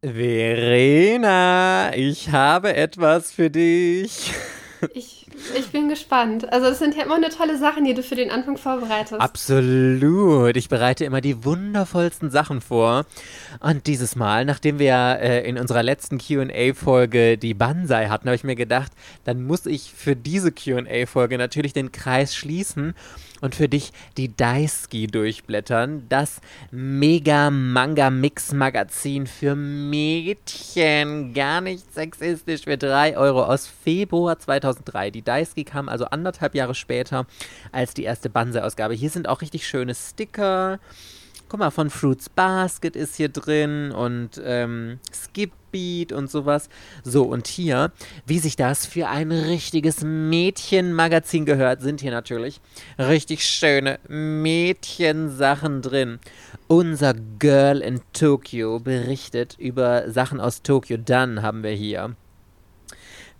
Verena, 0.00 1.90
ich 1.92 2.30
habe 2.30 2.76
etwas 2.76 3.32
für 3.32 3.50
dich. 3.50 4.32
Ich, 4.94 5.26
ich 5.56 5.72
bin 5.72 5.88
gespannt. 5.88 6.52
Also 6.52 6.68
es 6.68 6.78
sind 6.78 6.94
ja 6.94 7.02
immer 7.02 7.16
eine 7.16 7.30
tolle 7.30 7.58
Sachen, 7.58 7.84
die 7.84 7.94
du 7.94 8.04
für 8.04 8.14
den 8.14 8.30
Anfang 8.30 8.56
vorbereitest. 8.56 9.20
Absolut. 9.20 10.56
Ich 10.56 10.68
bereite 10.68 11.04
immer 11.04 11.20
die 11.20 11.44
wundervollsten 11.44 12.30
Sachen 12.30 12.60
vor. 12.60 13.06
Und 13.58 13.88
dieses 13.88 14.14
Mal, 14.14 14.44
nachdem 14.44 14.78
wir 14.78 15.18
äh, 15.20 15.48
in 15.48 15.58
unserer 15.58 15.82
letzten 15.82 16.18
QA-Folge 16.18 17.36
die 17.36 17.54
Banzai 17.54 18.06
hatten, 18.06 18.28
habe 18.28 18.36
ich 18.36 18.44
mir 18.44 18.54
gedacht, 18.54 18.92
dann 19.24 19.42
muss 19.42 19.66
ich 19.66 19.92
für 19.92 20.14
diese 20.14 20.52
QA-Folge 20.52 21.38
natürlich 21.38 21.72
den 21.72 21.90
Kreis 21.90 22.36
schließen 22.36 22.94
und 23.40 23.54
für 23.54 23.68
dich 23.68 23.92
die 24.16 24.34
Daisuke 24.34 25.06
durchblättern. 25.06 26.06
Das 26.08 26.40
Mega-Manga-Mix-Magazin 26.70 29.26
für 29.26 29.54
Mädchen. 29.54 31.34
Gar 31.34 31.60
nicht 31.60 31.92
sexistisch 31.92 32.64
für 32.64 32.78
3 32.78 33.16
Euro 33.16 33.44
aus 33.44 33.66
Februar 33.66 34.38
2003. 34.38 35.10
Die 35.10 35.22
Daisuke 35.22 35.64
kam 35.64 35.88
also 35.88 36.04
anderthalb 36.06 36.54
Jahre 36.54 36.74
später 36.74 37.26
als 37.72 37.94
die 37.94 38.04
erste 38.04 38.30
Banse-Ausgabe. 38.30 38.94
Hier 38.94 39.10
sind 39.10 39.28
auch 39.28 39.40
richtig 39.40 39.66
schöne 39.66 39.94
Sticker. 39.94 40.78
Guck 41.48 41.60
mal, 41.60 41.70
von 41.70 41.88
Fruits 41.88 42.28
Basket 42.28 42.94
ist 42.94 43.16
hier 43.16 43.30
drin 43.30 43.90
und 43.90 44.40
ähm, 44.44 44.98
Skip 45.12 45.52
Beat 45.70 46.12
und 46.12 46.30
sowas. 46.30 46.68
So, 47.04 47.24
und 47.24 47.46
hier, 47.46 47.92
wie 48.26 48.38
sich 48.38 48.56
das 48.56 48.86
für 48.86 49.08
ein 49.08 49.32
richtiges 49.32 50.02
Mädchenmagazin 50.02 51.44
gehört, 51.46 51.80
sind 51.80 52.00
hier 52.00 52.10
natürlich 52.10 52.60
richtig 52.98 53.44
schöne 53.44 53.98
Mädchensachen 54.08 55.82
drin. 55.82 56.18
Unser 56.66 57.14
Girl 57.14 57.80
in 57.80 58.00
Tokyo 58.12 58.78
berichtet 58.80 59.56
über 59.58 60.10
Sachen 60.10 60.40
aus 60.40 60.62
Tokio. 60.62 60.96
Dann 60.96 61.42
haben 61.42 61.62
wir 61.62 61.72
hier 61.72 62.14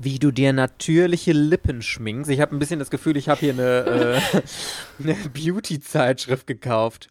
wie 0.00 0.20
du 0.20 0.30
dir 0.30 0.52
natürliche 0.52 1.32
Lippen 1.32 1.82
schminkst. 1.82 2.30
Ich 2.30 2.40
habe 2.40 2.54
ein 2.54 2.60
bisschen 2.60 2.78
das 2.78 2.88
Gefühl, 2.88 3.16
ich 3.16 3.28
habe 3.28 3.40
hier 3.40 3.52
eine, 3.52 4.20
äh, 4.22 4.42
eine 5.02 5.16
Beauty-Zeitschrift 5.34 6.46
gekauft. 6.46 7.08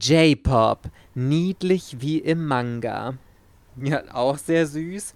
J-Pop, 0.00 0.90
niedlich 1.14 1.96
wie 2.00 2.18
im 2.18 2.46
Manga. 2.46 3.14
Ja, 3.82 4.02
auch 4.12 4.38
sehr 4.38 4.66
süß. 4.66 5.14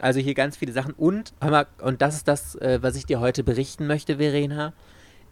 Also 0.00 0.20
hier 0.20 0.34
ganz 0.34 0.56
viele 0.56 0.72
Sachen. 0.72 0.94
Und, 0.94 1.32
mal, 1.40 1.66
und 1.80 2.02
das 2.02 2.16
ist 2.16 2.28
das, 2.28 2.54
äh, 2.56 2.78
was 2.82 2.96
ich 2.96 3.06
dir 3.06 3.20
heute 3.20 3.44
berichten 3.44 3.86
möchte, 3.86 4.16
Verena. 4.16 4.72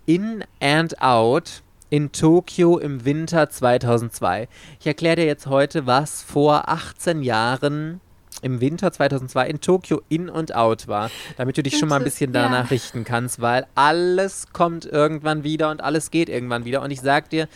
In 0.06 0.44
and 0.60 1.00
Out 1.02 1.62
in 1.90 2.12
Tokio 2.12 2.78
im 2.78 3.04
Winter 3.04 3.50
2002. 3.50 4.48
Ich 4.78 4.86
erkläre 4.86 5.16
dir 5.16 5.26
jetzt 5.26 5.46
heute, 5.46 5.86
was 5.86 6.22
vor 6.22 6.68
18 6.68 7.22
Jahren 7.22 8.00
im 8.42 8.60
Winter 8.60 8.92
2002 8.92 9.46
in 9.48 9.60
Tokio 9.60 10.02
in 10.08 10.28
und 10.28 10.55
out 10.55 10.88
war, 10.88 11.10
damit 11.36 11.58
du 11.58 11.62
dich 11.62 11.78
schon 11.78 11.88
mal 11.88 11.96
ein 11.96 12.05
bisschen 12.05 12.33
danach 12.33 12.64
ja. 12.64 12.70
richten 12.70 13.05
kannst, 13.05 13.41
weil 13.41 13.66
alles 13.74 14.52
kommt 14.52 14.86
irgendwann 14.86 15.44
wieder 15.44 15.70
und 15.70 15.82
alles 15.82 16.10
geht 16.10 16.28
irgendwann 16.28 16.64
wieder. 16.64 16.82
Und 16.82 16.91
ich 16.91 17.00
sag 17.00 17.30
dir, 17.30 17.48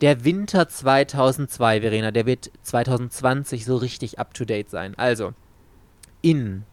der 0.00 0.24
Winter 0.24 0.68
2002, 0.68 1.80
Verena, 1.80 2.10
der 2.10 2.26
wird 2.26 2.50
2020 2.62 3.64
so 3.64 3.76
richtig 3.76 4.18
up 4.18 4.34
to 4.34 4.44
date 4.44 4.70
sein. 4.70 4.94
Also, 4.96 5.32
in 6.20 6.64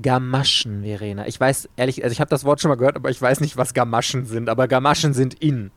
Gamaschen, 0.00 0.82
Verena. 0.82 1.26
Ich 1.26 1.40
weiß 1.40 1.68
ehrlich, 1.76 2.04
also 2.04 2.12
ich 2.12 2.20
habe 2.20 2.28
das 2.28 2.44
Wort 2.44 2.60
schon 2.60 2.68
mal 2.68 2.76
gehört, 2.76 2.96
aber 2.96 3.10
ich 3.10 3.20
weiß 3.20 3.40
nicht, 3.40 3.56
was 3.56 3.74
Gamaschen 3.74 4.26
sind. 4.26 4.48
Aber 4.48 4.68
Gamaschen 4.68 5.14
sind 5.14 5.34
in. 5.34 5.70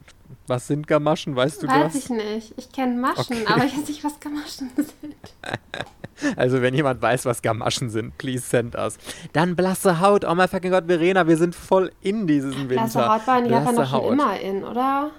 Was 0.48 0.68
sind 0.68 0.88
Gamaschen? 0.88 1.36
Weißt 1.36 1.62
du 1.62 1.68
weiß 1.68 1.94
das? 1.94 1.96
Weiß 1.96 2.04
ich 2.04 2.10
nicht. 2.10 2.54
Ich 2.58 2.72
kenne 2.72 3.00
Maschen, 3.00 3.38
okay. 3.42 3.46
aber 3.48 3.66
ich 3.66 3.78
weiß 3.78 3.88
nicht, 3.88 4.04
was 4.04 4.20
Gamaschen 4.20 4.72
sind. 4.76 4.86
Also, 6.36 6.62
wenn 6.62 6.74
jemand 6.74 7.02
weiß, 7.02 7.24
was 7.24 7.42
Gamaschen 7.42 7.90
sind, 7.90 8.18
please 8.18 8.44
send 8.46 8.76
us. 8.76 8.98
Dann 9.32 9.56
blasse 9.56 10.02
Haut. 10.02 10.26
Oh 10.26 10.36
mein 10.36 10.50
fucking 10.50 10.72
Gott, 10.72 10.84
Verena, 10.88 11.28
wir 11.28 11.38
sind 11.38 11.56
voll 11.56 11.94
in 12.02 12.28
dieses 12.28 12.58
Winter. 12.58 12.76
Blasse 12.76 13.08
Haut 13.08 13.26
waren 13.26 13.46
die 13.46 13.52
Japan 13.52 13.76
doch 13.78 13.90
schon 13.90 14.12
immer 14.12 14.38
in, 14.38 14.66
oder? 14.66 15.12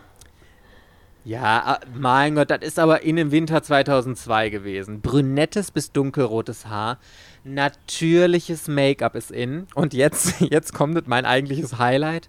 Ja, 1.24 1.62
ah, 1.64 1.80
mein 1.94 2.34
Gott, 2.34 2.50
das 2.50 2.60
ist 2.62 2.78
aber 2.78 3.02
in 3.02 3.16
dem 3.16 3.30
Winter 3.30 3.62
2002 3.62 4.48
gewesen. 4.48 5.00
Brünettes 5.00 5.70
bis 5.70 5.92
dunkelrotes 5.92 6.66
Haar. 6.66 6.98
Natürliches 7.44 8.68
Make-up 8.68 9.14
ist 9.14 9.30
in. 9.30 9.66
Und 9.74 9.92
jetzt, 9.92 10.40
jetzt 10.40 10.72
kommt 10.72 11.08
mein 11.08 11.26
eigentliches 11.26 11.78
Highlight. 11.78 12.28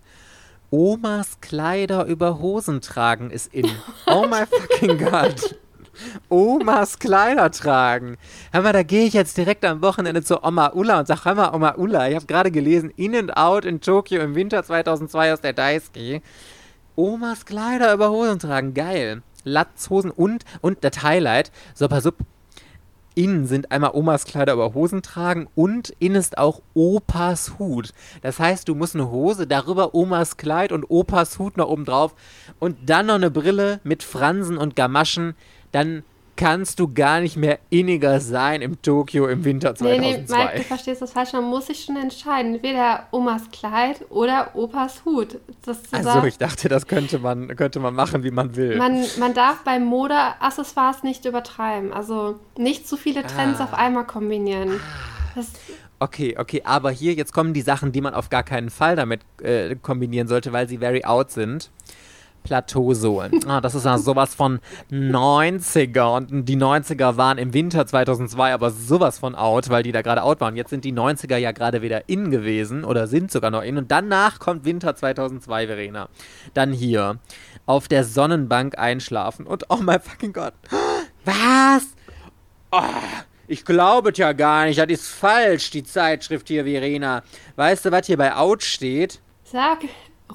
Omas 0.73 1.41
Kleider 1.41 2.05
über 2.05 2.39
Hosen 2.39 2.79
tragen 2.79 3.29
ist 3.29 3.53
in. 3.53 3.69
Oh 4.07 4.25
my 4.25 4.45
fucking 4.45 4.97
God. 4.97 5.59
Omas 6.29 6.97
Kleider 6.97 7.51
tragen. 7.51 8.15
Hör 8.53 8.61
mal, 8.61 8.71
da 8.71 8.81
gehe 8.81 9.05
ich 9.05 9.13
jetzt 9.13 9.35
direkt 9.35 9.65
am 9.65 9.81
Wochenende 9.81 10.23
zu 10.23 10.41
Oma 10.45 10.71
Ulla 10.73 10.99
und 10.99 11.07
sag, 11.07 11.25
hör 11.25 11.35
mal, 11.35 11.53
Oma 11.53 11.75
Ulla, 11.75 12.07
ich 12.07 12.15
habe 12.15 12.25
gerade 12.25 12.51
gelesen, 12.51 12.89
In 12.95 13.17
and 13.17 13.35
Out 13.35 13.65
in 13.65 13.81
Tokio 13.81 14.21
im 14.21 14.33
Winter 14.33 14.63
2002 14.63 15.33
aus 15.33 15.41
der 15.41 15.51
Daisuke. 15.51 16.21
Omas 16.95 17.45
Kleider 17.45 17.93
über 17.93 18.09
Hosen 18.09 18.39
tragen, 18.39 18.73
geil. 18.73 19.23
Latzhosen 19.43 20.09
und, 20.09 20.45
und 20.61 20.85
das 20.85 21.03
Highlight, 21.03 21.51
so 21.73 21.89
innen 23.15 23.47
sind 23.47 23.71
einmal 23.71 23.91
Omas 23.93 24.25
Kleider 24.25 24.53
über 24.53 24.73
Hosen 24.73 25.01
tragen 25.01 25.47
und 25.55 25.93
innen 25.99 26.15
ist 26.15 26.37
auch 26.37 26.61
Opas 26.73 27.59
Hut. 27.59 27.93
Das 28.21 28.39
heißt, 28.39 28.67
du 28.67 28.75
musst 28.75 28.95
eine 28.95 29.09
Hose, 29.09 29.47
darüber 29.47 29.93
Omas 29.93 30.37
Kleid 30.37 30.71
und 30.71 30.85
Opas 30.89 31.39
Hut 31.39 31.57
noch 31.57 31.67
oben 31.69 31.85
drauf 31.85 32.15
und 32.59 32.77
dann 32.89 33.07
noch 33.07 33.15
eine 33.15 33.31
Brille 33.31 33.79
mit 33.83 34.03
Fransen 34.03 34.57
und 34.57 34.75
Gamaschen 34.75 35.35
dann 35.71 36.03
kannst 36.35 36.79
du 36.79 36.93
gar 36.93 37.19
nicht 37.19 37.37
mehr 37.37 37.59
inniger 37.69 38.19
sein 38.19 38.61
im 38.61 38.81
Tokio 38.81 39.27
im 39.27 39.43
Winter 39.43 39.75
2002. 39.75 39.97
Nee, 39.97 40.17
nee, 40.17 40.43
Mike, 40.43 40.57
du 40.57 40.63
verstehst 40.63 41.01
das 41.01 41.11
falsch. 41.11 41.33
Man 41.33 41.43
muss 41.43 41.67
sich 41.67 41.83
schon 41.83 41.97
entscheiden. 41.97 42.55
Entweder 42.55 43.07
Omas 43.11 43.43
Kleid 43.51 44.05
oder 44.09 44.55
Opas 44.55 45.05
Hut. 45.05 45.39
also 45.91 46.23
ich 46.25 46.37
dachte, 46.37 46.69
das 46.69 46.87
könnte 46.87 47.19
man, 47.19 47.55
könnte 47.55 47.79
man 47.79 47.93
machen, 47.93 48.23
wie 48.23 48.31
man 48.31 48.55
will. 48.55 48.77
Man, 48.77 49.05
man 49.19 49.33
darf 49.33 49.63
bei 49.63 49.79
Modeaccessoires 49.79 51.03
nicht 51.03 51.25
übertreiben. 51.25 51.93
Also 51.93 52.39
nicht 52.57 52.87
zu 52.87 52.97
viele 52.97 53.23
Trends 53.23 53.59
ah. 53.59 53.65
auf 53.65 53.73
einmal 53.73 54.05
kombinieren. 54.05 54.79
Das 55.35 55.47
Okay, 56.01 56.35
okay, 56.35 56.63
aber 56.65 56.89
hier 56.89 57.13
jetzt 57.13 57.31
kommen 57.31 57.53
die 57.53 57.61
Sachen, 57.61 57.91
die 57.91 58.01
man 58.01 58.15
auf 58.15 58.31
gar 58.31 58.41
keinen 58.41 58.71
Fall 58.71 58.95
damit 58.95 59.21
äh, 59.43 59.75
kombinieren 59.75 60.27
sollte, 60.27 60.51
weil 60.51 60.67
sie 60.67 60.79
very 60.79 61.05
out 61.05 61.29
sind. 61.29 61.69
Plateausohlen. 62.43 63.45
Ah, 63.47 63.61
das 63.61 63.75
ist 63.75 63.85
ja 63.85 63.97
sowas 63.97 64.35
von 64.35 64.59
90er. 64.91 66.15
Und 66.15 66.45
die 66.45 66.57
90er 66.57 67.17
waren 67.17 67.37
im 67.37 67.53
Winter 67.53 67.85
2002 67.85 68.53
aber 68.53 68.71
sowas 68.71 69.19
von 69.19 69.35
out, 69.35 69.69
weil 69.69 69.83
die 69.83 69.91
da 69.91 70.01
gerade 70.01 70.23
out 70.23 70.41
waren. 70.41 70.55
Jetzt 70.55 70.69
sind 70.69 70.85
die 70.85 70.93
90er 70.93 71.37
ja 71.37 71.51
gerade 71.51 71.81
wieder 71.81 72.09
in 72.09 72.31
gewesen 72.31 72.83
oder 72.83 73.07
sind 73.07 73.31
sogar 73.31 73.51
noch 73.51 73.63
in. 73.63 73.77
Und 73.77 73.91
danach 73.91 74.39
kommt 74.39 74.65
Winter 74.65 74.95
2002, 74.95 75.67
Verena. 75.67 76.09
Dann 76.53 76.73
hier 76.73 77.19
auf 77.65 77.87
der 77.87 78.03
Sonnenbank 78.03 78.77
einschlafen. 78.77 79.45
Und 79.45 79.65
oh 79.69 79.79
mein 79.81 80.01
fucking 80.01 80.33
Gott. 80.33 80.53
Was? 81.25 81.87
Oh, 82.71 82.81
ich 83.47 83.65
glaube 83.65 84.11
ja 84.15 84.33
gar 84.33 84.65
nicht. 84.65 84.79
Das 84.79 84.87
ist 84.87 85.07
falsch, 85.07 85.71
die 85.71 85.83
Zeitschrift 85.83 86.47
hier, 86.47 86.63
Verena. 86.63 87.23
Weißt 87.55 87.85
du, 87.85 87.91
was 87.91 88.07
hier 88.07 88.17
bei 88.17 88.35
Out 88.35 88.63
steht? 88.63 89.19
Sag. 89.43 89.79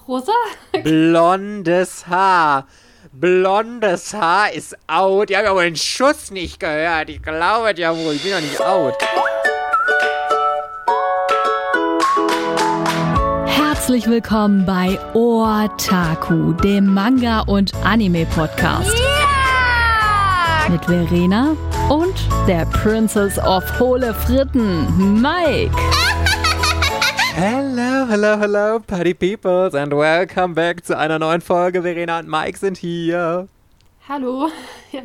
Rosa? 0.09 0.33
Blondes 0.83 2.07
Haar. 2.09 2.67
Blondes 3.13 4.13
Haar 4.13 4.53
ist 4.53 4.77
out. 4.87 5.31
Die 5.31 5.37
haben 5.37 5.45
ja 5.47 5.55
wohl 5.55 5.65
den 5.65 5.77
Schuss 5.77 6.31
nicht 6.31 6.61
gehört. 6.61 7.09
Ich 7.09 7.23
glaube 7.23 7.73
ja 7.77 7.97
wohl. 7.97 8.15
Ich 8.15 8.23
bin 8.23 8.33
doch 8.33 8.41
nicht 8.41 8.61
out. 8.61 8.95
Herzlich 13.47 14.07
willkommen 14.07 14.67
bei 14.67 14.99
Otaku, 15.15 16.53
dem 16.55 16.93
Manga- 16.93 17.41
und 17.41 17.73
Anime-Podcast. 17.85 18.93
Yeah! 18.93 20.69
Mit 20.69 20.85
Verena 20.85 21.57
und 21.89 22.15
der 22.49 22.67
Princess 22.67 23.39
of 23.39 23.65
Hohle 23.79 24.13
Fritten, 24.13 25.21
Mike. 25.23 25.71
Hello, 27.39 28.07
hello, 28.07 28.39
hello, 28.39 28.79
Party 28.81 29.13
Peoples 29.13 29.75
and 29.75 29.93
welcome 29.93 30.55
back 30.55 30.83
zu 30.87 30.97
einer 30.97 31.19
neuen 31.19 31.43
Folge. 31.43 31.83
Verena 31.83 32.19
und 32.19 32.29
Mike 32.31 32.57
sind 32.57 32.79
hier. 32.79 33.47
Hallo. 34.09 34.49
Ja, 34.93 35.03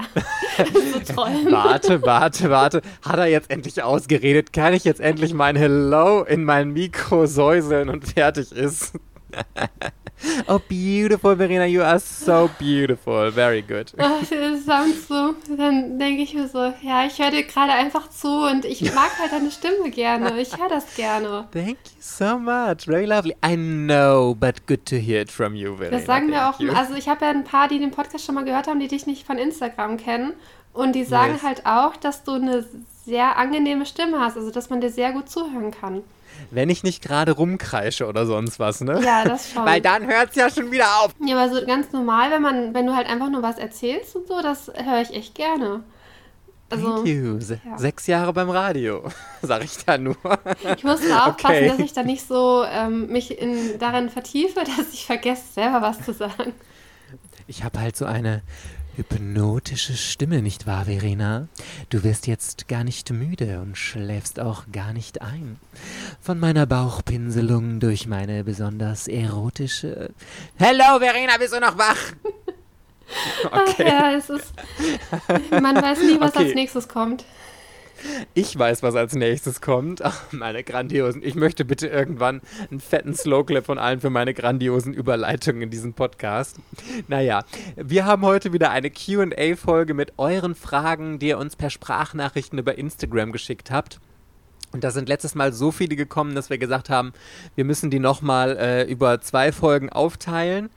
so 1.04 1.18
warte, 1.52 2.02
warte, 2.04 2.50
warte. 2.50 2.82
Hat 3.02 3.18
er 3.18 3.26
jetzt 3.26 3.52
endlich 3.52 3.84
ausgeredet? 3.84 4.54
Kann 4.54 4.74
ich 4.74 4.86
jetzt 4.86 5.02
endlich 5.02 5.34
mein 5.34 5.58
Hello 5.58 6.24
in 6.24 6.46
mein 6.46 6.72
Mikro 6.72 7.26
säuseln 7.26 7.90
und 7.90 8.08
fertig 8.08 8.54
ist? 8.54 8.94
Oh, 10.48 10.60
beautiful, 10.68 11.36
Verena, 11.36 11.66
you 11.66 11.82
are 11.82 12.00
so 12.00 12.50
beautiful. 12.60 13.32
Very 13.32 13.62
good. 13.62 13.92
Oh, 13.98 14.20
das 14.30 14.66
sounds 14.66 15.08
so. 15.08 15.34
Dann 15.56 15.98
denke 15.98 16.22
ich 16.22 16.34
mir 16.34 16.48
so, 16.48 16.74
ja, 16.82 17.06
ich 17.06 17.18
höre 17.20 17.32
dir 17.32 17.44
gerade 17.44 17.72
einfach 17.74 18.10
zu 18.10 18.28
und 18.28 18.66
ich 18.66 18.82
mag 18.94 19.12
halt 19.20 19.32
deine 19.32 19.52
Stimme 19.52 19.90
gerne. 19.90 20.40
Ich 20.40 20.58
höre 20.58 20.70
das 20.70 20.96
gerne. 20.96 21.48
Thank 21.52 21.70
you 21.70 22.00
so 22.00 22.38
much. 22.38 22.86
Very 22.86 23.06
lovely. 23.06 23.36
I 23.46 23.56
know, 23.56 24.36
but 24.36 24.68
good 24.68 24.86
to 24.86 24.96
hear 24.98 25.22
it 25.22 25.32
from 25.32 25.56
you, 25.56 25.76
Verena. 25.76 25.98
Das 25.98 26.06
sagen 26.06 26.30
wir 26.30 26.50
auch. 26.50 26.60
You. 26.60 26.72
Also, 26.74 26.94
ich 26.96 27.10
habe 27.10 27.26
ja 27.26 27.32
ein 27.32 27.44
paar, 27.44 27.68
die 27.68 27.80
den 27.80 27.92
Podcast 27.92 28.26
schon 28.26 28.36
mal 28.36 28.46
gehört 28.46 28.68
haben, 28.68 28.80
die 28.80 28.88
dich 28.88 29.08
nicht 29.08 29.26
von 29.26 29.38
Instagram 29.38 29.98
kennen. 29.98 30.34
Und 30.74 30.94
die 30.94 31.04
sagen 31.04 31.34
Yes. 31.34 31.44
halt 31.44 31.66
auch, 31.66 31.98
dass 31.98 32.24
du 32.24 32.34
eine 32.34 32.66
sehr 33.06 33.38
angenehme 33.38 33.86
Stimme 33.86 34.20
hast, 34.20 34.38
also 34.38 34.52
dass 34.52 34.70
man 34.70 34.80
dir 34.80 34.90
sehr 34.90 35.12
gut 35.12 35.30
zuhören 35.30 35.72
kann. 35.72 36.02
Wenn 36.50 36.70
ich 36.70 36.84
nicht 36.84 37.02
gerade 37.02 37.32
rumkreische 37.32 38.08
oder 38.08 38.26
sonst 38.26 38.60
was, 38.60 38.82
ne? 38.82 39.02
Ja, 39.04 39.24
das 39.24 39.52
schon. 39.52 39.66
Weil 39.66 39.80
dann 39.82 40.06
hört 40.08 40.32
es 40.32 40.36
ja 40.36 40.50
schon 40.50 40.72
wieder 40.72 40.86
auf. 41.02 41.16
Ja, 41.26 41.38
aber 41.42 41.54
so 41.54 41.66
ganz 41.66 41.92
normal, 41.92 42.32
wenn 42.32 42.42
man, 42.42 42.74
wenn 42.74 42.86
du 42.86 42.96
halt 42.96 43.08
einfach 43.08 43.30
nur 43.30 43.42
was 43.42 43.58
erzählst 43.58 44.16
und 44.16 44.28
so, 44.28 44.42
das 44.42 44.68
höre 44.76 45.02
ich 45.02 45.14
echt 45.16 45.36
gerne. 45.36 45.84
Also, 46.70 46.96
Thank 46.96 47.08
you. 47.08 47.40
Se 47.42 47.60
ja. 47.66 47.78
Sechs 47.78 48.08
Jahre 48.08 48.32
beim 48.32 48.50
Radio, 48.50 49.04
sag 49.42 49.64
ich 49.64 49.84
da 49.86 49.98
nur. 49.98 50.16
ich 50.78 50.84
muss 50.86 51.02
da 51.08 51.26
aufpassen, 51.26 51.56
Okay. 51.56 51.68
dass 51.68 51.80
ich 51.80 51.92
da 51.94 52.04
nicht 52.04 52.26
so 52.26 52.64
ähm, 52.66 53.08
mich 53.08 53.38
in, 53.40 53.78
darin 53.80 54.10
vertiefe, 54.10 54.60
dass 54.78 54.94
ich 54.94 55.06
vergesse, 55.06 55.44
selber 55.54 55.82
was 55.82 56.02
zu 56.04 56.14
sagen. 56.14 56.54
Ich 57.48 57.64
habe 57.66 57.80
halt 57.80 57.98
so 57.98 58.06
eine 58.06 58.42
hypnotische 58.96 59.96
Stimme, 59.96 60.42
nicht 60.42 60.68
wahr, 60.68 60.86
Verena? 60.86 61.48
Du 61.90 62.04
wirst 62.04 62.28
jetzt 62.28 62.68
gar 62.68 62.84
nicht 62.84 63.10
müde 63.12 63.60
und 63.62 63.78
schläfst 63.78 64.40
auch 64.40 64.64
gar 64.72 64.94
nicht 64.94 65.22
ein. 65.22 65.58
Von 66.22 66.40
meiner 66.40 66.66
Bauchpinselung 66.66 67.80
durch 67.80 68.08
meine 68.08 68.44
besonders 68.44 69.08
erotische. 69.08 70.12
Hello, 70.58 71.00
Verena, 71.00 71.38
bist 71.38 71.54
du 71.54 71.60
noch 71.60 71.78
wach? 71.78 71.98
Ach 73.52 73.62
Okay. 73.70 73.88
ja, 73.88 74.14
es 74.14 74.30
ist. 74.30 74.54
Man 75.52 75.76
weiß 75.76 76.00
nie, 76.04 76.20
was 76.20 76.34
Okay. 76.36 76.46
als 76.46 76.56
nächstes 76.56 76.88
kommt. 76.88 77.26
Ich 78.34 78.58
weiß, 78.58 78.84
was 78.84 78.96
als 78.96 79.14
nächstes 79.16 79.62
kommt. 79.62 80.02
Ach, 80.04 80.22
meine 80.32 80.64
grandiosen. 80.64 81.22
Ich 81.24 81.36
möchte 81.36 81.66
bitte 81.66 81.88
irgendwann 81.88 82.42
einen 82.70 82.80
fetten 82.80 83.14
Slowclip 83.14 83.66
von 83.66 83.78
allen 83.78 84.00
für 84.00 84.10
meine 84.10 84.34
grandiosen 84.34 84.94
Überleitungen 84.94 85.64
in 85.64 85.70
diesem 85.70 85.94
Podcast. 85.94 86.58
Naja, 87.08 87.44
wir 87.76 88.06
haben 88.06 88.24
heute 88.24 88.54
wieder 88.54 88.72
eine 88.72 88.90
QA-Folge 88.90 89.94
mit 89.94 90.14
euren 90.18 90.56
Fragen, 90.56 91.20
die 91.20 91.28
ihr 91.30 91.38
uns 91.38 91.56
per 91.56 91.70
Sprachnachrichten 91.70 92.58
über 92.60 92.78
Instagram 92.78 93.32
geschickt 93.32 93.72
habt. 93.72 94.00
Und 94.74 94.84
da 94.86 94.92
sind 94.92 95.10
letztes 95.10 95.36
Mal 95.36 95.52
so 95.52 95.72
viele 95.72 95.96
gekommen, 95.98 96.34
dass 96.34 96.50
wir 96.50 96.58
gesagt 96.58 96.90
haben, 96.90 97.12
wir 97.56 97.66
müssen 97.66 97.90
die 97.90 98.00
nochmal 98.00 98.58
äh, 98.58 98.84
über 98.90 99.20
zwei 99.20 99.52
Folgen 99.52 99.90
aufteilen. 99.90 100.70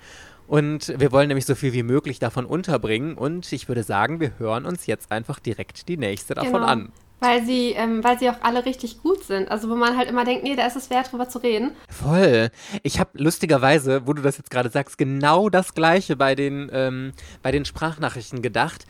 Und 0.46 0.92
wir 0.98 1.10
wollen 1.12 1.28
nämlich 1.28 1.46
so 1.46 1.54
viel 1.54 1.72
wie 1.72 1.82
möglich 1.84 2.18
davon 2.18 2.44
unterbringen. 2.44 3.14
Und 3.14 3.50
ich 3.52 3.68
würde 3.68 3.82
sagen, 3.82 4.20
wir 4.20 4.32
hören 4.38 4.66
uns 4.66 4.86
jetzt 4.86 5.10
einfach 5.12 5.38
direkt 5.38 5.88
die 5.88 5.96
nächste 5.96 6.34
davon 6.34 6.52
Genau. 6.54 6.66
an. 6.66 6.92
Weil 7.24 7.44
sie, 7.44 7.70
ähm, 7.70 8.04
weil 8.04 8.18
sie 8.18 8.28
auch 8.28 8.42
alle 8.42 8.64
richtig 8.64 9.02
gut 9.02 9.24
sind. 9.24 9.50
Also 9.50 9.68
wo 9.70 9.74
man 9.74 9.96
halt 9.96 10.08
immer 10.08 10.24
denkt, 10.24 10.44
nee, 10.44 10.56
da 10.56 10.66
ist 10.66 10.76
es 10.76 10.90
wert, 10.90 11.10
drüber 11.10 11.28
zu 11.28 11.38
reden. 11.38 11.72
Voll. 11.88 12.50
Ich 12.82 13.00
habe 13.00 13.10
lustigerweise, 13.14 14.06
wo 14.06 14.12
du 14.12 14.22
das 14.22 14.38
jetzt 14.38 14.50
gerade 14.50 14.70
sagst, 14.70 14.98
genau 14.98 15.48
das 15.48 15.74
gleiche 15.74 16.16
bei 16.16 16.34
den, 16.34 16.70
ähm, 16.72 17.12
bei 17.42 17.50
den 17.50 17.64
Sprachnachrichten 17.64 18.42
gedacht. 18.42 18.86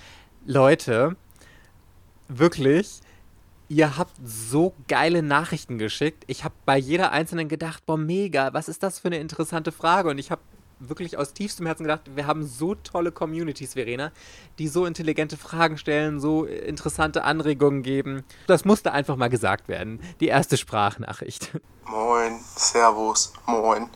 Leute, 0.47 1.17
wirklich, 2.29 3.01
ihr 3.69 3.97
habt 3.97 4.15
so 4.25 4.75
geile 4.89 5.23
Nachrichten 5.23 5.79
geschickt. 5.79 6.25
Ich 6.27 6.45
habe 6.45 6.55
bei 6.65 6.77
jeder 6.77 7.13
einzelnen 7.13 7.49
gedacht, 7.49 7.87
boah, 7.87 7.97
mega, 7.97 8.53
was 8.53 8.69
ist 8.69 8.83
das 8.83 8.99
für 8.99 9.09
eine 9.09 9.19
interessante 9.19 9.73
Frage? 9.73 10.11
Und 10.11 10.19
ich 10.19 10.31
habe 10.31 10.43
wirklich 10.89 11.19
aus 11.19 11.33
tiefstem 11.33 11.67
Herzen 11.67 11.85
gedacht, 11.85 12.03
wir 12.15 12.27
haben 12.27 12.47
so 12.47 12.75
tolle 12.75 13.13
Communities, 13.13 13.75
Verena, 13.75 14.13
die 14.59 14.69
so 14.69 14.87
intelligente 14.87 15.37
Fragen 15.37 15.79
stellen, 15.79 16.21
so 16.21 16.45
interessante 16.45 17.25
Anregungen 17.25 17.83
geben. 17.83 18.25
Das 18.47 18.65
musste 18.65 18.93
einfach 18.93 19.17
mal 19.17 19.31
gesagt 19.31 19.69
werden. 19.69 20.01
Die 20.21 20.29
erste 20.29 20.57
Sprachnachricht. 20.57 21.51
Moin, 21.87 22.41
Servus, 22.57 23.33
moin. 23.47 23.91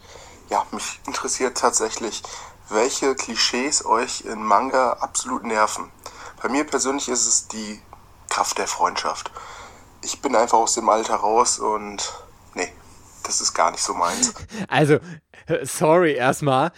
Ja, 0.51 0.67
mich 0.73 1.01
interessiert 1.07 1.59
tatsächlich, 1.59 2.23
welche 2.71 3.15
Klischees 3.15 3.85
euch 3.85 4.23
in 4.23 4.43
Manga 4.43 4.95
absolut 4.95 5.45
nerven. 5.45 5.91
Bei 6.43 6.49
mir 6.49 6.65
persönlich 6.65 7.09
ist 7.09 7.27
es 7.27 7.49
die 7.49 7.81
Kraft 8.29 8.59
der 8.59 8.69
Freundschaft. 8.69 9.31
Ich 10.03 10.21
bin 10.21 10.37
einfach 10.37 10.59
aus 10.59 10.75
dem 10.75 10.89
Alter 10.89 11.17
raus 11.17 11.59
und 11.59 12.13
nee, 12.55 12.73
das 13.25 13.41
ist 13.41 13.53
gar 13.55 13.71
nicht 13.71 13.83
so 13.83 13.95
meins. 13.95 14.33
Also, 14.69 14.99
sorry 15.63 16.15
erstmal. 16.15 16.73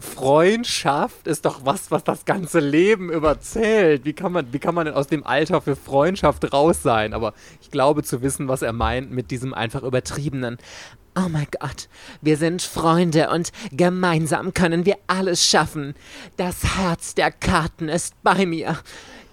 Freundschaft 0.00 1.26
ist 1.26 1.46
doch 1.46 1.64
was, 1.64 1.90
was 1.90 2.04
das 2.04 2.24
ganze 2.24 2.60
Leben 2.60 3.10
überzählt. 3.10 4.04
Wie 4.04 4.12
kann 4.12 4.32
man, 4.32 4.52
wie 4.52 4.58
kann 4.58 4.74
man 4.74 4.86
denn 4.86 4.94
aus 4.94 5.06
dem 5.06 5.26
Alter 5.26 5.62
für 5.62 5.74
Freundschaft 5.74 6.52
raus 6.52 6.82
sein? 6.82 7.14
Aber 7.14 7.32
ich 7.62 7.70
glaube 7.70 8.02
zu 8.02 8.20
wissen, 8.22 8.48
was 8.48 8.62
er 8.62 8.72
meint 8.72 9.10
mit 9.10 9.30
diesem 9.30 9.54
einfach 9.54 9.82
übertriebenen. 9.82 10.58
Oh 11.18 11.28
mein 11.30 11.46
Gott, 11.58 11.88
wir 12.20 12.36
sind 12.36 12.60
Freunde 12.60 13.30
und 13.30 13.50
gemeinsam 13.72 14.52
können 14.52 14.84
wir 14.84 14.98
alles 15.06 15.46
schaffen. 15.46 15.94
Das 16.36 16.76
Herz 16.76 17.14
der 17.14 17.30
Karten 17.30 17.88
ist 17.88 18.22
bei 18.22 18.44
mir. 18.44 18.76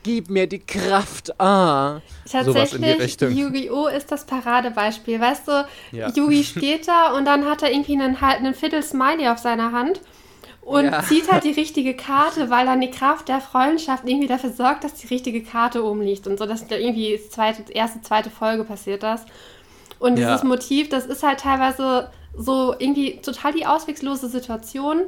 Gib 0.03 0.29
mir 0.29 0.47
die 0.47 0.59
Kraft. 0.59 1.39
Ah. 1.39 2.01
Tatsächlich. 2.29 3.17
Yu-Gi-Oh! 3.21 3.88
ist 3.88 4.11
das 4.11 4.25
Paradebeispiel. 4.25 5.19
Weißt 5.19 5.47
du, 5.47 5.65
Ja. 5.91 6.09
Yugi 6.09 6.44
steht 6.44 6.88
da 6.88 7.13
und 7.17 7.25
dann 7.25 7.50
hat 7.50 7.63
er 7.63 7.71
irgendwie 7.71 7.94
einen, 7.94 8.19
halt 8.21 8.38
einen 8.39 8.53
Viertel-Smiley 8.53 9.27
auf 9.29 9.38
seiner 9.39 9.71
Hand 9.71 10.01
und 10.61 10.85
Ja. 10.85 11.01
zieht 11.03 11.31
halt 11.31 11.44
die 11.45 11.51
richtige 11.51 11.95
Karte, 11.95 12.50
weil 12.50 12.65
dann 12.65 12.81
die 12.81 12.91
Kraft 12.91 13.29
der 13.29 13.39
Freundschaft 13.41 14.03
irgendwie 14.07 14.27
dafür 14.27 14.51
sorgt, 14.51 14.83
dass 14.83 14.94
die 14.95 15.07
richtige 15.07 15.41
Karte 15.44 15.83
oben 15.85 16.01
liegt 16.01 16.27
und 16.27 16.38
so. 16.38 16.45
Das 16.45 16.61
ist 16.61 16.71
ja 16.71 16.77
irgendwie 16.77 17.17
die 17.17 17.29
zweite, 17.29 17.71
erste, 17.71 18.01
zweite 18.01 18.29
Folge 18.29 18.63
passiert 18.65 19.03
das. 19.03 19.25
Und 20.00 20.17
Ja. 20.19 20.27
dieses 20.31 20.44
Motiv, 20.44 20.89
das 20.89 21.05
ist 21.05 21.23
halt 21.23 21.39
teilweise 21.39 22.09
so 22.38 22.75
irgendwie 22.77 23.21
total 23.21 23.53
die 23.53 23.65
auswegslose 23.65 24.27
Situation. 24.27 25.03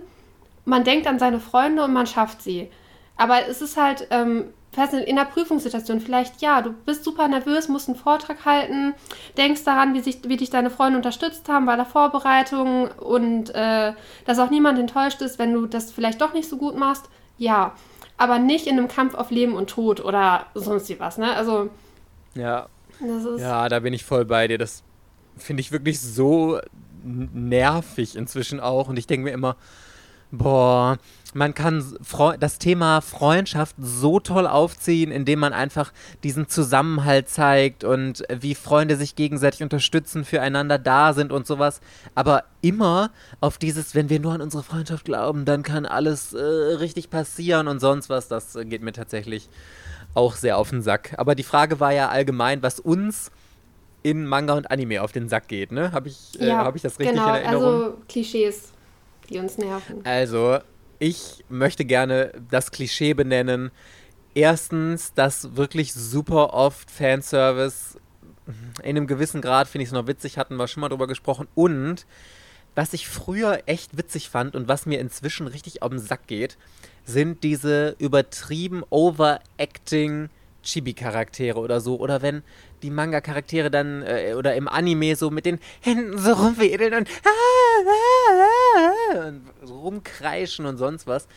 Man 0.64 0.84
denkt 0.84 1.06
an 1.08 1.20
seine 1.20 1.40
Freunde 1.40 1.84
und 1.84 1.92
man 1.94 2.08
schafft 2.08 2.42
sie. 2.42 2.70
Aber 3.18 3.48
es 3.48 3.62
ist 3.62 3.78
halt, 3.78 4.08
ähm, 4.12 4.46
weiß 4.78 4.94
nicht, 4.94 5.08
in 5.08 5.16
der 5.16 5.26
Prüfungssituation 5.26 6.02
vielleicht, 6.02 6.42
ja, 6.42 6.62
du 6.62 6.72
bist 6.86 7.04
super 7.04 7.28
nervös, 7.28 7.68
musst 7.68 7.88
einen 7.88 7.98
Vortrag 7.98 8.46
halten, 8.46 8.94
denkst 9.38 9.64
daran, 9.64 9.94
wie, 9.94 10.02
sich, 10.02 10.20
wie 10.28 10.38
dich 10.38 10.50
deine 10.50 10.70
Freunde 10.70 10.98
unterstützt 10.98 11.48
haben 11.50 11.66
bei 11.66 11.76
der 11.76 11.86
Vorbereitung 11.86 12.90
und 12.92 13.54
äh, 13.54 13.94
dass 14.26 14.40
auch 14.40 14.50
niemand 14.50 14.80
enttäuscht 14.80 15.22
ist, 15.22 15.40
wenn 15.40 15.54
du 15.54 15.66
das 15.66 15.92
vielleicht 15.92 16.22
doch 16.22 16.34
nicht 16.34 16.50
so 16.50 16.58
gut 16.58 16.78
machst. 16.78 17.06
Ja, 17.38 17.74
aber 18.18 18.40
nicht 18.40 18.68
in 18.68 18.78
einem 18.78 18.88
Kampf 18.88 19.14
auf 19.14 19.30
Leben 19.32 19.54
und 19.54 19.70
Tod 19.70 20.04
oder 20.04 20.46
sonst 20.56 20.90
wie 20.90 21.00
was, 21.00 21.18
ne? 21.18 21.36
Also, 21.36 21.70
Ja. 22.34 22.68
Ja, 23.42 23.68
da 23.68 23.80
bin 23.80 23.94
ich 23.94 24.06
voll 24.06 24.26
bei 24.26 24.48
dir. 24.48 24.58
Das 24.58 24.84
finde 25.38 25.62
ich 25.62 25.72
wirklich 25.72 26.00
so 26.00 26.60
nervig 27.04 28.16
inzwischen 28.16 28.60
auch. 28.60 28.88
Und 28.88 28.98
ich 28.98 29.08
denke 29.08 29.26
mir 29.26 29.32
immer, 29.32 29.58
boah, 30.32 30.98
man 31.34 31.54
kann 31.54 31.84
das 32.40 32.60
Thema 32.60 33.02
Freundschaft 33.02 33.76
so 33.78 34.22
toll 34.22 34.48
aufziehen, 34.48 35.12
indem 35.12 35.40
man 35.40 35.52
einfach 35.52 35.92
diesen 36.24 36.48
Zusammenhalt 36.48 37.28
zeigt 37.28 37.84
und 37.84 38.24
wie 38.30 38.56
Freunde 38.56 38.96
sich 38.96 39.16
gegenseitig 39.16 39.62
unterstützen, 39.62 40.24
füreinander 40.24 40.80
da 40.80 41.12
sind 41.14 41.34
und 41.34 41.46
sowas. 41.46 41.82
Aber 42.16 42.46
immer 42.62 43.12
auf 43.42 43.58
dieses, 43.58 43.96
wenn 43.96 44.10
wir 44.10 44.22
nur 44.22 44.32
an 44.32 44.42
unsere 44.42 44.64
Freundschaft 44.64 45.04
glauben, 45.04 45.44
dann 45.44 45.62
kann 45.62 45.86
alles 45.86 46.34
äh, 46.34 46.40
richtig 46.40 47.10
passieren 47.10 47.68
und 47.68 47.82
sonst 47.82 48.10
was. 48.10 48.30
Das 48.30 48.56
äh, 48.56 48.64
geht 48.64 48.82
mir 48.82 48.94
tatsächlich 48.94 49.50
auch 50.14 50.36
sehr 50.36 50.58
auf 50.58 50.70
den 50.70 50.82
Sack. 50.82 51.16
Aber 51.18 51.36
die 51.36 51.44
Frage 51.44 51.82
war 51.82 51.92
ja 51.92 52.08
allgemein, 52.08 52.64
was 52.64 52.80
uns 52.80 53.30
in 54.04 54.26
Manga 54.26 54.54
und 54.54 54.70
Anime 54.72 55.02
auf 55.02 55.12
den 55.12 55.28
Sack 55.30 55.48
geht, 55.48 55.72
ne? 55.72 55.92
Habe 55.92 56.10
ich, 56.10 56.40
äh, 56.40 56.52
hab 56.52 56.76
ich 56.76 56.84
das 56.84 57.00
richtig 57.00 57.16
genau, 57.16 57.28
in 57.36 57.44
Erinnerung? 57.44 57.74
also 57.74 57.98
Klischees, 58.08 58.72
die 59.30 59.40
uns 59.40 59.58
nerven. 59.58 60.06
Also, 60.06 60.60
ich 61.00 61.44
möchte 61.50 61.86
gerne 61.86 62.32
das 62.50 62.72
Klischee 62.72 63.14
benennen. 63.14 63.72
Erstens, 64.34 65.14
dass 65.14 65.56
wirklich 65.56 65.94
super 65.94 66.54
oft 66.54 66.92
Fanservice 66.92 67.98
in 68.84 68.98
einem 68.98 69.08
gewissen 69.08 69.42
Grad, 69.42 69.68
finde 69.68 69.84
ich 69.84 69.90
es 69.90 69.94
noch 69.94 70.08
witzig, 70.08 70.38
hatten 70.38 70.58
wir 70.58 70.68
schon 70.68 70.82
mal 70.82 70.90
drüber 70.90 71.08
gesprochen. 71.08 71.48
Und 71.56 72.06
was 72.76 72.94
ich 72.94 73.08
früher 73.08 73.64
echt 73.66 73.98
witzig 73.98 74.30
fand 74.30 74.56
und 74.56 74.68
was 74.68 74.86
mir 74.86 75.00
inzwischen 75.00 75.48
richtig 75.48 75.82
auf 75.82 75.90
den 75.90 76.00
Sack 76.00 76.28
geht, 76.28 76.58
sind 77.06 77.44
diese 77.44 77.96
übertrieben 78.00 78.84
overacting 78.90 80.30
Chibi-Charaktere 80.66 81.58
oder 81.60 81.80
so. 81.80 81.98
Oder 82.00 82.22
wenn 82.22 82.44
die 82.82 82.90
Manga-Charaktere 82.90 83.72
dann 83.72 84.04
äh, 84.04 84.34
oder 84.38 84.56
im 84.56 84.68
Anime 84.68 85.16
so 85.16 85.30
mit 85.30 85.46
den 85.46 85.60
Händen 85.80 86.18
so 86.18 86.34
rumwedeln 86.34 86.94
und, 86.94 87.10
und 89.16 89.42
so 89.64 89.80
rumkreischen 89.80 90.66
und 90.66 90.78
sonst 90.78 91.08
was. 91.08 91.28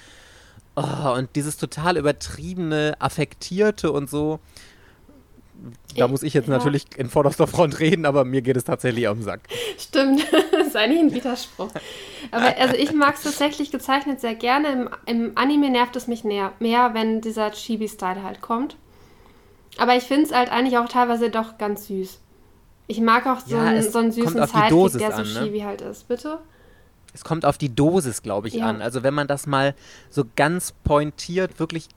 Oh, 0.76 1.12
und 1.16 1.34
dieses 1.34 1.56
total 1.56 1.96
übertriebene, 1.96 2.96
affektierte 2.98 3.90
und 3.90 4.08
so. 4.08 4.38
Da 5.96 6.06
muss 6.06 6.22
ich 6.22 6.34
jetzt 6.34 6.48
ja. 6.48 6.54
natürlich 6.54 6.84
in 6.96 7.08
vorderster 7.08 7.48
Front 7.48 7.80
reden, 7.80 8.06
aber 8.06 8.24
mir 8.24 8.42
geht 8.42 8.56
es 8.56 8.64
tatsächlich 8.64 9.08
am 9.08 9.22
Sack. 9.22 9.40
Stimmt, 9.76 10.24
das 10.52 10.68
ist 10.68 10.76
eigentlich 10.76 11.00
ein 11.00 11.14
Widerspruch. 11.14 11.70
Aber 12.30 12.56
also 12.58 12.76
ich 12.76 12.92
mag 12.92 13.16
es 13.16 13.22
tatsächlich 13.22 13.72
gezeichnet 13.72 14.20
sehr 14.20 14.34
gerne. 14.34 14.70
Im, 14.70 14.88
Im 15.06 15.32
Anime 15.34 15.70
nervt 15.70 15.96
es 15.96 16.06
mich 16.06 16.22
näher, 16.22 16.52
mehr, 16.60 16.94
wenn 16.94 17.20
dieser 17.20 17.50
Chibi-Style 17.50 18.22
halt 18.22 18.40
kommt. 18.40 18.76
Aber 19.78 19.96
ich 19.96 20.04
finde 20.04 20.26
es 20.26 20.34
halt 20.34 20.50
eigentlich 20.50 20.76
auch 20.76 20.88
teilweise 20.88 21.30
doch 21.30 21.56
ganz 21.56 21.86
süß. 21.86 22.20
Ich 22.88 23.00
mag 23.00 23.26
auch 23.26 23.40
so, 23.40 23.56
Ja, 23.56 23.64
einen, 23.64 23.82
so 23.82 23.98
einen 23.98 24.12
süßen 24.12 24.46
Sidekick, 24.46 24.98
der 24.98 25.12
so 25.12 25.18
an, 25.18 25.32
ne? 25.32 25.44
Chibi 25.44 25.60
halt 25.60 25.80
ist. 25.82 26.08
Bitte? 26.08 26.38
Es 27.14 27.24
kommt 27.24 27.44
auf 27.44 27.58
die 27.58 27.74
Dosis, 27.74 28.22
glaube 28.22 28.48
ich, 28.48 28.54
Ja. 28.54 28.66
an. 28.66 28.82
Also 28.82 29.02
wenn 29.02 29.14
man 29.14 29.26
das 29.26 29.46
mal 29.46 29.74
so 30.10 30.24
ganz 30.36 30.72
pointiert 30.84 31.58
wirklich 31.58 31.88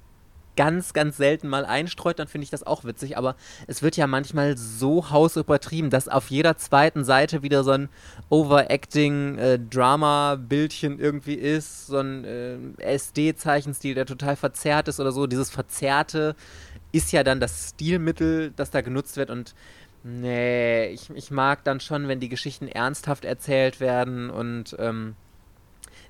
ganz, 0.56 0.94
ganz 0.94 1.18
selten 1.18 1.48
mal 1.48 1.66
einstreut, 1.66 2.20
dann 2.20 2.28
finde 2.28 2.44
ich 2.44 2.50
das 2.50 2.66
auch 2.68 2.84
witzig. 2.84 3.18
Aber 3.18 3.36
es 3.68 3.82
wird 3.82 3.98
ja 3.98 4.06
manchmal 4.06 4.58
so 4.58 5.10
hausübertrieben, 5.10 5.90
dass 5.90 6.08
auf 6.08 6.30
jeder 6.30 6.58
zweiten 6.58 7.04
Seite 7.04 7.42
wieder 7.42 7.64
so 7.64 7.72
ein 7.72 7.90
Overacting-Drama-Bildchen 8.30 11.00
äh, 11.00 11.02
irgendwie 11.02 11.36
ist, 11.36 11.88
so 11.88 11.98
ein 12.00 12.26
äh, 12.26 12.58
SD-Zeichenstil, 12.80 13.96
der 13.96 14.06
total 14.06 14.36
verzerrt 14.36 14.88
ist 14.88 15.00
oder 15.00 15.12
so. 15.12 15.26
Dieses 15.26 15.50
Verzerrte 15.50 16.36
ist 16.92 17.12
ja 17.12 17.24
dann 17.24 17.40
das 17.40 17.70
Stilmittel, 17.70 18.52
das 18.56 18.72
da 18.72 18.82
genutzt 18.82 19.18
wird 19.18 19.30
und 19.30 19.56
nee, 20.04 20.88
ich, 20.88 21.10
ich 21.12 21.32
mag 21.32 21.64
dann 21.64 21.80
schon, 21.80 22.08
wenn 22.08 22.20
die 22.20 22.30
Geschichten 22.30 22.68
ernsthaft 22.68 23.26
erzählt 23.26 23.80
werden 23.80 24.30
und 24.30 24.76
ähm, 24.80 25.16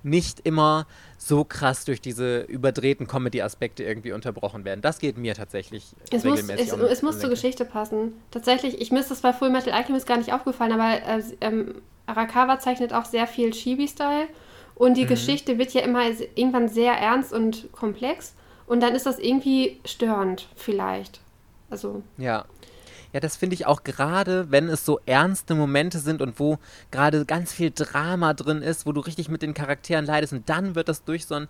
nicht 0.04 0.40
immer 0.44 0.88
so 1.18 1.44
krass 1.44 1.86
durch 1.86 2.02
diese 2.02 2.42
überdrehten 2.42 3.08
Comedy-Aspekte 3.08 3.84
irgendwie 3.84 4.14
unterbrochen 4.14 4.66
werden. 4.66 4.82
Das 4.82 5.00
geht 5.00 5.18
mir 5.18 5.36
tatsächlich 5.36 5.94
es 6.10 6.24
regelmäßig 6.24 6.72
muss, 6.72 6.82
Es, 6.82 6.92
es 6.92 7.02
muss 7.04 7.20
zur 7.20 7.30
Geschichte 7.30 7.66
passen. 7.66 8.14
Tatsächlich, 8.32 8.82
ich 8.82 8.92
mir 8.92 9.00
ist 9.00 9.12
das 9.12 9.22
bei 9.22 9.34
Full 9.34 9.52
Metal 9.52 9.74
Alchemist 9.74 10.08
gar 10.08 10.18
nicht 10.18 10.34
aufgefallen, 10.34 10.72
aber 10.72 11.04
äh, 11.06 11.22
ähm, 11.42 11.76
Arakawa 12.08 12.60
zeichnet 12.60 12.94
auch 12.94 13.06
sehr 13.06 13.28
viel 13.28 13.52
Chibi-Style 13.52 14.28
und 14.76 14.98
die 14.98 15.04
mhm. 15.04 15.10
Geschichte 15.10 15.58
wird 15.58 15.74
ja 15.74 15.82
immer 15.82 16.04
irgendwann 16.36 16.68
sehr 16.68 16.94
ernst 16.94 17.34
und 17.34 17.72
komplex 17.72 18.34
und 18.72 18.80
dann 18.80 18.96
ist 18.96 19.06
das 19.06 19.20
irgendwie 19.20 19.82
störend 19.84 20.48
vielleicht. 20.56 21.20
Also. 21.70 22.04
Ja. 22.18 22.46
Ja, 23.12 23.20
das 23.20 23.36
finde 23.36 23.56
ich 23.56 23.66
auch 23.66 23.84
gerade, 23.84 24.50
wenn 24.50 24.70
es 24.70 24.86
so 24.86 25.02
ernste 25.06 25.56
Momente 25.56 26.00
sind 26.00 26.22
und 26.22 26.40
wo 26.40 26.58
gerade 26.90 27.26
ganz 27.26 27.52
viel 27.52 27.72
Drama 27.72 28.34
drin 28.34 28.62
ist, 28.62 28.86
wo 28.86 28.94
du 28.94 29.02
richtig 29.02 29.28
mit 29.28 29.42
den 29.42 29.54
Charakteren 29.54 30.06
leidest 30.06 30.32
und 30.32 30.48
dann 30.48 30.76
wird 30.76 30.88
das 30.88 31.04
durch 31.04 31.26
so 31.26 31.36
ein 31.36 31.50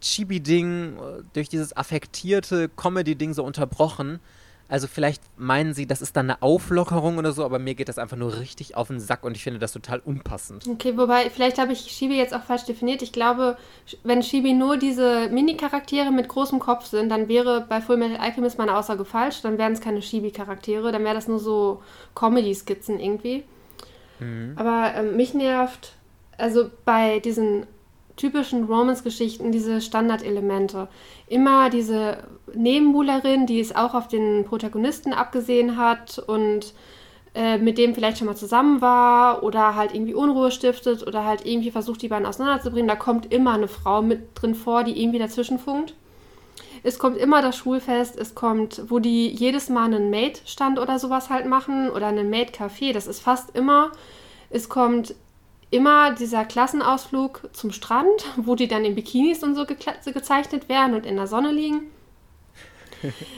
Chibi-Ding, 0.00 0.96
durch 1.34 1.50
dieses 1.50 1.76
affektierte 1.76 2.70
Comedy-Ding 2.70 3.34
so 3.34 3.44
unterbrochen. 3.44 4.18
Also 4.68 4.88
vielleicht 4.88 5.22
meinen 5.36 5.74
sie, 5.74 5.86
das 5.86 6.02
ist 6.02 6.16
dann 6.16 6.28
eine 6.28 6.42
Auflockerung 6.42 7.18
oder 7.18 7.30
so, 7.30 7.44
aber 7.44 7.60
mir 7.60 7.76
geht 7.76 7.88
das 7.88 7.98
einfach 7.98 8.16
nur 8.16 8.38
richtig 8.40 8.76
auf 8.76 8.88
den 8.88 8.98
Sack 8.98 9.22
und 9.22 9.36
ich 9.36 9.44
finde 9.44 9.60
das 9.60 9.72
total 9.72 10.00
unpassend. 10.00 10.66
Okay, 10.68 10.96
wobei, 10.96 11.30
vielleicht 11.30 11.58
habe 11.58 11.72
ich 11.72 11.80
Shibi 11.80 12.16
jetzt 12.16 12.34
auch 12.34 12.42
falsch 12.42 12.64
definiert. 12.64 13.00
Ich 13.02 13.12
glaube, 13.12 13.56
wenn 14.02 14.24
Shibi 14.24 14.54
nur 14.54 14.76
diese 14.76 15.28
Mini-Charaktere 15.28 16.10
mit 16.10 16.28
großem 16.28 16.58
Kopf 16.58 16.86
sind, 16.86 17.10
dann 17.10 17.28
wäre 17.28 17.64
bei 17.68 17.80
Full 17.80 17.96
Metal 17.96 18.16
Alchemist 18.16 18.58
meine 18.58 18.76
Aussage 18.76 19.04
falsch. 19.04 19.40
Dann 19.42 19.56
wären 19.56 19.72
es 19.72 19.80
keine 19.80 20.02
Shibi-Charaktere, 20.02 20.90
dann 20.90 21.04
wäre 21.04 21.14
das 21.14 21.28
nur 21.28 21.38
so 21.38 21.82
Comedy-Skizzen 22.16 22.98
irgendwie. 22.98 23.44
Mhm. 24.18 24.54
Aber 24.56 24.94
ähm, 24.96 25.16
mich 25.16 25.32
nervt, 25.32 25.92
also 26.38 26.70
bei 26.84 27.20
diesen 27.20 27.66
typischen 28.16 28.64
Romance-Geschichten 28.64 29.52
diese 29.52 29.80
Standardelemente. 29.80 30.88
Immer 31.28 31.70
diese 31.70 32.24
Nebenbuhlerin, 32.54 33.46
die 33.46 33.60
es 33.60 33.74
auch 33.74 33.94
auf 33.94 34.08
den 34.08 34.44
Protagonisten 34.44 35.12
abgesehen 35.12 35.76
hat 35.76 36.18
und 36.18 36.74
äh, 37.34 37.58
mit 37.58 37.76
dem 37.76 37.94
vielleicht 37.94 38.16
schon 38.18 38.26
mal 38.26 38.36
zusammen 38.36 38.80
war 38.80 39.42
oder 39.42 39.74
halt 39.74 39.94
irgendwie 39.94 40.14
Unruhe 40.14 40.50
stiftet 40.50 41.06
oder 41.06 41.24
halt 41.24 41.44
irgendwie 41.44 41.70
versucht, 41.70 42.00
die 42.00 42.08
beiden 42.08 42.26
auseinanderzubringen. 42.26 42.88
Da 42.88 42.96
kommt 42.96 43.30
immer 43.32 43.52
eine 43.52 43.68
Frau 43.68 44.00
mit 44.00 44.30
drin 44.34 44.54
vor, 44.54 44.84
die 44.84 45.00
irgendwie 45.00 45.18
dazwischen 45.18 45.58
funkt. 45.58 45.94
Es 46.82 46.98
kommt 46.98 47.18
immer 47.18 47.42
das 47.42 47.56
Schulfest, 47.56 48.18
es 48.18 48.34
kommt, 48.34 48.82
wo 48.88 49.00
die 49.00 49.28
jedes 49.28 49.68
Mal 49.68 49.84
einen 49.84 50.08
Maid-Stand 50.08 50.78
oder 50.78 50.98
sowas 50.98 51.28
halt 51.28 51.46
machen 51.46 51.90
oder 51.90 52.06
einen 52.06 52.30
Maid-Café. 52.30 52.92
Das 52.92 53.06
ist 53.06 53.20
fast 53.20 53.54
immer. 53.54 53.92
Es 54.48 54.68
kommt 54.70 55.14
immer 55.70 56.12
dieser 56.12 56.44
Klassenausflug 56.44 57.50
zum 57.52 57.72
Strand, 57.72 58.24
wo 58.36 58.54
die 58.54 58.68
dann 58.68 58.84
in 58.84 58.94
Bikinis 58.94 59.42
und 59.42 59.54
so 59.54 59.64
ge 59.66 59.76
gezeichnet 60.04 60.68
werden 60.68 60.94
und 60.94 61.06
in 61.06 61.16
der 61.16 61.26
Sonne 61.26 61.52
liegen. 61.52 61.90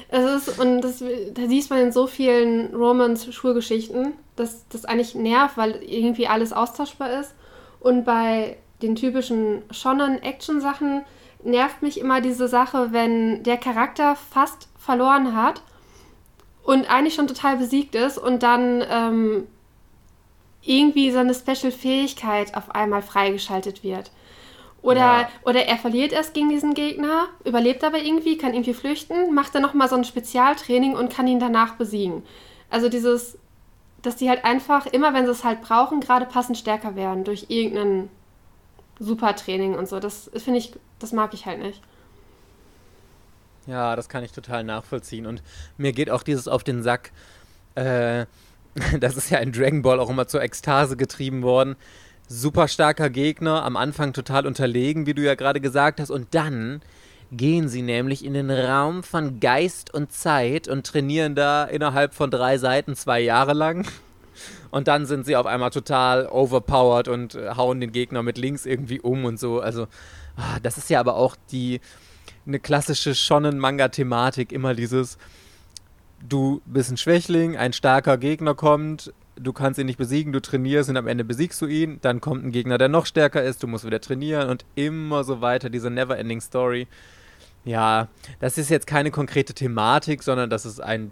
Es 0.09 0.49
ist, 0.49 0.59
und 0.59 0.81
das, 0.83 1.03
da 1.33 1.47
siehst 1.47 1.71
man 1.71 1.81
in 1.81 1.93
so 1.93 2.07
vielen 2.07 2.75
Romance-Schulgeschichten, 2.75 4.13
dass 4.37 4.67
das 4.69 4.85
eigentlich 4.85 5.15
nervt, 5.15 5.57
weil 5.57 5.83
irgendwie 5.83 6.29
alles 6.29 6.53
austauschbar 6.53 7.21
ist. 7.21 7.35
Und 7.81 8.05
bei 8.05 8.57
den 8.83 8.95
typischen 8.95 9.63
Shonen-Action-Sachen 9.71 11.03
nervt 11.43 11.83
mich 11.83 12.01
immer 12.01 12.21
diese 12.21 12.49
Sache, 12.49 12.93
wenn 12.93 13.43
der 13.43 13.57
Charakter 13.57 14.17
fast 14.17 14.69
verloren 14.79 15.37
hat 15.37 15.63
und 16.63 16.89
eigentlich 16.91 17.15
schon 17.15 17.27
total 17.27 17.57
besiegt 17.57 17.95
ist 17.95 18.19
und 18.19 18.43
dann 18.43 18.85
ähm, 18.89 19.47
irgendwie 20.63 21.11
so 21.11 21.19
eine 21.19 21.35
Special-Fähigkeit 21.35 22.57
auf 22.57 22.75
einmal 22.75 23.03
freigeschaltet 23.03 23.83
wird. 23.83 24.11
Oder, 24.81 25.01
ja. 25.01 25.29
oder 25.45 25.65
er 25.67 25.77
verliert 25.77 26.13
erst 26.13 26.35
gegen 26.35 26.51
diesen 26.51 26.75
Gegner, 26.75 27.27
überlebt 27.45 27.83
aber 27.83 27.99
irgendwie, 27.99 28.39
kann 28.39 28.55
irgendwie 28.55 28.75
flüchten, 28.75 29.35
macht 29.35 29.55
dann 29.55 29.63
nochmal 29.63 29.89
so 29.89 29.97
ein 29.97 30.05
Spezialtraining 30.05 30.95
und 30.95 31.13
kann 31.13 31.27
ihn 31.27 31.41
danach 31.41 31.75
besiegen. 31.75 32.23
Also 32.71 32.89
dieses, 32.89 33.39
dass 34.03 34.17
die 34.17 34.29
halt 34.29 34.45
einfach, 34.45 34.87
immer 34.87 35.15
wenn 35.15 35.25
sie 35.25 35.33
es 35.33 35.45
halt 35.45 35.63
brauchen, 35.63 36.01
gerade 36.01 36.27
passend 36.27 36.59
stärker 36.59 36.95
werden 36.95 37.25
durch 37.25 37.47
irgendein 37.49 38.09
Supertraining 39.01 39.75
und 39.75 39.89
so. 39.89 39.99
Das 39.99 40.31
finde 40.37 40.61
ich, 40.61 40.73
das 40.99 41.13
mag 41.13 41.35
ich 41.35 41.47
halt 41.47 41.61
nicht. 41.61 41.83
Ja, 43.67 43.97
das 43.97 44.09
kann 44.09 44.25
ich 44.25 44.33
total 44.33 44.65
nachvollziehen. 44.65 45.27
Und 45.27 45.43
mir 45.77 45.93
geht 45.93 46.09
auch 46.09 46.23
dieses 46.23 46.49
auf 46.49 46.65
den 46.65 46.83
Sack, 46.83 47.13
äh, 47.75 48.27
das 49.01 49.17
ist 49.17 49.31
ja 49.31 49.39
in 49.39 49.53
Dragon 49.53 49.83
Ball 49.83 50.01
auch 50.01 50.11
immer 50.11 50.27
zur 50.27 50.43
Ekstase 50.43 50.97
getrieben 50.97 51.43
worden. 51.43 51.77
Super 52.29 52.69
starker 52.69 53.11
Gegner, 53.11 53.65
am 53.65 53.77
Anfang 53.77 54.13
total 54.13 54.47
unterlegen, 54.47 55.07
wie 55.07 55.15
du 55.15 55.23
ja 55.23 55.35
gerade 55.35 55.61
gesagt 55.61 56.01
hast. 56.01 56.11
Und 56.11 56.35
dann 56.35 56.83
gehen 57.33 57.69
sie 57.69 57.83
nämlich 57.83 58.25
in 58.25 58.35
den 58.35 58.51
Raum 58.51 59.03
von 59.03 59.41
Geist 59.41 59.93
und 59.93 60.13
Zeit 60.13 60.69
und 60.69 60.87
trainieren 60.87 61.35
da 61.35 61.65
innerhalb 61.65 62.15
von 62.15 62.31
drei 62.31 62.59
Seiten 62.59 62.97
zwei 62.97 63.21
Jahre 63.21 63.53
lang. 63.53 63.87
Und 64.71 64.87
dann 64.87 65.07
sind 65.07 65.27
sie 65.27 65.35
auf 65.35 65.47
einmal 65.47 65.71
total 65.71 66.27
overpowered 66.27 67.09
und 67.09 67.35
äh, 67.35 67.57
hauen 67.57 67.81
den 67.81 67.91
Gegner 67.91 68.23
mit 68.23 68.39
links 68.39 68.67
irgendwie 68.67 69.01
um 69.01 69.25
und 69.25 69.41
so. 69.41 69.61
Also, 69.61 69.89
ah, 70.37 70.61
das 70.63 70.77
ist 70.79 70.91
ja 70.91 71.01
aber 71.01 71.17
auch 71.17 71.37
die 71.51 71.81
eine 72.47 72.61
klassische 72.61 73.15
Shonen-Manga-Thematik, 73.15 74.53
immer 74.53 74.75
dieses 74.75 75.19
du 76.27 76.61
bist 76.67 76.91
ein 76.91 76.97
Schwächling, 76.97 77.57
ein 77.57 77.73
starker 77.73 78.19
Gegner 78.19 78.55
kommt, 78.55 79.13
du 79.37 79.53
kannst 79.53 79.79
ihn 79.79 79.87
nicht 79.87 79.99
besiegen, 79.99 80.33
du 80.33 80.41
trainierst 80.41 80.91
und 80.91 80.97
am 80.97 81.07
Ende 81.07 81.23
besiegst 81.25 81.63
du 81.63 81.67
ihn, 81.67 81.99
dann 82.03 82.21
kommt 82.21 82.45
ein 82.45 82.51
Gegner, 82.53 82.79
der 82.79 82.89
noch 82.89 83.07
stärker 83.07 83.43
ist, 83.43 83.63
du 83.63 83.67
musst 83.67 83.87
wieder 83.87 84.01
trainieren 84.01 84.51
und 84.51 84.65
immer 84.75 85.25
so 85.25 85.41
weiter, 85.41 85.71
diese 85.71 85.91
Never-Ending 85.91 86.41
Story. 86.41 86.87
Ja, 87.65 88.09
das 88.41 88.59
ist 88.59 88.71
jetzt 88.71 88.87
keine 88.87 89.11
konkrete 89.11 89.55
Thematik, 89.55 90.23
sondern 90.23 90.51
das 90.51 90.65
ist 90.65 90.81
ein, 90.81 91.11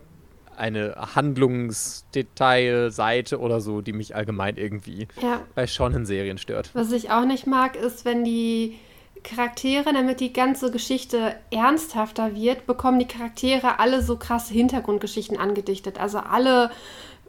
eine 0.57 0.95
Handlungsdetailseite 1.15 3.41
oder 3.41 3.61
so, 3.61 3.83
die 3.83 3.93
mich 3.93 4.17
allgemein 4.17 4.57
irgendwie 4.57 5.09
ja. 5.21 5.43
bei 5.55 5.67
Shonen-Serien 5.67 6.39
stört. 6.39 6.71
Was 6.73 6.93
ich 6.93 7.11
auch 7.11 7.27
nicht 7.27 7.47
mag, 7.47 7.77
ist, 7.77 8.05
wenn 8.05 8.25
die 8.25 8.79
Charaktere, 9.27 9.93
damit 9.93 10.21
die 10.21 10.33
ganze 10.33 10.71
Geschichte 10.71 11.35
ernsthafter 11.51 12.35
wird, 12.35 12.67
bekommen 12.67 13.01
die 13.01 13.09
Charaktere 13.09 13.81
alle 13.81 14.01
so 14.01 14.17
krasse 14.17 14.55
Hintergrundgeschichten 14.55 15.37
angedichtet. 15.37 15.99
Also 15.99 16.19
alle, 16.19 16.71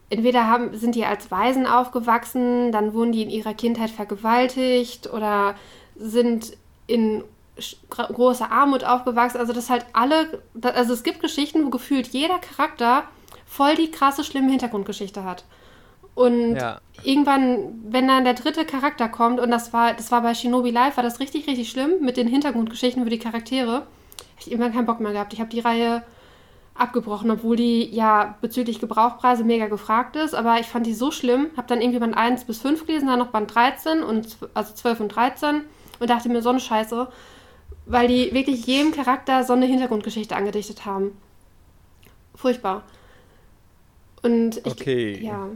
entweder 0.09 0.47
haben, 0.47 0.77
sind 0.77 0.93
die 0.93 1.05
als 1.05 1.31
Waisen 1.31 1.65
aufgewachsen, 1.65 2.71
dann 2.71 2.93
wurden 2.93 3.11
die 3.11 3.23
in 3.23 3.31
ihrer 3.31 3.55
Kindheit 3.55 3.89
vergewaltigt 3.89 5.11
oder 5.11 5.55
sind 5.95 6.55
in 6.85 7.23
großer 7.89 8.51
Armut 8.51 8.83
aufgewachsen. 8.83 9.39
Also 9.39 9.51
das 9.51 9.71
halt 9.71 9.85
alle, 9.93 10.41
also 10.61 10.93
es 10.93 11.01
gibt 11.01 11.19
Geschichten, 11.19 11.65
wo 11.65 11.69
gefühlt 11.71 12.07
jeder 12.09 12.37
Charakter 12.37 13.05
voll 13.47 13.75
die 13.75 13.89
krasse, 13.89 14.23
schlimme 14.23 14.51
Hintergrundgeschichte 14.51 15.23
hat. 15.23 15.45
Und 16.17 16.55
ja. 16.55 16.81
irgendwann, 17.03 17.75
wenn 17.89 18.07
dann 18.07 18.23
der 18.23 18.33
dritte 18.33 18.65
Charakter 18.65 19.07
kommt, 19.07 19.39
und 19.39 19.51
das 19.51 19.71
war, 19.71 19.93
das 19.93 20.11
war 20.11 20.23
bei 20.23 20.33
Shinobi 20.33 20.71
Live, 20.71 20.97
war 20.97 21.03
das 21.03 21.19
richtig, 21.19 21.45
richtig 21.45 21.69
schlimm 21.69 21.91
mit 22.01 22.17
den 22.17 22.27
Hintergrundgeschichten 22.27 23.03
für 23.03 23.11
die 23.11 23.19
Charaktere. 23.19 23.73
Habe 23.73 23.85
ich 24.39 24.49
irgendwann 24.49 24.73
keinen 24.73 24.87
Bock 24.87 24.99
mehr 24.99 25.11
gehabt. 25.11 25.33
Ich 25.33 25.39
habe 25.39 25.51
die 25.51 25.59
Reihe 25.59 26.01
abgebrochen, 26.73 27.29
obwohl 27.29 27.55
die 27.55 27.93
ja 27.93 28.35
bezüglich 28.41 28.79
Gebrauchpreise 28.79 29.43
mega 29.43 29.67
gefragt 29.67 30.15
ist. 30.15 30.33
Aber 30.33 30.59
ich 30.59 30.65
fand 30.65 30.87
die 30.87 30.95
so 30.95 31.11
schlimm. 31.11 31.51
Habe 31.55 31.67
dann 31.67 31.81
irgendwie 31.81 31.99
Band 31.99 32.17
1 32.17 32.45
bis 32.45 32.61
5 32.61 32.87
gelesen, 32.87 33.09
dann 33.09 33.19
noch 33.19 33.27
Band 33.27 33.53
13 33.53 34.01
und 34.01 34.37
also 34.55 34.73
12 34.73 35.01
und 35.01 35.09
13 35.09 35.61
und 35.99 36.09
dachte 36.09 36.29
mir 36.29 36.41
so 36.41 36.49
eine 36.49 36.59
Scheiße, 36.59 37.09
weil 37.85 38.07
die 38.07 38.33
wirklich 38.33 38.65
jedem 38.65 38.91
Charakter 38.91 39.43
so 39.43 39.53
eine 39.53 39.67
Hintergrundgeschichte 39.67 40.35
angedichtet 40.35 40.83
haben. 40.83 41.15
Furchtbar. 42.33 42.81
Und 44.23 44.57
ich, 44.57 44.65
okay. 44.65 45.19
ja, 45.21 45.47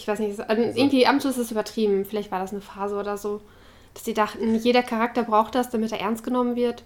ich 0.00 0.08
weiß 0.08 0.18
nicht, 0.18 0.40
also 0.40 0.62
irgendwie 0.62 1.06
am 1.06 1.20
Schluss 1.20 1.36
ist 1.36 1.44
es 1.46 1.50
übertrieben. 1.50 2.04
Vielleicht 2.04 2.30
war 2.32 2.40
das 2.40 2.52
eine 2.52 2.60
Phase 2.60 2.96
oder 2.96 3.16
so, 3.16 3.40
dass 3.94 4.04
sie 4.04 4.14
dachten, 4.14 4.54
jeder 4.56 4.82
Charakter 4.82 5.22
braucht 5.22 5.54
das, 5.54 5.70
damit 5.70 5.92
er 5.92 6.00
ernst 6.00 6.24
genommen 6.24 6.56
wird. 6.56 6.84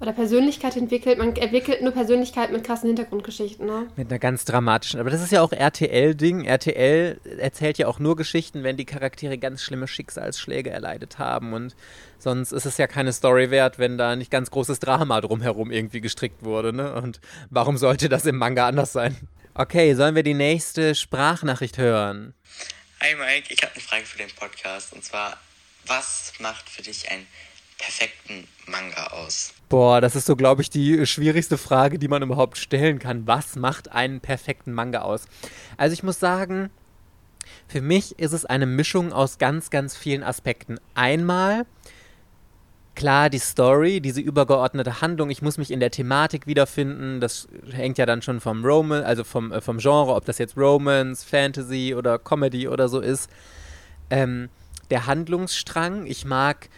oder 0.00 0.12
Persönlichkeit 0.12 0.76
entwickelt. 0.76 1.18
Man 1.18 1.34
entwickelt 1.36 1.80
nur 1.82 1.92
Persönlichkeit 1.92 2.50
mit 2.50 2.64
krassen 2.64 2.88
Hintergrundgeschichten, 2.88 3.64
ne? 3.66 3.86
Mit 3.96 4.10
einer 4.10 4.18
ganz 4.18 4.44
dramatischen. 4.44 4.98
Aber 4.98 5.10
das 5.10 5.22
ist 5.22 5.30
ja 5.30 5.40
auch 5.40 5.52
RTL-Ding. 5.52 6.44
RTL 6.44 7.20
erzählt 7.38 7.78
ja 7.78 7.86
auch 7.86 8.00
nur 8.00 8.16
Geschichten, 8.16 8.64
wenn 8.64 8.76
die 8.76 8.84
Charaktere 8.84 9.38
ganz 9.38 9.62
schlimme 9.62 9.86
Schicksalsschläge 9.86 10.70
erleidet 10.70 11.18
haben. 11.18 11.52
Und 11.52 11.76
sonst 12.18 12.52
ist 12.52 12.66
es 12.66 12.76
ja 12.76 12.86
keine 12.86 13.12
Story 13.12 13.50
wert, 13.50 13.78
wenn 13.78 13.96
da 13.96 14.16
nicht 14.16 14.30
ganz 14.30 14.50
großes 14.50 14.80
Drama 14.80 15.20
drumherum 15.20 15.70
irgendwie 15.70 16.00
gestrickt 16.00 16.44
wurde. 16.44 16.72
Ne? 16.72 16.92
Und 16.94 17.20
warum 17.50 17.76
sollte 17.76 18.08
das 18.08 18.26
im 18.26 18.36
Manga 18.36 18.66
anders 18.66 18.92
sein? 18.92 19.16
Okay, 19.56 19.94
sollen 19.94 20.16
wir 20.16 20.24
die 20.24 20.34
nächste 20.34 20.96
Sprachnachricht 20.96 21.78
hören? 21.78 22.34
Hi 23.00 23.14
Mike, 23.14 23.54
ich 23.54 23.62
habe 23.62 23.72
eine 23.72 23.82
Frage 23.82 24.04
für 24.04 24.18
den 24.18 24.30
Podcast. 24.34 24.92
Und 24.92 25.04
zwar, 25.04 25.38
was 25.86 26.32
macht 26.40 26.68
für 26.68 26.82
dich 26.82 27.08
ein 27.12 27.24
perfekten 27.78 28.48
Manga 28.66 29.06
aus? 29.12 29.54
Boah, 29.68 30.00
das 30.00 30.16
ist 30.16 30.26
so, 30.26 30.34
glaube 30.34 30.62
ich, 30.62 30.70
die 30.70 31.06
schwierigste 31.06 31.56
Frage, 31.56 32.00
die 32.00 32.08
man 32.08 32.20
überhaupt 32.22 32.58
stellen 32.58 32.98
kann. 32.98 33.28
Was 33.28 33.54
macht 33.54 33.92
einen 33.92 34.20
perfekten 34.20 34.72
Manga 34.72 35.02
aus? 35.02 35.26
Also 35.76 35.94
ich 35.94 36.02
muss 36.02 36.18
sagen, 36.18 36.70
für 37.68 37.80
mich 37.80 38.18
ist 38.18 38.32
es 38.32 38.44
eine 38.44 38.66
Mischung 38.66 39.12
aus 39.12 39.38
ganz, 39.38 39.70
ganz 39.70 39.96
vielen 39.96 40.24
Aspekten. 40.24 40.80
Einmal, 40.94 41.64
klar, 42.94 43.30
die 43.30 43.38
Story, 43.38 44.00
diese 44.00 44.20
übergeordnete 44.20 45.00
Handlung, 45.00 45.30
ich 45.30 45.42
muss 45.42 45.58
mich 45.58 45.70
in 45.70 45.80
der 45.80 45.90
Thematik 45.90 46.46
wiederfinden. 46.46 47.20
Das 47.20 47.48
hängt 47.70 47.98
ja 47.98 48.06
dann 48.06 48.22
schon 48.22 48.40
vom 48.40 48.64
Roman, 48.64 49.02
also 49.02 49.24
vom, 49.24 49.52
äh, 49.52 49.60
vom 49.60 49.78
Genre, 49.78 50.14
ob 50.14 50.24
das 50.24 50.38
jetzt 50.38 50.56
Romance, 50.56 51.24
Fantasy 51.24 51.94
oder 51.94 52.18
Comedy 52.18 52.68
oder 52.68 52.88
so 52.88 53.00
ist. 53.00 53.30
Ähm, 54.10 54.48
der 54.90 55.06
Handlungsstrang, 55.06 56.06
ich 56.06 56.24
mag 56.24 56.68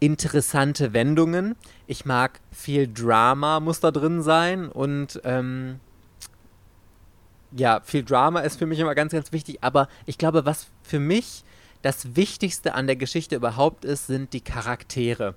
interessante 0.00 0.92
Wendungen. 0.92 1.54
Ich 1.86 2.04
mag 2.04 2.40
viel 2.50 2.92
Drama, 2.92 3.60
muss 3.60 3.80
da 3.80 3.90
drin 3.92 4.22
sein. 4.22 4.68
Und 4.68 5.20
ähm, 5.24 5.78
ja, 7.52 7.80
viel 7.84 8.02
Drama 8.02 8.40
ist 8.40 8.58
für 8.58 8.66
mich 8.66 8.80
immer 8.80 8.94
ganz, 8.94 9.12
ganz 9.12 9.32
wichtig. 9.32 9.58
Aber 9.60 9.88
ich 10.06 10.18
glaube, 10.18 10.44
was 10.44 10.66
für 10.82 10.98
mich 10.98 11.44
das 11.82 12.16
Wichtigste 12.16 12.74
an 12.74 12.86
der 12.86 12.96
Geschichte 12.96 13.36
überhaupt 13.36 13.84
ist, 13.84 14.06
sind 14.06 14.32
die 14.32 14.40
Charaktere. 14.40 15.34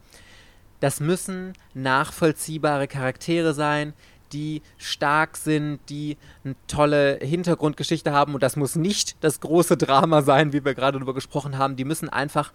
Das 0.80 1.00
müssen 1.00 1.54
nachvollziehbare 1.74 2.88
Charaktere 2.88 3.54
sein, 3.54 3.94
die 4.34 4.62
stark 4.78 5.38
sind, 5.38 5.80
die 5.90 6.18
eine 6.44 6.56
tolle 6.68 7.20
Hintergrundgeschichte 7.22 8.12
haben. 8.12 8.34
Und 8.34 8.44
das 8.44 8.56
muss 8.56 8.76
nicht 8.76 9.16
das 9.22 9.40
große 9.40 9.78
Drama 9.78 10.22
sein, 10.22 10.54
wie 10.54 10.66
wir 10.66 10.74
gerade 10.74 10.98
darüber 10.98 11.14
gesprochen 11.14 11.58
haben. 11.58 11.76
Die 11.76 11.86
müssen 11.86 12.10
einfach 12.10 12.52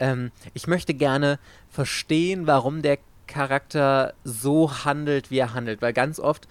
ähm, 0.00 0.32
ich 0.54 0.66
möchte 0.66 0.94
gerne 0.94 1.38
verstehen, 1.68 2.46
warum 2.46 2.82
der 2.82 2.98
Charakter 3.26 4.14
so 4.24 4.84
handelt, 4.84 5.30
wie 5.30 5.38
er 5.38 5.54
handelt. 5.54 5.82
Weil 5.82 5.92
ganz 5.92 6.18
oft 6.18 6.48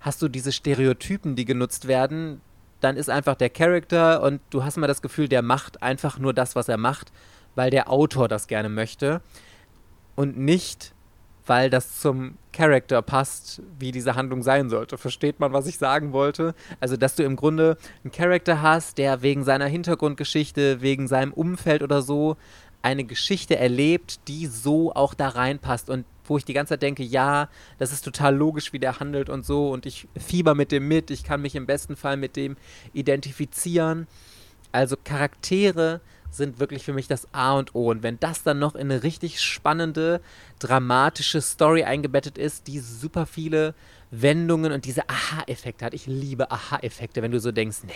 hast 0.00 0.20
du 0.20 0.28
diese 0.28 0.52
Stereotypen, 0.52 1.36
die 1.36 1.46
genutzt 1.46 1.88
werden. 1.88 2.42
Dann 2.80 2.96
ist 2.96 3.10
einfach 3.10 3.34
der 3.34 3.50
Charakter 3.50 4.22
und 4.22 4.40
du 4.50 4.64
hast 4.64 4.76
mal 4.76 4.86
das 4.86 5.02
Gefühl, 5.02 5.28
der 5.28 5.42
macht 5.42 5.82
einfach 5.82 6.18
nur 6.18 6.32
das, 6.32 6.54
was 6.54 6.68
er 6.68 6.76
macht, 6.76 7.12
weil 7.54 7.70
der 7.70 7.90
Autor 7.90 8.28
das 8.28 8.46
gerne 8.46 8.68
möchte. 8.68 9.20
Und 10.14 10.38
nicht, 10.38 10.94
weil 11.46 11.70
das 11.70 12.00
zum 12.00 12.36
Charakter 12.52 13.02
passt, 13.02 13.62
wie 13.78 13.90
diese 13.90 14.14
Handlung 14.14 14.42
sein 14.42 14.68
sollte. 14.68 14.98
Versteht 14.98 15.40
man, 15.40 15.52
was 15.52 15.66
ich 15.66 15.78
sagen 15.78 16.12
wollte? 16.12 16.54
Also, 16.78 16.96
dass 16.96 17.16
du 17.16 17.22
im 17.24 17.36
Grunde 17.36 17.78
einen 18.04 18.12
Charakter 18.12 18.60
hast, 18.62 18.98
der 18.98 19.22
wegen 19.22 19.44
seiner 19.44 19.66
Hintergrundgeschichte, 19.66 20.82
wegen 20.82 21.08
seinem 21.08 21.32
Umfeld 21.32 21.82
oder 21.82 22.02
so 22.02 22.36
eine 22.88 23.04
Geschichte 23.04 23.56
erlebt, 23.56 24.20
die 24.28 24.46
so 24.46 24.94
auch 24.94 25.12
da 25.12 25.28
reinpasst 25.28 25.90
und 25.90 26.06
wo 26.24 26.38
ich 26.38 26.44
die 26.44 26.54
ganze 26.54 26.74
Zeit 26.74 26.82
denke, 26.82 27.02
ja, 27.02 27.48
das 27.78 27.92
ist 27.92 28.02
total 28.02 28.34
logisch, 28.34 28.72
wie 28.72 28.78
der 28.78 28.98
handelt 28.98 29.28
und 29.28 29.44
so 29.44 29.70
und 29.70 29.84
ich 29.84 30.08
fieber 30.16 30.54
mit 30.54 30.72
dem 30.72 30.88
mit, 30.88 31.10
ich 31.10 31.22
kann 31.22 31.42
mich 31.42 31.54
im 31.54 31.66
besten 31.66 31.96
Fall 31.96 32.16
mit 32.16 32.34
dem 32.36 32.56
identifizieren. 32.94 34.06
Also 34.72 34.96
Charaktere 35.02 36.00
sind 36.30 36.60
wirklich 36.60 36.82
für 36.82 36.92
mich 36.94 37.08
das 37.08 37.32
A 37.32 37.58
und 37.58 37.74
O. 37.74 37.90
Und 37.90 38.02
wenn 38.02 38.20
das 38.20 38.42
dann 38.42 38.58
noch 38.58 38.74
in 38.74 38.90
eine 38.90 39.02
richtig 39.02 39.40
spannende, 39.40 40.20
dramatische 40.58 41.40
Story 41.40 41.84
eingebettet 41.84 42.36
ist, 42.36 42.66
die 42.66 42.80
super 42.80 43.26
viele 43.26 43.74
Wendungen 44.10 44.72
und 44.72 44.84
diese 44.84 45.08
Aha-Effekte 45.08 45.84
hat. 45.84 45.94
Ich 45.94 46.06
liebe 46.06 46.50
Aha-Effekte, 46.50 47.22
wenn 47.22 47.32
du 47.32 47.40
so 47.40 47.52
denkst, 47.52 47.78
nee, 47.86 47.92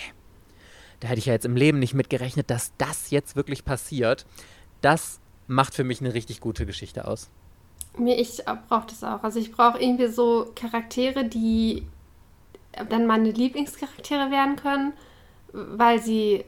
da 1.00 1.08
hätte 1.08 1.18
ich 1.18 1.26
ja 1.26 1.32
jetzt 1.32 1.44
im 1.44 1.56
Leben 1.56 1.78
nicht 1.80 1.94
mitgerechnet, 1.94 2.48
dass 2.48 2.72
das 2.78 3.10
jetzt 3.10 3.34
wirklich 3.34 3.64
passiert 3.64 4.24
das 4.82 5.20
macht 5.46 5.74
für 5.74 5.84
mich 5.84 6.00
eine 6.00 6.14
richtig 6.14 6.40
gute 6.40 6.66
Geschichte 6.66 7.06
aus. 7.06 7.30
Ich 8.06 8.42
brauche 8.68 8.86
das 8.86 9.04
auch. 9.04 9.22
Also 9.22 9.38
ich 9.38 9.52
brauche 9.52 9.80
irgendwie 9.80 10.06
so 10.06 10.50
Charaktere, 10.54 11.24
die 11.24 11.86
dann 12.88 13.06
meine 13.06 13.30
Lieblingscharaktere 13.30 14.30
werden 14.30 14.56
können, 14.56 14.92
weil 15.52 16.00
sie 16.00 16.44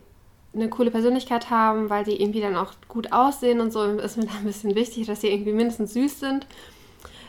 eine 0.55 0.69
coole 0.69 0.91
Persönlichkeit 0.91 1.51
haben, 1.51 1.91
weil 1.91 2.05
sie 2.05 2.17
irgendwie 2.17 2.41
dann 2.41 2.57
auch 2.57 2.73
gut 2.89 3.13
aussehen 3.13 3.61
und 3.61 3.73
so 3.73 3.83
ist 3.83 4.17
mir 4.17 4.25
da 4.25 4.33
ein 4.39 4.45
bisschen 4.45 4.75
wichtig, 4.75 5.07
dass 5.07 5.21
sie 5.21 5.29
irgendwie 5.29 5.53
mindestens 5.53 5.93
süß 5.95 6.21
sind. 6.21 6.47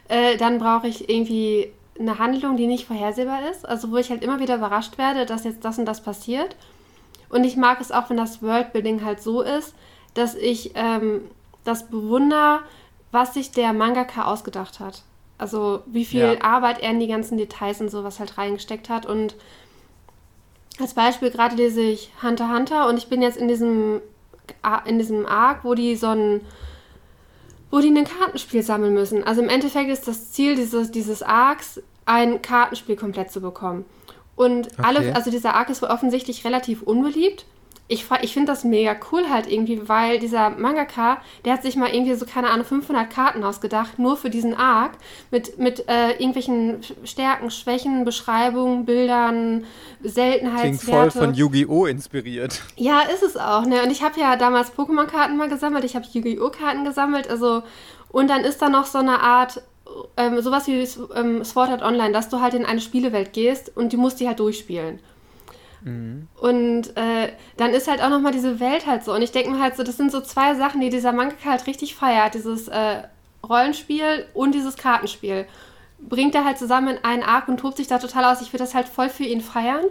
Äh, 0.08 0.38
dann 0.38 0.60
brauche 0.60 0.88
ich 0.88 1.10
irgendwie 1.10 1.72
eine 2.00 2.20
Handlung, 2.20 2.56
die 2.56 2.68
nicht 2.68 2.86
vorhersehbar 2.86 3.50
ist, 3.50 3.68
also 3.68 3.92
wo 3.92 3.98
ich 3.98 4.10
halt 4.10 4.24
immer 4.24 4.40
wieder 4.40 4.58
überrascht 4.58 4.98
werde, 4.98 5.26
dass 5.26 5.44
jetzt 5.44 5.66
das 5.66 5.80
und 5.80 5.86
das 5.86 6.04
passiert. 6.04 6.56
Und 7.30 7.44
ich 7.44 7.58
mag 7.58 7.82
es 7.82 7.92
auch, 7.92 8.10
wenn 8.10 8.18
das 8.18 8.42
Worldbuilding 8.42 9.04
halt 9.04 9.22
so 9.22 9.42
ist, 9.42 9.74
dass 10.16 10.34
ich 10.34 10.72
ähm, 10.74 11.22
das 11.64 11.88
bewundere, 11.88 12.62
was 13.12 13.34
sich 13.36 13.52
der 13.52 13.74
Mangaka 13.74 14.26
ausgedacht 14.26 14.80
hat. 14.80 15.04
Also 15.38 15.84
wie 15.86 16.06
viel 16.06 16.38
ja. 16.40 16.42
Arbeit 16.42 16.80
er 16.82 16.92
in 16.92 17.00
die 17.00 17.08
ganzen 17.08 17.38
Details 17.38 17.82
und 17.82 17.90
sowas 17.90 18.20
halt 18.20 18.38
reingesteckt 18.38 18.90
hat. 18.90 19.06
Und 19.06 19.36
als 20.80 20.94
Beispiel 20.94 21.30
gerade 21.30 21.56
lese 21.56 21.82
ich 21.82 22.12
Hunter 22.24 22.54
Hunter 22.54 22.88
und 22.90 22.98
ich 22.98 23.08
bin 23.08 23.22
jetzt 23.22 23.38
in 23.38 23.48
diesem, 23.48 24.02
in 24.86 24.98
diesem 24.98 25.26
Arc, 25.26 25.64
wo 25.64 25.76
die 25.76 25.96
so 25.96 26.08
ein 26.08 26.42
wo 27.72 27.80
die 27.80 27.90
ein 27.90 28.06
Kartenspiel 28.06 28.64
sammeln 28.64 28.94
müssen. 28.94 29.24
Also 29.24 29.42
im 29.42 29.50
Endeffekt 29.50 29.90
ist 29.90 30.08
das 30.08 30.32
Ziel 30.32 30.56
dieses, 30.56 30.92
dieses 30.92 31.22
Arcs, 31.22 31.82
ein 32.06 32.42
Kartenspiel 32.42 32.96
komplett 32.96 33.32
zu 33.32 33.42
bekommen. 33.42 33.84
Und 34.36 34.68
okay. 34.68 34.82
alle, 34.82 35.16
also 35.16 35.32
dieser 35.32 35.56
Arc 35.56 35.70
ist 35.70 35.84
offensichtlich 35.84 36.46
relativ 36.46 36.84
unbeliebt 36.84 37.46
ich, 37.88 38.06
ich 38.22 38.34
finde 38.34 38.52
das 38.52 38.64
mega 38.64 38.96
cool 39.12 39.30
halt 39.30 39.52
irgendwie, 39.52 39.88
weil 39.88 40.18
dieser 40.18 40.50
Mangaka, 40.50 41.22
der 41.44 41.54
hat 41.54 41.62
sich 41.62 41.76
mal 41.76 41.94
irgendwie 41.94 42.16
so, 42.16 42.26
keine 42.26 42.50
Ahnung, 42.50 42.66
500 42.66 43.10
Karten 43.10 43.44
ausgedacht, 43.44 44.00
nur 44.00 44.18
für 44.18 44.32
diesen 44.32 44.56
Arc, 44.56 44.94
mit, 45.30 45.60
mit 45.60 45.88
äh, 45.88 46.12
irgendwelchen 46.14 46.82
Stärken, 47.04 47.52
Schwächen, 47.52 48.04
Beschreibungen, 48.04 48.86
Bildern, 48.86 49.66
Seltenheitswerte. 50.02 50.78
Klingt 50.78 50.82
voll 50.82 51.12
von 51.12 51.34
Yu-Gi-Oh! 51.36 51.86
inspiriert. 51.86 52.64
Ja, 52.76 53.02
ist 53.02 53.22
es 53.22 53.38
auch, 53.38 53.66
ne? 53.66 53.84
Und 53.84 53.92
ich 53.92 54.02
habe 54.02 54.20
ja 54.20 54.36
damals 54.36 54.74
Pokémon-Karten 54.74 55.38
mal 55.38 55.50
gesammelt, 55.50 55.84
ich 55.84 55.96
habe 55.96 56.08
Yu-Gi-Oh! 56.12 56.50
Karten 56.50 56.86
gesammelt, 56.86 57.30
also, 57.30 57.62
und 58.10 58.30
dann 58.32 58.42
ist 58.42 58.64
da 58.64 58.70
noch 58.70 58.88
so 58.88 58.98
eine 58.98 59.20
Art 59.22 59.62
ähm, 60.18 60.42
sowas 60.42 60.68
wie 60.68 60.88
ähm, 61.14 61.44
Sword 61.44 61.70
Art 61.70 61.84
Online, 61.84 62.12
dass 62.12 62.30
du 62.30 62.42
halt 62.42 62.56
in 62.56 62.66
eine 62.66 62.82
Spielewelt 62.82 63.34
gehst 63.34 63.72
und 63.78 63.94
du 63.94 63.98
musst 63.98 64.20
die 64.20 64.28
halt 64.28 64.40
durchspielen. 64.40 65.00
Mhm. 65.86 66.28
Und 66.42 66.98
äh, 66.98 67.32
dann 67.58 67.72
ist 67.72 67.88
halt 67.88 68.02
auch 68.02 68.10
nochmal 68.10 68.34
diese 68.34 68.60
Welt 68.60 68.86
halt 68.88 69.06
so. 69.06 69.14
Und 69.14 69.22
ich 69.22 69.32
denke 69.32 69.52
mir 69.52 69.60
halt 69.60 69.78
so, 69.78 69.84
das 69.84 69.96
sind 69.96 70.12
so 70.12 70.20
zwei 70.20 70.56
Sachen, 70.56 70.82
die 70.82 70.90
dieser 70.90 71.14
Mangaka 71.14 71.52
halt 71.52 71.68
richtig 71.68 71.96
feiert. 71.96 72.34
Dieses 72.34 72.68
äh, 72.68 73.04
Rollenspiel 73.48 74.26
und 74.34 74.54
dieses 74.54 74.76
Kartenspiel. 74.76 75.46
Bringt 76.00 76.36
er 76.36 76.44
halt 76.44 76.58
zusammen 76.58 76.98
in 76.98 77.04
einen 77.04 77.24
Arc 77.24 77.48
und 77.48 77.60
tobt 77.60 77.78
sich 77.78 77.88
da 77.88 78.00
total 78.00 78.26
aus. 78.26 78.42
Ich 78.42 78.52
würde 78.52 78.64
das 78.64 78.76
halt 78.76 78.90
voll 78.90 79.10
für 79.10 79.24
ihn 79.24 79.42
feiern. 79.42 79.86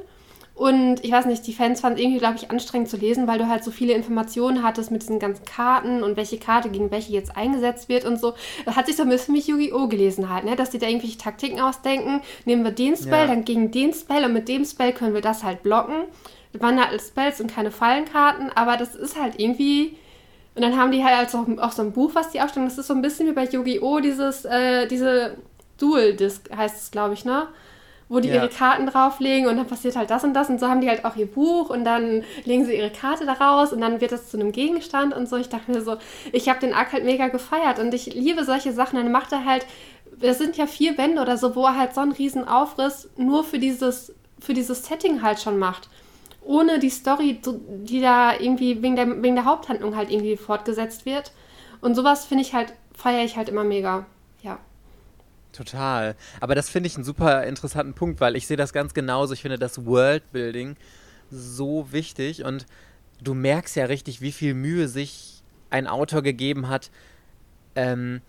Und 0.55 1.05
ich 1.05 1.11
weiß 1.11 1.27
nicht, 1.27 1.45
die 1.49 1.53
Fans 1.53 1.81
fanden 1.81 1.99
es 1.99 2.05
irgendwie, 2.05 2.21
glaube 2.21 2.37
ich, 2.37 2.49
anstrengend 2.49 2.88
zu 2.88 2.97
lesen, 2.97 3.27
weil 3.27 3.38
du 3.38 3.49
halt 3.49 3.64
so 3.64 3.73
viele 3.73 3.93
Informationen 3.93 4.62
hattest 4.62 4.93
mit 4.93 5.03
diesen 5.03 5.19
ganzen 5.19 5.45
Karten 5.45 6.05
und 6.05 6.17
welche 6.17 6.38
Karte 6.38 6.69
gegen 6.69 6.93
welche 6.93 7.12
jetzt 7.12 7.37
eingesetzt 7.37 7.88
wird 7.88 8.05
und 8.05 8.21
so. 8.21 8.35
Da 8.64 8.77
hat 8.77 8.87
sich 8.87 8.95
so 8.95 9.03
ein 9.03 9.09
bisschen 9.09 9.35
wie 9.35 9.40
Yu-Gi-Oh! 9.40 9.88
gelesen 9.88 10.29
halt, 10.29 10.45
ne? 10.45 10.55
dass 10.55 10.71
die 10.71 10.79
da 10.79 10.87
irgendwelche 10.87 11.19
Taktiken 11.19 11.61
ausdenken. 11.61 12.21
Nehmen 12.45 12.62
wir 12.62 12.71
den 12.71 12.97
Spell, 12.97 13.23
ja. 13.23 13.27
dann 13.27 13.45
gegen 13.45 13.73
den 13.73 13.93
Spell 13.93 14.25
und 14.25 14.33
mit 14.33 14.49
dem 14.49 14.64
Spell 14.64 14.93
können 14.93 15.14
wir 15.14 15.23
das 15.23 15.43
halt 15.43 15.64
blocken. 15.64 16.05
Das 16.53 16.62
waren 16.62 16.79
halt 16.79 17.03
Spells 17.03 17.40
und 17.40 17.53
keine 17.53 17.73
Fallenkarten, 17.73 18.51
aber 18.55 18.77
das 18.77 18.95
ist 18.95 19.21
halt 19.21 19.40
irgendwie. 19.40 19.97
Und 20.55 20.62
dann 20.62 20.79
haben 20.79 20.93
die 20.93 21.03
halt 21.03 21.17
also 21.17 21.47
auch 21.61 21.73
so 21.73 21.83
ein 21.83 21.90
Buch, 21.90 22.12
was 22.14 22.31
die 22.31 22.40
aufstellen. 22.40 22.69
Das 22.69 22.79
ist 22.79 22.87
so 22.87 22.95
ein 22.95 23.03
bisschen 23.03 23.27
wie 23.29 23.33
bei 23.33 23.47
Yu-Gi-Oh! 23.47 23.99
dieses, 23.99 24.45
äh, 24.45 24.87
diese 24.87 25.37
Dual-Disc 25.79 26.49
heißt 26.57 26.81
es, 26.81 26.90
glaube 26.93 27.14
ich, 27.14 27.25
ne? 27.25 27.49
Wo 28.09 28.21
die 28.21 28.29
ja. 28.29 28.37
ihre 28.37 28.49
Karten 28.49 28.87
drauflegen 28.87 29.49
und 29.49 29.57
dann 29.57 29.67
passiert 29.67 29.97
halt 29.97 30.11
das 30.11 30.25
und 30.25 30.35
das 30.35 30.51
und 30.51 30.61
so 30.61 30.69
haben 30.69 30.81
die 30.81 30.88
halt 30.88 31.05
auch 31.05 31.17
ihr 31.17 31.27
Buch 31.27 31.71
und 31.71 31.85
dann 31.85 32.23
legen 32.45 32.64
sie 32.64 32.77
ihre 32.77 32.90
Karte 32.90 33.25
daraus 33.27 33.73
und 33.73 33.81
dann 33.81 34.01
wird 34.01 34.12
das 34.12 34.31
zu 34.31 34.38
einem 34.38 34.53
Gegenstand 34.53 35.14
und 35.14 35.29
so. 35.29 35.37
Ich 35.37 35.49
dachte 35.49 35.71
mir 35.71 35.83
so, 35.83 35.97
ich 36.33 36.49
habe 36.49 36.61
den 36.61 36.75
Arc 36.75 36.93
halt 36.93 37.05
mega 37.05 37.29
gefeiert 37.29 37.79
und 37.79 37.95
ich 37.95 38.14
liebe 38.14 38.45
solche 38.45 38.73
Sachen. 38.73 38.97
Dann 38.97 39.12
macht 39.12 39.33
er 39.33 39.45
halt, 39.45 39.67
das 40.19 40.38
sind 40.38 40.57
ja 40.57 40.67
vier 40.67 40.95
Bände 40.95 41.23
oder 41.23 41.38
so, 41.38 41.57
wo 41.57 41.64
er 41.64 41.79
halt 41.79 41.95
so 41.95 42.01
einen 42.01 42.12
riesen 42.12 42.47
Aufriss 42.47 43.09
nur 43.17 43.45
für 43.45 43.59
dieses, 43.59 44.14
für 44.38 44.55
dieses 44.55 44.85
Setting 44.85 45.23
halt 45.23 45.40
schon 45.40 45.59
macht. 45.59 45.88
Ohne 46.45 46.79
die 46.79 46.90
Story, 46.90 47.40
die 47.43 48.03
da 48.03 48.38
irgendwie 48.38 48.83
wegen 48.83 48.97
der, 48.97 49.23
wegen 49.23 49.35
der 49.35 49.47
Haupthandlung 49.47 49.97
halt 49.97 50.11
irgendwie 50.11 50.37
fortgesetzt 50.37 51.07
wird. 51.07 51.33
Und 51.81 51.95
sowas 51.95 52.27
finde 52.27 52.43
ich 52.43 52.53
halt, 52.55 52.75
feiere 52.95 53.25
ich 53.25 53.37
halt 53.37 53.49
immer 53.49 53.64
mega. 53.64 54.05
Total. 55.55 56.17
Aber 56.40 56.55
das 56.55 56.69
finde 56.69 56.88
ich 56.88 56.97
einen 56.97 57.05
super 57.05 57.45
interessanten 57.45 57.95
Punkt, 57.95 58.21
weil 58.21 58.35
ich 58.35 58.47
sehe 58.47 58.57
das 58.57 58.73
ganz 58.73 58.93
genauso. 58.93 59.35
Ich 59.35 59.43
finde 59.43 59.59
das 59.59 59.87
Worldbuilding 59.87 60.77
so 61.31 61.93
wichtig 61.93 62.45
und 62.45 62.67
du 63.23 63.35
merkst 63.35 63.77
ja 63.77 63.85
richtig, 63.85 64.21
wie 64.21 64.33
viel 64.33 64.55
Mühe 64.55 64.88
sich 64.88 65.43
ein 65.71 65.87
Autor 65.87 66.23
gegeben 66.23 66.69
hat. 66.69 66.90
Ähm, 67.77 68.21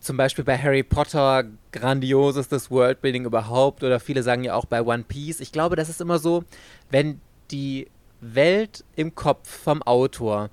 zum 0.00 0.16
Beispiel 0.16 0.44
bei 0.44 0.58
Harry 0.58 0.82
Potter 0.82 1.44
grandiosestes 1.72 2.70
Worldbuilding 2.70 3.26
überhaupt 3.26 3.84
oder 3.84 4.00
viele 4.00 4.22
sagen 4.22 4.42
ja 4.42 4.54
auch 4.54 4.64
bei 4.64 4.82
One 4.82 5.04
Piece. 5.06 5.40
Ich 5.40 5.52
glaube, 5.52 5.76
das 5.76 5.88
ist 5.88 6.00
immer 6.00 6.18
so, 6.18 6.44
wenn 6.90 7.20
die 7.50 7.86
Welt 8.20 8.84
im 8.96 9.14
Kopf 9.14 9.48
vom 9.48 9.82
Autor 9.82 10.50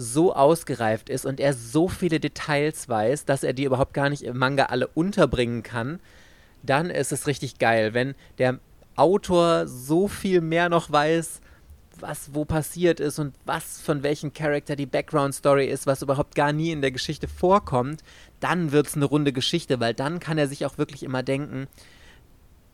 so 0.00 0.32
ausgereift 0.32 1.10
ist 1.10 1.26
und 1.26 1.40
er 1.40 1.52
so 1.52 1.88
viele 1.88 2.20
Details 2.20 2.88
weiß, 2.88 3.24
dass 3.24 3.42
er 3.42 3.52
die 3.52 3.64
überhaupt 3.64 3.94
gar 3.94 4.08
nicht 4.08 4.22
im 4.22 4.38
Manga 4.38 4.66
alle 4.66 4.86
unterbringen 4.86 5.64
kann, 5.64 5.98
dann 6.62 6.88
ist 6.88 7.10
es 7.10 7.26
richtig 7.26 7.58
geil. 7.58 7.94
Wenn 7.94 8.14
der 8.38 8.60
Autor 8.94 9.66
so 9.66 10.06
viel 10.06 10.40
mehr 10.40 10.68
noch 10.68 10.92
weiß, 10.92 11.40
was 11.98 12.32
wo 12.32 12.44
passiert 12.44 13.00
ist 13.00 13.18
und 13.18 13.34
was 13.44 13.80
von 13.80 14.04
welchem 14.04 14.32
Charakter 14.32 14.76
die 14.76 14.86
Background 14.86 15.34
Story 15.34 15.66
ist, 15.66 15.88
was 15.88 16.00
überhaupt 16.00 16.36
gar 16.36 16.52
nie 16.52 16.70
in 16.70 16.80
der 16.80 16.92
Geschichte 16.92 17.26
vorkommt, 17.26 18.04
dann 18.38 18.70
wird 18.70 18.86
es 18.86 18.94
eine 18.94 19.04
runde 19.04 19.32
Geschichte, 19.32 19.80
weil 19.80 19.94
dann 19.94 20.20
kann 20.20 20.38
er 20.38 20.46
sich 20.46 20.64
auch 20.64 20.78
wirklich 20.78 21.02
immer 21.02 21.24
denken, 21.24 21.66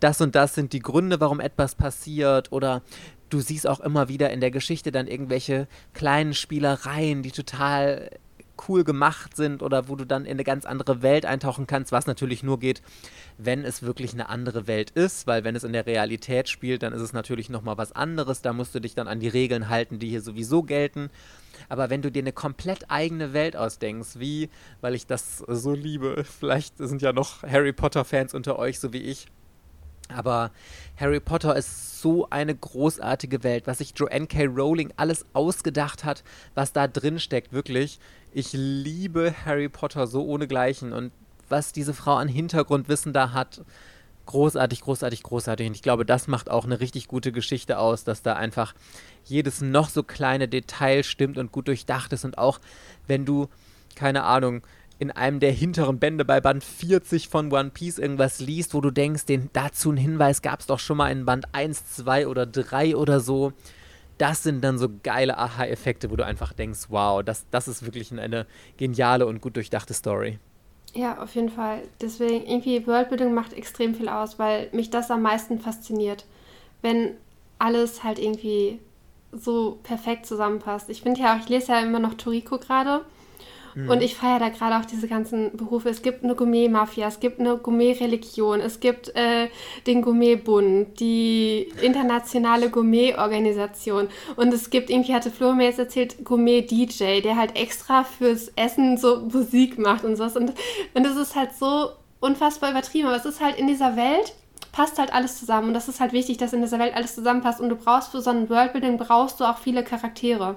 das 0.00 0.20
und 0.20 0.34
das 0.34 0.54
sind 0.54 0.74
die 0.74 0.80
Gründe, 0.80 1.20
warum 1.20 1.40
etwas 1.40 1.74
passiert 1.74 2.52
oder 2.52 2.82
du 3.34 3.40
siehst 3.40 3.66
auch 3.66 3.80
immer 3.80 4.08
wieder 4.08 4.30
in 4.30 4.40
der 4.40 4.52
Geschichte 4.52 4.92
dann 4.92 5.08
irgendwelche 5.08 5.66
kleinen 5.92 6.34
Spielereien, 6.34 7.22
die 7.22 7.32
total 7.32 8.10
cool 8.68 8.84
gemacht 8.84 9.36
sind 9.36 9.62
oder 9.62 9.88
wo 9.88 9.96
du 9.96 10.06
dann 10.06 10.24
in 10.24 10.32
eine 10.32 10.44
ganz 10.44 10.64
andere 10.64 11.02
Welt 11.02 11.26
eintauchen 11.26 11.66
kannst, 11.66 11.90
was 11.90 12.06
natürlich 12.06 12.44
nur 12.44 12.60
geht, 12.60 12.82
wenn 13.36 13.64
es 13.64 13.82
wirklich 13.82 14.12
eine 14.12 14.28
andere 14.28 14.68
Welt 14.68 14.90
ist, 14.90 15.26
weil 15.26 15.42
wenn 15.42 15.56
es 15.56 15.64
in 15.64 15.72
der 15.72 15.86
Realität 15.86 16.48
spielt, 16.48 16.84
dann 16.84 16.92
ist 16.92 17.02
es 17.02 17.12
natürlich 17.12 17.50
nochmal 17.50 17.76
was 17.76 17.90
anderes, 17.90 18.42
da 18.42 18.52
musst 18.52 18.72
du 18.72 18.80
dich 18.80 18.94
dann 18.94 19.08
an 19.08 19.18
die 19.18 19.28
Regeln 19.28 19.68
halten, 19.68 19.98
die 19.98 20.08
hier 20.08 20.22
sowieso 20.22 20.62
gelten. 20.62 21.10
Aber 21.68 21.90
wenn 21.90 22.02
du 22.02 22.12
dir 22.12 22.22
eine 22.22 22.32
komplett 22.32 22.90
eigene 22.90 23.32
Welt 23.32 23.56
ausdenkst, 23.56 24.20
wie, 24.20 24.50
weil 24.80 24.94
ich 24.94 25.08
das 25.08 25.38
so 25.38 25.72
liebe, 25.72 26.24
vielleicht 26.38 26.78
sind 26.78 27.02
ja 27.02 27.12
noch 27.12 27.42
Harry 27.42 27.72
Potter-Fans 27.72 28.34
unter 28.34 28.58
euch, 28.58 28.78
so 28.78 28.92
wie 28.92 29.02
ich, 29.02 29.26
aber 30.08 30.50
Harry 30.98 31.20
Potter 31.20 31.56
ist 31.56 32.00
so 32.00 32.28
eine 32.30 32.54
großartige 32.54 33.42
Welt, 33.42 33.66
was 33.66 33.78
sich 33.78 33.94
Joanne 33.96 34.26
K. 34.26 34.44
Rowling 34.44 34.92
alles 34.96 35.24
ausgedacht 35.32 36.04
hat, 36.04 36.22
was 36.54 36.72
da 36.72 36.86
drin 36.86 37.18
steckt, 37.18 37.52
wirklich. 37.52 37.98
Ich 38.32 38.52
liebe 38.52 39.34
Harry 39.44 39.68
Potter 39.68 40.06
so 40.06 40.24
ohnegleichen 40.24 40.92
und 40.92 41.12
was 41.48 41.72
diese 41.72 41.94
Frau 41.94 42.16
an 42.16 42.28
Hintergrundwissen 42.28 43.12
da 43.12 43.32
hat, 43.32 43.62
großartig, 44.26 44.80
großartig, 44.80 45.22
großartig. 45.22 45.66
Und 45.66 45.74
ich 45.74 45.82
glaube, 45.82 46.04
das 46.04 46.28
macht 46.28 46.50
auch 46.50 46.64
eine 46.64 46.80
richtig 46.80 47.08
gute 47.08 47.32
Geschichte 47.32 47.78
aus, 47.78 48.04
dass 48.04 48.22
da 48.22 48.34
einfach 48.34 48.74
jedes 49.24 49.60
noch 49.60 49.88
so 49.88 50.02
kleine 50.02 50.48
Detail 50.48 51.02
stimmt 51.02 51.38
und 51.38 51.52
gut 51.52 51.68
durchdacht 51.68 52.12
ist 52.12 52.24
und 52.24 52.38
auch 52.38 52.60
wenn 53.06 53.24
du, 53.24 53.48
keine 53.94 54.24
Ahnung, 54.24 54.62
in 54.98 55.10
einem 55.10 55.40
der 55.40 55.52
hinteren 55.52 55.98
Bände 55.98 56.24
bei 56.24 56.40
Band 56.40 56.62
40 56.62 57.28
von 57.28 57.52
One 57.52 57.70
Piece 57.70 57.98
irgendwas 57.98 58.40
liest, 58.40 58.74
wo 58.74 58.80
du 58.80 58.90
denkst, 58.90 59.26
den, 59.26 59.50
dazu 59.52 59.90
einen 59.90 59.98
Hinweis 59.98 60.42
gab 60.42 60.60
es 60.60 60.66
doch 60.66 60.78
schon 60.78 60.96
mal 60.96 61.10
in 61.10 61.24
Band 61.24 61.46
1, 61.52 61.96
2 61.96 62.28
oder 62.28 62.46
3 62.46 62.96
oder 62.96 63.20
so. 63.20 63.52
Das 64.18 64.44
sind 64.44 64.62
dann 64.62 64.78
so 64.78 64.88
geile 65.02 65.36
Aha-Effekte, 65.38 66.10
wo 66.10 66.16
du 66.16 66.24
einfach 66.24 66.52
denkst, 66.52 66.86
wow, 66.88 67.22
das, 67.22 67.46
das 67.50 67.66
ist 67.66 67.84
wirklich 67.84 68.12
eine 68.12 68.46
geniale 68.76 69.26
und 69.26 69.40
gut 69.40 69.56
durchdachte 69.56 69.92
Story. 69.92 70.38
Ja, 70.94 71.20
auf 71.20 71.34
jeden 71.34 71.48
Fall. 71.48 71.82
Deswegen, 72.00 72.46
irgendwie 72.46 72.86
Worldbuilding 72.86 73.34
macht 73.34 73.52
extrem 73.52 73.96
viel 73.96 74.08
aus, 74.08 74.38
weil 74.38 74.68
mich 74.72 74.90
das 74.90 75.10
am 75.10 75.22
meisten 75.22 75.58
fasziniert. 75.58 76.24
Wenn 76.82 77.16
alles 77.58 78.04
halt 78.04 78.20
irgendwie 78.20 78.78
so 79.32 79.80
perfekt 79.82 80.26
zusammenpasst. 80.26 80.88
Ich 80.90 81.02
finde 81.02 81.20
ja 81.20 81.34
auch, 81.34 81.40
ich 81.40 81.48
lese 81.48 81.72
ja 81.72 81.80
immer 81.80 81.98
noch 81.98 82.14
Toriko 82.14 82.58
gerade 82.58 83.04
Mhm. 83.74 83.90
Und 83.90 84.02
ich 84.02 84.14
feiere 84.14 84.38
da 84.38 84.48
gerade 84.48 84.76
auch 84.76 84.84
diese 84.84 85.08
ganzen 85.08 85.56
Berufe. 85.56 85.88
Es 85.88 86.02
gibt 86.02 86.24
eine 86.24 86.34
Gourmet-Mafia, 86.34 87.08
es 87.08 87.20
gibt 87.20 87.40
eine 87.40 87.56
Gourmet-Religion, 87.56 88.60
es 88.60 88.80
gibt 88.80 89.14
äh, 89.16 89.48
den 89.86 90.02
Gourmet-Bund, 90.02 91.00
die 91.00 91.68
internationale 91.82 92.70
Gourmet-Organisation. 92.70 94.08
Und 94.36 94.54
es 94.54 94.70
gibt, 94.70 94.90
irgendwie 94.90 95.14
hatte 95.14 95.30
Flo 95.30 95.52
mir 95.52 95.64
jetzt 95.64 95.78
erzählt, 95.78 96.24
Gourmet-DJ, 96.24 97.20
der 97.20 97.36
halt 97.36 97.56
extra 97.56 98.04
fürs 98.04 98.48
Essen 98.56 98.96
so 98.96 99.20
Musik 99.20 99.78
macht 99.78 100.04
und 100.04 100.16
sowas. 100.16 100.36
Und, 100.36 100.52
und 100.94 101.04
das 101.04 101.16
ist 101.16 101.34
halt 101.34 101.52
so 101.54 101.90
unfassbar 102.20 102.70
übertrieben. 102.70 103.08
Aber 103.08 103.16
es 103.16 103.24
ist 103.24 103.40
halt 103.40 103.58
in 103.58 103.66
dieser 103.66 103.96
Welt 103.96 104.34
passt 104.74 104.98
halt 104.98 105.14
alles 105.14 105.38
zusammen 105.38 105.68
und 105.68 105.74
das 105.74 105.88
ist 105.88 106.00
halt 106.00 106.12
wichtig, 106.12 106.36
dass 106.38 106.52
in 106.52 106.60
dieser 106.60 106.80
Welt 106.80 106.96
alles 106.96 107.14
zusammenpasst 107.14 107.60
und 107.60 107.68
du 107.68 107.76
brauchst 107.76 108.10
für 108.10 108.20
so 108.20 108.30
ein 108.30 108.50
Worldbuilding 108.50 108.98
brauchst 108.98 109.38
du 109.38 109.44
auch 109.44 109.58
viele 109.58 109.84
Charaktere. 109.84 110.56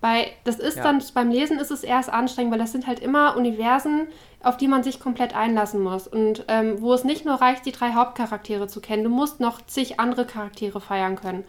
Weil 0.00 0.28
das 0.44 0.58
ist 0.58 0.78
ja. 0.78 0.82
dann, 0.82 1.02
beim 1.14 1.30
Lesen 1.30 1.58
ist 1.58 1.70
es 1.70 1.84
erst 1.84 2.10
anstrengend, 2.10 2.52
weil 2.52 2.58
das 2.58 2.72
sind 2.72 2.86
halt 2.86 3.00
immer 3.00 3.36
Universen, 3.36 4.06
auf 4.42 4.56
die 4.56 4.68
man 4.68 4.82
sich 4.82 4.98
komplett 4.98 5.36
einlassen 5.36 5.82
muss. 5.82 6.06
Und 6.06 6.44
ähm, 6.48 6.80
wo 6.80 6.94
es 6.94 7.04
nicht 7.04 7.26
nur 7.26 7.34
reicht, 7.34 7.66
die 7.66 7.72
drei 7.72 7.92
Hauptcharaktere 7.92 8.66
zu 8.66 8.80
kennen, 8.80 9.04
du 9.04 9.10
musst 9.10 9.40
noch 9.40 9.60
zig 9.66 10.00
andere 10.00 10.24
Charaktere 10.24 10.80
feiern 10.80 11.16
können. 11.16 11.44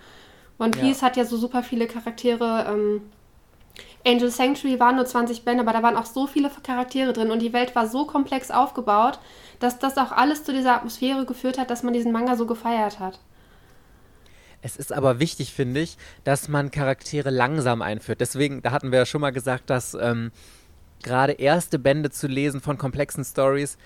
One 0.59 0.71
Piece 0.71 1.01
ja. 1.01 1.07
hat 1.07 1.17
ja 1.17 1.23
so 1.23 1.37
super 1.37 1.63
viele 1.63 1.87
Charaktere. 1.87 2.65
Ähm, 2.69 3.01
Angel 4.05 4.29
Sanctuary 4.29 4.79
waren 4.79 4.95
nur 4.95 5.05
20 5.05 5.45
Bände, 5.45 5.63
aber 5.63 5.73
da 5.73 5.83
waren 5.83 5.95
auch 5.95 6.05
so 6.05 6.27
viele 6.27 6.49
Charaktere 6.49 7.13
drin 7.13 7.31
und 7.31 7.41
die 7.41 7.53
Welt 7.53 7.75
war 7.75 7.87
so 7.87 8.05
komplex 8.05 8.51
aufgebaut, 8.51 9.19
dass 9.59 9.79
das 9.79 9.97
auch 9.97 10.11
alles 10.11 10.43
zu 10.43 10.53
dieser 10.53 10.75
Atmosphäre 10.75 11.25
geführt 11.25 11.57
hat, 11.57 11.69
dass 11.69 11.83
man 11.83 11.93
diesen 11.93 12.11
Manga 12.11 12.35
so 12.35 12.45
gefeiert 12.45 12.99
hat. 12.99 13.19
Es 14.61 14.75
ist 14.75 14.93
aber 14.93 15.19
wichtig, 15.19 15.53
finde 15.53 15.81
ich, 15.81 15.97
dass 16.23 16.47
man 16.47 16.71
Charaktere 16.71 17.29
langsam 17.29 17.81
einführt. 17.81 18.21
Deswegen, 18.21 18.61
da 18.61 18.71
hatten 18.71 18.91
wir 18.91 18.99
ja 18.99 19.05
schon 19.05 19.21
mal 19.21 19.31
gesagt, 19.31 19.69
dass 19.69 19.95
ähm, 19.95 20.31
gerade 21.03 21.33
erste 21.33 21.79
Bände 21.79 22.11
zu 22.11 22.27
lesen 22.27 22.61
von 22.61 22.77
komplexen 22.77 23.23
Stories, 23.23 23.77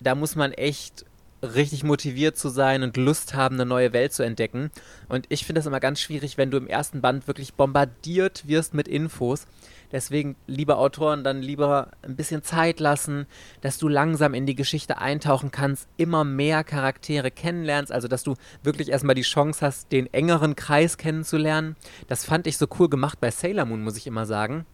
da 0.00 0.14
muss 0.14 0.36
man 0.36 0.52
echt 0.52 1.06
richtig 1.42 1.84
motiviert 1.84 2.36
zu 2.36 2.48
sein 2.48 2.82
und 2.82 2.96
Lust 2.96 3.34
haben, 3.34 3.56
eine 3.56 3.66
neue 3.66 3.92
Welt 3.92 4.12
zu 4.12 4.22
entdecken. 4.22 4.70
Und 5.08 5.26
ich 5.28 5.44
finde 5.44 5.60
es 5.60 5.66
immer 5.66 5.80
ganz 5.80 6.00
schwierig, 6.00 6.38
wenn 6.38 6.50
du 6.50 6.56
im 6.56 6.66
ersten 6.66 7.00
Band 7.00 7.26
wirklich 7.26 7.54
bombardiert 7.54 8.46
wirst 8.46 8.74
mit 8.74 8.88
Infos 8.88 9.46
Deswegen, 9.94 10.34
liebe 10.48 10.76
Autoren, 10.76 11.22
dann 11.22 11.40
lieber 11.40 11.92
ein 12.02 12.16
bisschen 12.16 12.42
Zeit 12.42 12.80
lassen, 12.80 13.26
dass 13.60 13.78
du 13.78 13.86
langsam 13.86 14.34
in 14.34 14.44
die 14.44 14.56
Geschichte 14.56 14.98
eintauchen 14.98 15.52
kannst, 15.52 15.88
immer 15.96 16.24
mehr 16.24 16.64
Charaktere 16.64 17.30
kennenlernst, 17.30 17.92
also 17.92 18.08
dass 18.08 18.24
du 18.24 18.34
wirklich 18.64 18.88
erstmal 18.88 19.14
die 19.14 19.22
Chance 19.22 19.64
hast, 19.64 19.92
den 19.92 20.12
engeren 20.12 20.56
Kreis 20.56 20.98
kennenzulernen. 20.98 21.76
Das 22.08 22.24
fand 22.24 22.48
ich 22.48 22.58
so 22.58 22.66
cool 22.80 22.88
gemacht 22.88 23.20
bei 23.20 23.30
Sailor 23.30 23.66
Moon, 23.66 23.84
muss 23.84 23.96
ich 23.96 24.08
immer 24.08 24.26
sagen. 24.26 24.66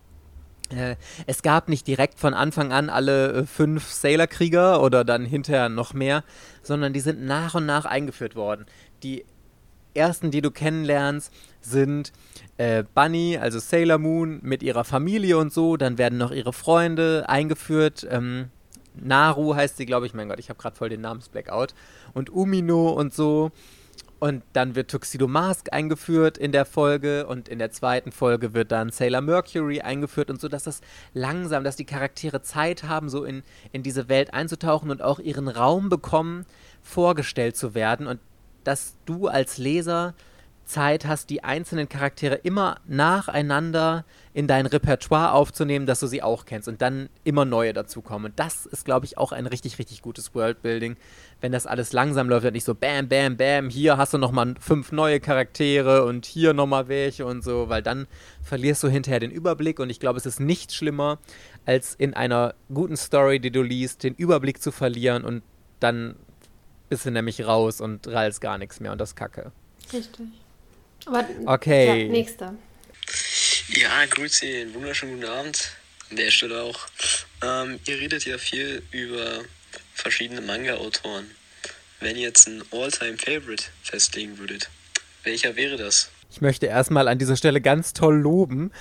Äh, 0.70 0.96
es 1.26 1.42
gab 1.42 1.68
nicht 1.68 1.86
direkt 1.86 2.18
von 2.18 2.32
Anfang 2.32 2.72
an 2.72 2.88
alle 2.88 3.32
äh, 3.32 3.44
fünf 3.44 3.90
Sailor-Krieger 3.90 4.82
oder 4.82 5.04
dann 5.04 5.26
hinterher 5.26 5.68
noch 5.68 5.92
mehr, 5.92 6.24
sondern 6.62 6.94
die 6.94 7.00
sind 7.00 7.22
nach 7.22 7.54
und 7.54 7.66
nach 7.66 7.84
eingeführt 7.84 8.36
worden. 8.36 8.64
Die 9.02 9.26
ersten, 9.92 10.30
die 10.30 10.40
du 10.40 10.50
kennenlernst, 10.50 11.30
sind 11.60 12.12
äh, 12.56 12.84
Bunny, 12.94 13.38
also 13.38 13.58
Sailor 13.58 13.98
Moon, 13.98 14.40
mit 14.42 14.62
ihrer 14.62 14.84
Familie 14.84 15.38
und 15.38 15.52
so. 15.52 15.76
Dann 15.76 15.98
werden 15.98 16.18
noch 16.18 16.32
ihre 16.32 16.52
Freunde 16.52 17.24
eingeführt. 17.28 18.06
Ähm, 18.10 18.50
Naru 18.94 19.54
heißt 19.54 19.76
sie, 19.76 19.86
glaube 19.86 20.06
ich. 20.06 20.14
Mein 20.14 20.28
Gott, 20.28 20.38
ich 20.38 20.48
habe 20.48 20.60
gerade 20.60 20.76
voll 20.76 20.88
den 20.88 21.00
Namensblackout. 21.00 21.74
Und 22.12 22.30
Umino 22.30 22.90
und 22.90 23.14
so. 23.14 23.50
Und 24.20 24.42
dann 24.52 24.74
wird 24.74 24.90
Tuxedo 24.90 25.26
Mask 25.26 25.72
eingeführt 25.72 26.36
in 26.36 26.52
der 26.52 26.66
Folge 26.66 27.26
und 27.26 27.48
in 27.48 27.58
der 27.58 27.70
zweiten 27.70 28.12
Folge 28.12 28.52
wird 28.52 28.70
dann 28.70 28.90
Sailor 28.90 29.22
Mercury 29.22 29.80
eingeführt 29.80 30.30
und 30.30 30.38
so, 30.38 30.46
dass 30.46 30.64
das 30.64 30.82
langsam, 31.14 31.64
dass 31.64 31.76
die 31.76 31.86
Charaktere 31.86 32.42
Zeit 32.42 32.84
haben, 32.84 33.08
so 33.08 33.24
in, 33.24 33.42
in 33.72 33.82
diese 33.82 34.10
Welt 34.10 34.34
einzutauchen 34.34 34.90
und 34.90 35.00
auch 35.00 35.20
ihren 35.20 35.48
Raum 35.48 35.88
bekommen, 35.88 36.44
vorgestellt 36.82 37.56
zu 37.56 37.74
werden 37.74 38.06
und 38.06 38.20
dass 38.62 38.94
du 39.06 39.26
als 39.26 39.56
Leser 39.56 40.12
Zeit 40.70 41.04
hast, 41.04 41.30
die 41.30 41.42
einzelnen 41.42 41.88
Charaktere 41.88 42.36
immer 42.36 42.80
nacheinander 42.86 44.04
in 44.32 44.46
dein 44.46 44.66
Repertoire 44.66 45.32
aufzunehmen, 45.32 45.86
dass 45.86 46.00
du 46.00 46.06
sie 46.06 46.22
auch 46.22 46.44
kennst 46.44 46.68
und 46.68 46.80
dann 46.80 47.08
immer 47.24 47.44
neue 47.44 47.72
dazukommen. 47.72 48.32
Das 48.36 48.66
ist, 48.66 48.84
glaube 48.84 49.04
ich, 49.06 49.18
auch 49.18 49.32
ein 49.32 49.46
richtig, 49.46 49.78
richtig 49.78 50.02
gutes 50.02 50.34
Worldbuilding, 50.34 50.96
wenn 51.40 51.50
das 51.50 51.66
alles 51.66 51.92
langsam 51.92 52.28
läuft 52.28 52.46
und 52.46 52.52
nicht 52.52 52.64
so 52.64 52.74
bam, 52.74 53.08
bam, 53.08 53.36
bam, 53.36 53.68
hier 53.68 53.96
hast 53.96 54.14
du 54.14 54.18
nochmal 54.18 54.54
fünf 54.60 54.92
neue 54.92 55.18
Charaktere 55.18 56.04
und 56.04 56.26
hier 56.26 56.52
nochmal 56.52 56.88
welche 56.88 57.26
und 57.26 57.42
so, 57.42 57.68
weil 57.68 57.82
dann 57.82 58.06
verlierst 58.42 58.82
du 58.84 58.88
hinterher 58.88 59.20
den 59.20 59.32
Überblick 59.32 59.80
und 59.80 59.90
ich 59.90 59.98
glaube, 59.98 60.18
es 60.18 60.26
ist 60.26 60.38
nicht 60.38 60.72
schlimmer, 60.72 61.18
als 61.66 61.94
in 61.94 62.14
einer 62.14 62.54
guten 62.72 62.96
Story, 62.96 63.40
die 63.40 63.50
du 63.50 63.62
liest, 63.62 64.04
den 64.04 64.14
Überblick 64.14 64.62
zu 64.62 64.70
verlieren 64.70 65.24
und 65.24 65.42
dann 65.80 66.14
bist 66.88 67.06
du 67.06 67.10
nämlich 67.10 67.46
raus 67.46 67.80
und 67.80 68.06
rallst 68.06 68.40
gar 68.40 68.58
nichts 68.58 68.80
mehr 68.80 68.92
und 68.92 69.00
das 69.00 69.16
Kacke. 69.16 69.52
Richtig. 69.92 70.26
Aber, 71.06 71.24
okay. 71.46 72.04
Ja, 72.04 72.12
nächster. 72.12 72.54
Ja, 73.68 74.04
grüße, 74.06 74.74
wunderschönen 74.74 75.20
guten 75.20 75.30
Abend. 75.30 75.72
An 76.10 76.16
der 76.16 76.30
Stelle 76.30 76.62
auch. 76.62 76.78
Ähm, 77.42 77.78
ihr 77.86 77.98
redet 77.98 78.24
ja 78.24 78.36
viel 78.36 78.82
über 78.90 79.42
verschiedene 79.94 80.40
Manga-Autoren. 80.40 81.30
Wenn 82.00 82.16
ihr 82.16 82.22
jetzt 82.22 82.48
ein 82.48 82.62
All-Time-Favorite 82.72 83.64
festlegen 83.82 84.38
würdet, 84.38 84.70
welcher 85.22 85.54
wäre 85.54 85.76
das? 85.76 86.10
Ich 86.32 86.40
möchte 86.40 86.66
erstmal 86.66 87.08
an 87.08 87.18
dieser 87.18 87.36
Stelle 87.36 87.60
ganz 87.60 87.92
toll 87.92 88.16
loben. 88.16 88.72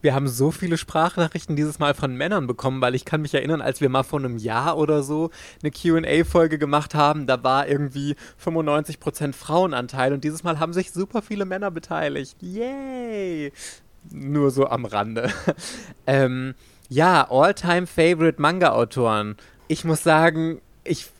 Wir 0.00 0.14
haben 0.14 0.28
so 0.28 0.50
viele 0.50 0.78
Sprachnachrichten 0.78 1.56
dieses 1.56 1.78
Mal 1.78 1.94
von 1.94 2.14
Männern 2.14 2.46
bekommen, 2.46 2.80
weil 2.80 2.94
ich 2.94 3.04
kann 3.04 3.22
mich 3.22 3.34
erinnern, 3.34 3.60
als 3.60 3.80
wir 3.80 3.88
mal 3.88 4.04
vor 4.04 4.20
einem 4.20 4.38
Jahr 4.38 4.78
oder 4.78 5.02
so 5.02 5.30
eine 5.62 5.72
QA-Folge 5.72 6.58
gemacht 6.58 6.94
haben, 6.94 7.26
da 7.26 7.42
war 7.42 7.68
irgendwie 7.68 8.14
95% 8.42 9.32
Frauenanteil 9.32 10.12
und 10.12 10.22
dieses 10.22 10.44
Mal 10.44 10.60
haben 10.60 10.72
sich 10.72 10.92
super 10.92 11.22
viele 11.22 11.44
Männer 11.44 11.70
beteiligt. 11.70 12.36
Yay! 12.40 13.52
Nur 14.10 14.50
so 14.50 14.68
am 14.68 14.84
Rande. 14.84 15.30
ähm, 16.06 16.54
ja, 16.88 17.28
All-Time-Favorite 17.30 18.40
Manga-Autoren. 18.40 19.36
Ich 19.66 19.84
muss 19.84 20.02
sagen, 20.02 20.60
ich 20.84 21.10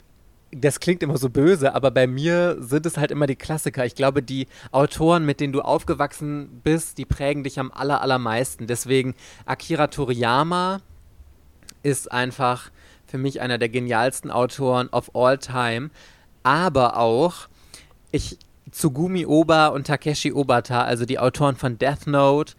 das 0.51 0.81
klingt 0.81 1.03
immer 1.03 1.19
so 1.19 1.29
böse, 1.29 1.75
aber 1.75 1.91
bei 1.91 2.07
mir 2.07 2.57
sind 2.61 2.87
es 2.87 2.97
halt 2.97 3.11
immer 3.11 3.27
die 3.27 3.37
Klassiker. 3.37 3.85
Ich 3.85 3.95
glaube, 3.95 4.23
die 4.23 4.47
Autoren, 4.71 5.27
mit 5.27 5.41
denen 5.41 5.53
du 5.53 5.61
aufgewachsen 5.61 6.61
bist, 6.65 6.99
die 6.99 7.05
prägen 7.05 7.45
dich 7.45 7.59
am 7.59 7.71
aller, 7.71 8.01
allermeisten. 8.01 8.67
Deswegen 8.67 9.15
Akira 9.45 9.89
Toriyama 9.89 10.81
ist 11.83 12.11
einfach 12.11 12.71
für 13.07 13.19
mich 13.19 13.41
einer 13.41 13.59
der 13.59 13.69
genialsten 13.69 14.31
Autoren 14.31 14.89
of 14.89 15.15
all 15.15 15.39
time. 15.39 15.91
Aber 16.43 16.97
auch 16.97 17.49
ich, 18.11 18.39
Tsugumi 18.71 19.27
Oba 19.27 19.69
und 19.69 19.87
Takeshi 19.87 20.33
Obata, 20.33 20.83
also 20.83 21.05
die 21.05 21.19
Autoren 21.19 21.57
von 21.57 21.79
Death 21.79 22.07
Note, 22.07 22.55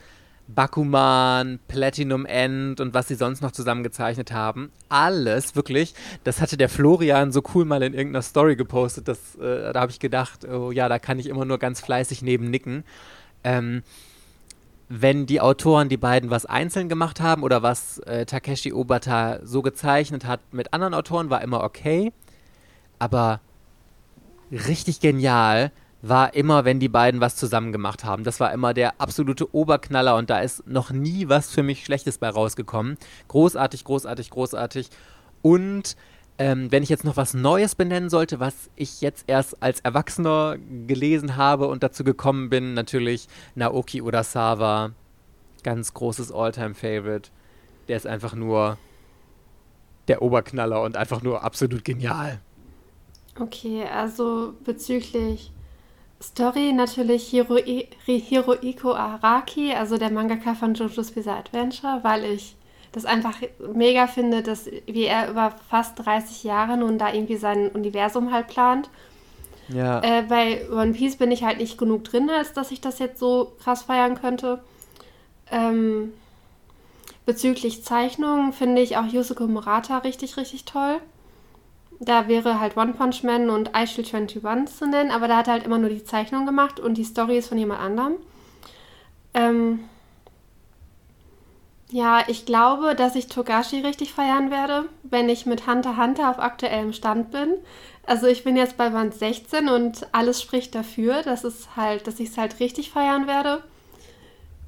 Bakuman, 0.55 1.59
Platinum 1.67 2.25
End 2.25 2.81
und 2.81 2.93
was 2.95 3.07
sie 3.07 3.15
sonst 3.15 3.41
noch 3.41 3.51
zusammengezeichnet 3.51 4.31
haben. 4.31 4.71
Alles, 4.89 5.55
wirklich. 5.55 5.93
Das 6.23 6.41
hatte 6.41 6.57
der 6.57 6.69
Florian 6.69 7.31
so 7.31 7.43
cool 7.53 7.65
mal 7.65 7.83
in 7.83 7.93
irgendeiner 7.93 8.23
Story 8.23 8.55
gepostet. 8.55 9.07
Dass, 9.07 9.35
äh, 9.35 9.71
da 9.71 9.81
habe 9.81 9.91
ich 9.91 9.99
gedacht, 9.99 10.45
oh 10.45 10.71
ja, 10.71 10.89
da 10.89 10.97
kann 10.97 11.19
ich 11.19 11.27
immer 11.27 11.45
nur 11.45 11.59
ganz 11.59 11.81
fleißig 11.81 12.23
neben 12.23 12.49
nicken. 12.49 12.83
Ähm, 13.43 13.83
wenn 14.89 15.27
die 15.27 15.39
Autoren, 15.39 15.87
die 15.87 15.97
beiden 15.97 16.31
was 16.31 16.47
einzeln 16.47 16.89
gemacht 16.89 17.21
haben 17.21 17.43
oder 17.43 17.61
was 17.61 17.99
äh, 17.99 18.25
Takeshi 18.25 18.73
Obata 18.73 19.39
so 19.43 19.61
gezeichnet 19.61 20.25
hat 20.25 20.39
mit 20.51 20.73
anderen 20.73 20.95
Autoren, 20.95 21.29
war 21.29 21.43
immer 21.43 21.63
okay. 21.63 22.11
Aber 22.97 23.39
richtig 24.51 24.99
genial 24.99 25.71
war 26.01 26.33
immer, 26.33 26.65
wenn 26.65 26.79
die 26.79 26.89
beiden 26.89 27.19
was 27.19 27.35
zusammen 27.35 27.71
gemacht 27.71 28.03
haben. 28.03 28.23
Das 28.23 28.39
war 28.39 28.53
immer 28.53 28.73
der 28.73 29.01
absolute 29.01 29.53
Oberknaller 29.53 30.15
und 30.15 30.29
da 30.29 30.39
ist 30.39 30.65
noch 30.67 30.91
nie 30.91 31.27
was 31.27 31.51
für 31.51 31.63
mich 31.63 31.83
Schlechtes 31.83 32.17
bei 32.17 32.29
rausgekommen. 32.29 32.97
Großartig, 33.27 33.83
großartig, 33.83 34.29
großartig. 34.29 34.89
Und 35.41 35.97
ähm, 36.37 36.71
wenn 36.71 36.83
ich 36.83 36.89
jetzt 36.89 37.03
noch 37.03 37.17
was 37.17 37.33
Neues 37.33 37.75
benennen 37.75 38.09
sollte, 38.09 38.39
was 38.39 38.69
ich 38.77 39.01
jetzt 39.01 39.25
erst 39.27 39.61
als 39.61 39.81
Erwachsener 39.81 40.57
gelesen 40.87 41.35
habe 41.35 41.67
und 41.67 41.83
dazu 41.83 42.05
gekommen 42.05 42.49
bin, 42.49 42.73
natürlich 42.73 43.27
Naoki 43.55 44.01
Urasawa. 44.01 44.91
Ganz 45.63 45.93
großes 45.93 46.31
Alltime-Favorite. 46.31 47.29
Der 47.89 47.97
ist 47.97 48.07
einfach 48.07 48.33
nur 48.33 48.77
der 50.07 50.21
Oberknaller 50.21 50.81
und 50.81 50.95
einfach 50.95 51.21
nur 51.21 51.43
absolut 51.43 51.83
genial. 51.83 52.39
Okay, 53.37 53.83
also 53.83 54.53
bezüglich 54.63 55.51
Story 56.21 56.73
natürlich 56.73 57.29
Hiroi, 57.29 57.87
Hirohiko 58.05 58.93
Araki, 58.93 59.73
also 59.73 59.97
der 59.97 60.11
Mangaka 60.11 60.53
von 60.53 60.73
JoJo's 60.73 61.11
Bizarre 61.11 61.39
Adventure, 61.39 61.99
weil 62.03 62.25
ich 62.25 62.55
das 62.91 63.05
einfach 63.05 63.35
mega 63.73 64.07
finde, 64.07 64.43
dass 64.43 64.65
wie 64.85 65.05
er 65.05 65.29
über 65.29 65.53
fast 65.69 66.05
30 66.05 66.43
Jahre 66.43 66.75
nun 66.75 66.97
da 66.97 67.13
irgendwie 67.13 67.37
sein 67.37 67.69
Universum 67.69 68.31
halt 68.31 68.47
plant. 68.47 68.89
Ja. 69.69 70.01
Äh, 70.01 70.23
bei 70.23 70.67
One 70.71 70.93
Piece 70.93 71.15
bin 71.15 71.31
ich 71.31 71.43
halt 71.43 71.59
nicht 71.59 71.77
genug 71.77 72.03
drin, 72.03 72.29
als 72.29 72.53
dass 72.53 72.71
ich 72.71 72.81
das 72.81 72.99
jetzt 72.99 73.19
so 73.19 73.53
krass 73.63 73.83
feiern 73.83 74.19
könnte. 74.19 74.59
Ähm, 75.51 76.13
bezüglich 77.25 77.83
Zeichnungen 77.83 78.51
finde 78.51 78.81
ich 78.81 78.97
auch 78.97 79.05
Yusuke 79.05 79.45
Murata 79.47 79.99
richtig, 79.99 80.37
richtig 80.37 80.65
toll. 80.65 80.99
Da 81.99 82.27
wäre 82.27 82.59
halt 82.59 82.77
One 82.77 82.93
Punch 82.93 83.23
Man 83.23 83.49
und 83.49 83.71
I 83.75 83.85
Shield 83.85 84.13
21 84.13 84.77
zu 84.77 84.87
nennen, 84.87 85.11
aber 85.11 85.27
da 85.27 85.37
hat 85.37 85.47
er 85.47 85.53
halt 85.53 85.65
immer 85.65 85.77
nur 85.77 85.89
die 85.89 86.03
Zeichnung 86.03 86.45
gemacht 86.45 86.79
und 86.79 86.97
die 86.97 87.03
Story 87.03 87.37
ist 87.37 87.49
von 87.49 87.57
jemand 87.57 87.81
anderem. 87.81 88.13
Ähm 89.33 89.79
ja, 91.91 92.23
ich 92.27 92.45
glaube, 92.45 92.95
dass 92.95 93.15
ich 93.15 93.27
Togashi 93.27 93.79
richtig 93.79 94.13
feiern 94.13 94.51
werde, 94.51 94.85
wenn 95.03 95.27
ich 95.27 95.47
mit 95.47 95.65
Hunter 95.65 95.97
Hunter 95.97 96.29
auf 96.29 96.39
aktuellem 96.39 96.93
Stand 96.93 97.31
bin. 97.31 97.55
Also 98.05 98.27
ich 98.27 98.43
bin 98.43 98.55
jetzt 98.55 98.77
bei 98.77 98.89
Band 98.89 99.13
16 99.13 99.69
und 99.69 100.07
alles 100.13 100.41
spricht 100.41 100.75
dafür, 100.75 101.23
dass 101.23 101.43
es 101.43 101.75
halt, 101.75 102.07
dass 102.07 102.19
ich 102.19 102.29
es 102.29 102.37
halt 102.37 102.59
richtig 102.59 102.91
feiern 102.91 103.27
werde. 103.27 103.63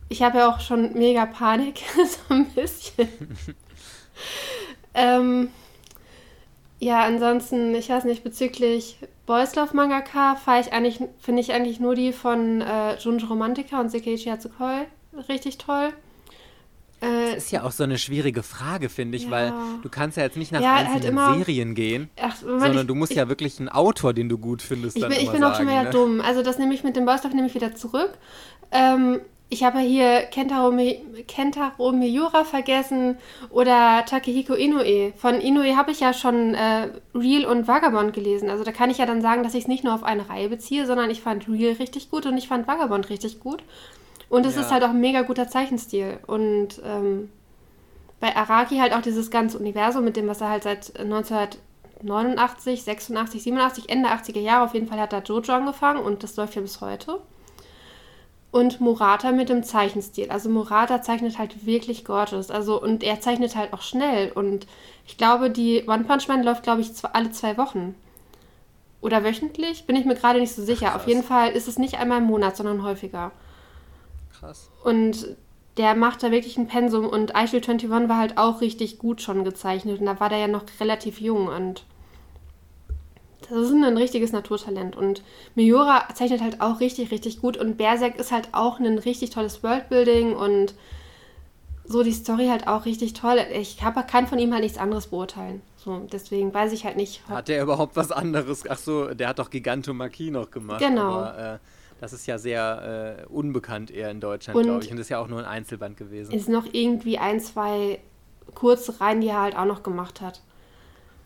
Ich 0.10 0.24
habe 0.24 0.40
ja 0.40 0.50
auch 0.50 0.60
schon 0.60 0.94
mega 0.94 1.26
Panik, 1.26 1.82
so 1.96 2.34
ein 2.34 2.46
bisschen. 2.52 3.08
ähm, 4.94 5.50
ja, 6.82 7.04
ansonsten, 7.04 7.76
ich 7.76 7.90
weiß 7.90 8.06
nicht, 8.06 8.24
bezüglich 8.24 8.98
Boys 9.28 9.54
Love 9.54 9.76
Mangaka 9.76 10.36
fahre 10.36 10.62
ich 10.62 10.74
eigentlich, 10.74 11.00
finde 11.20 11.42
ich 11.42 11.54
eigentlich 11.54 11.80
nur 11.80 11.94
die 11.94 12.12
von 12.12 12.60
äh, 12.62 12.98
Junji 12.98 13.24
Romantica 13.28 13.80
und 13.80 13.90
Sekeiichi 13.90 14.32
Hatsukoi 14.32 14.88
richtig 15.30 15.60
toll. 15.60 15.90
Äh, 17.02 17.36
das 17.36 17.46
ist 17.46 17.52
ja 17.52 17.62
auch 17.64 17.72
so 17.72 17.84
eine 17.84 18.00
schwierige 18.00 18.42
Frage, 18.42 18.90
finde 18.90 19.16
ich, 19.18 19.26
ja. 19.26 19.32
weil 19.32 19.54
du 19.84 19.90
kannst 19.90 20.18
ja 20.18 20.24
jetzt 20.24 20.38
nicht 20.38 20.52
nach 20.52 20.60
ja, 20.60 20.74
einzelnen 20.74 20.94
halt 20.94 21.06
immer, 21.06 21.36
Serien 21.36 21.76
gehen, 21.76 22.10
ach, 22.20 22.36
sondern 22.36 22.80
ich, 22.80 22.88
du 22.88 22.96
musst 22.96 23.12
ich, 23.12 23.20
ja 23.20 23.30
wirklich 23.30 23.60
einen 23.60 23.70
Autor, 23.70 24.16
den 24.16 24.28
du 24.28 24.40
gut 24.40 24.64
findest, 24.64 24.96
ich 24.98 25.04
dann 25.04 25.12
bin, 25.12 25.22
Ich 25.22 25.32
bin 25.32 25.44
auch 25.44 25.56
schon 25.56 25.68
wieder 25.68 25.84
ne? 25.84 25.90
dumm. 25.92 26.20
Also 26.20 26.42
das 26.42 26.58
nehme 26.58 26.74
ich 26.74 26.84
mit 26.84 26.96
dem 26.96 27.06
Boys 27.06 27.24
Love 27.24 27.36
nehme 27.36 27.48
ich 27.48 27.54
wieder 27.54 27.76
zurück. 27.76 28.18
Ähm, 28.72 29.22
ich 29.52 29.66
habe 29.66 29.80
hier 29.80 30.22
Kentaro, 30.22 30.74
Kentaro 31.28 31.92
Miura 31.92 32.46
vergessen 32.46 33.18
oder 33.50 34.06
Takehiko 34.06 34.54
Inoue. 34.54 35.12
Von 35.18 35.42
Inoue 35.42 35.76
habe 35.76 35.92
ich 35.92 36.00
ja 36.00 36.14
schon 36.14 36.56
äh, 36.56 36.88
Real 37.14 37.44
und 37.44 37.68
Vagabond 37.68 38.14
gelesen. 38.14 38.50
Also 38.50 38.64
da 38.64 38.72
kann 38.72 38.90
ich 38.90 39.00
ja 39.00 39.06
dann 39.06 39.22
sagen, 39.22 39.44
dass 39.44 39.54
ich 39.54 39.64
es 39.64 39.68
nicht 39.68 39.84
nur 39.84 39.94
auf 39.94 40.04
eine 40.04 40.30
Reihe 40.30 40.48
beziehe, 40.48 40.88
sondern 40.88 41.10
ich 41.10 41.22
fand 41.22 41.50
Real 41.50 41.74
richtig 41.74 42.10
gut 42.10 42.26
und 42.26 42.38
ich 42.38 42.48
fand 42.48 42.66
Vagabond 42.66 43.10
richtig 43.10 43.42
gut. 43.42 43.62
Und 44.30 44.46
es 44.46 44.56
ja. 44.56 44.62
ist 44.62 44.72
halt 44.72 44.86
auch 44.86 44.92
ein 44.92 45.02
mega 45.02 45.24
guter 45.24 45.50
Zeichenstil. 45.50 46.20
Und 46.28 46.82
ähm, 46.86 47.30
bei 48.22 48.34
Araki 48.34 48.78
halt 48.78 48.94
auch 48.94 49.02
dieses 49.02 49.32
ganze 49.32 49.60
Universum 49.60 50.06
mit 50.06 50.16
dem, 50.16 50.30
was 50.30 50.40
er 50.40 50.48
halt 50.48 50.64
seit 50.64 50.98
1989, 50.98 52.84
86, 52.84 53.44
87, 53.44 53.90
Ende 53.90 54.08
80er 54.08 54.40
Jahre 54.40 54.64
auf 54.64 54.74
jeden 54.74 54.88
Fall 54.88 55.02
hat 55.02 55.12
da 55.12 55.20
Jojo 55.20 55.52
angefangen 55.52 56.02
und 56.02 56.24
das 56.24 56.38
läuft 56.38 56.56
ja 56.56 56.62
bis 56.62 56.80
heute 56.80 57.20
und 58.52 58.82
Murata 58.82 59.32
mit 59.32 59.50
dem 59.50 59.64
Zeichenstil. 59.64 60.30
Also 60.30 60.50
Murata 60.50 61.02
zeichnet 61.02 61.38
halt 61.38 61.66
wirklich 61.66 62.04
gorgeous. 62.04 62.52
Also 62.52 62.82
und 62.82 63.02
er 63.04 63.22
zeichnet 63.22 63.56
halt 63.56 63.72
auch 63.74 63.82
schnell. 63.82 64.32
Und 64.32 64.68
ich 65.08 65.18
glaube, 65.18 65.50
die 65.50 65.86
One 65.88 66.04
Punch 66.04 66.28
Man 66.28 66.44
läuft, 66.44 66.64
glaube 66.64 66.82
ich, 66.82 66.92
alle 67.14 67.32
zwei 67.32 67.58
Wochen. 67.58 67.96
Oder 69.00 69.24
wöchentlich? 69.24 69.86
Bin 69.86 69.96
ich 69.96 70.06
mir 70.06 70.16
gerade 70.16 70.40
nicht 70.40 70.54
so 70.54 70.64
sicher. 70.64 70.88
Krass. 70.88 70.96
Auf 71.02 71.08
jeden 71.08 71.24
Fall 71.24 71.52
ist 71.52 71.68
es 71.68 71.80
nicht 71.80 71.98
einmal 71.98 72.20
im 72.20 72.26
Monat, 72.26 72.58
sondern 72.58 72.84
häufiger. 72.84 73.32
Krass. 74.38 74.70
Und 74.84 75.38
der 75.78 75.96
macht 75.96 76.22
da 76.22 76.32
wirklich 76.32 76.58
ein 76.58 76.68
Pensum. 76.68 77.08
Und 77.08 77.36
Eichel 77.36 77.62
21 77.62 77.90
war 77.90 78.18
halt 78.18 78.38
auch 78.38 78.60
richtig 78.60 79.00
gut 79.00 79.22
schon 79.22 79.46
gezeichnet. 79.46 80.02
Und 80.02 80.06
da 80.08 80.20
war 80.20 80.28
der 80.28 80.40
ja 80.40 80.48
noch 80.48 80.64
relativ 80.82 81.22
jung. 81.22 81.48
Und 81.48 81.86
das 83.52 83.68
ist 83.68 83.74
ein 83.74 83.98
richtiges 83.98 84.32
Naturtalent. 84.32 84.96
Und 84.96 85.24
Miura 85.56 86.08
zeichnet 86.14 86.42
halt 86.42 86.62
auch 86.62 86.80
richtig, 86.80 87.12
richtig 87.12 87.42
gut. 87.42 87.58
Und 87.58 87.78
Berserk 87.78 88.20
ist 88.20 88.32
halt 88.32 88.50
auch 88.54 88.80
ein 88.80 88.98
richtig 88.98 89.32
tolles 89.32 89.64
Worldbuilding 89.64 90.36
und 90.36 90.74
so 91.86 92.04
die 92.04 92.14
Story 92.14 92.48
halt 92.48 92.68
auch 92.68 92.86
richtig 92.86 93.14
toll. 93.14 93.38
Ich 93.54 93.78
kann 93.78 94.28
von 94.28 94.40
ihm 94.40 94.54
halt 94.54 94.64
nichts 94.64 94.78
anderes 94.78 95.08
beurteilen. 95.08 95.62
So, 95.76 96.08
deswegen 96.12 96.54
weiß 96.54 96.72
ich 96.74 96.86
halt 96.86 96.96
nicht. 96.96 97.28
Hat 97.28 97.48
der 97.48 97.62
überhaupt 97.62 97.96
was 97.96 98.12
anderes? 98.12 98.64
Ach 98.70 98.78
so, 98.78 99.14
der 99.14 99.28
hat 99.28 99.40
doch 99.40 99.50
Gigantomachie 99.50 100.32
noch 100.32 100.50
gemacht. 100.50 100.80
Genau. 100.80 101.14
Aber, 101.14 101.56
äh, 101.56 101.58
das 102.00 102.14
ist 102.14 102.26
ja 102.26 102.38
sehr 102.38 103.20
äh, 103.20 103.26
unbekannt 103.28 103.92
eher 103.92 104.10
in 104.10 104.22
Deutschland, 104.22 104.60
glaube 104.60 104.84
ich. 104.84 104.90
Und 104.90 104.98
das 104.98 105.06
ist 105.06 105.10
ja 105.10 105.20
auch 105.20 105.28
nur 105.28 105.40
ein 105.40 105.46
Einzelband 105.46 105.98
gewesen. 105.98 106.32
Ist 106.32 106.50
noch 106.50 106.66
irgendwie 106.72 107.18
ein, 107.18 107.40
zwei 107.40 108.00
kurze 108.56 109.00
Reihen, 109.00 109.22
die 109.22 109.28
er 109.28 109.42
halt 109.42 109.56
auch 109.56 109.66
noch 109.66 109.84
gemacht 109.84 110.22
hat. 110.22 110.42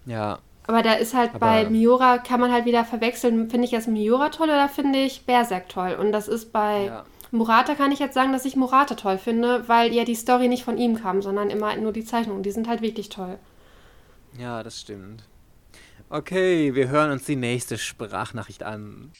Ja, 0.05 0.39
aber 0.67 0.81
da 0.81 0.93
ist 0.93 1.13
halt 1.13 1.31
Aber 1.31 1.39
bei 1.39 1.69
Miura, 1.69 2.17
kann 2.17 2.39
man 2.39 2.51
halt 2.51 2.65
wieder 2.65 2.85
verwechseln, 2.85 3.49
finde 3.49 3.65
ich 3.65 3.71
jetzt 3.71 3.87
Miura 3.87 4.29
toll 4.29 4.49
oder 4.49 4.67
finde 4.69 4.99
ich 4.99 5.25
Berserk 5.25 5.69
toll? 5.69 5.93
Und 5.93 6.11
das 6.11 6.27
ist 6.27 6.51
bei 6.51 6.85
ja. 6.85 7.05
Murata, 7.31 7.75
kann 7.75 7.91
ich 7.91 7.99
jetzt 7.99 8.13
sagen, 8.13 8.31
dass 8.31 8.45
ich 8.45 8.55
Murata 8.55 8.95
toll 8.95 9.17
finde, 9.17 9.67
weil 9.67 9.93
ja 9.93 10.05
die 10.05 10.15
Story 10.15 10.47
nicht 10.47 10.63
von 10.63 10.77
ihm 10.77 11.01
kam, 11.01 11.21
sondern 11.21 11.49
immer 11.49 11.75
nur 11.75 11.93
die 11.93 12.05
Zeichnungen. 12.05 12.43
Die 12.43 12.51
sind 12.51 12.67
halt 12.67 12.81
wirklich 12.81 13.09
toll. 13.09 13.37
Ja, 14.37 14.63
das 14.63 14.81
stimmt. 14.81 15.23
Okay, 16.09 16.75
wir 16.75 16.87
hören 16.87 17.11
uns 17.11 17.25
die 17.25 17.35
nächste 17.35 17.77
Sprachnachricht 17.77 18.63
an. 18.63 19.11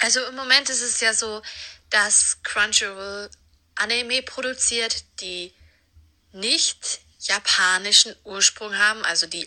Also 0.00 0.20
im 0.28 0.36
Moment 0.36 0.68
ist 0.70 0.82
es 0.82 1.00
ja 1.00 1.12
so, 1.12 1.42
dass 1.90 2.42
Crunchyroll 2.42 3.28
Anime 3.74 4.22
produziert, 4.22 5.04
die 5.20 5.52
nicht 6.32 7.00
japanischen 7.20 8.14
Ursprung 8.24 8.76
haben. 8.76 9.02
Also 9.04 9.26
die 9.26 9.46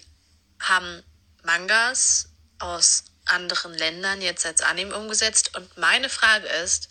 haben 0.60 1.04
Mangas 1.44 2.30
aus 2.60 3.06
anderen 3.26 3.74
Ländern 3.74 4.22
jetzt 4.22 4.46
als 4.46 4.62
Anime 4.62 4.96
umgesetzt. 4.96 5.56
Und 5.56 5.78
meine 5.78 6.10
Frage 6.10 6.48
ist, 6.48 6.90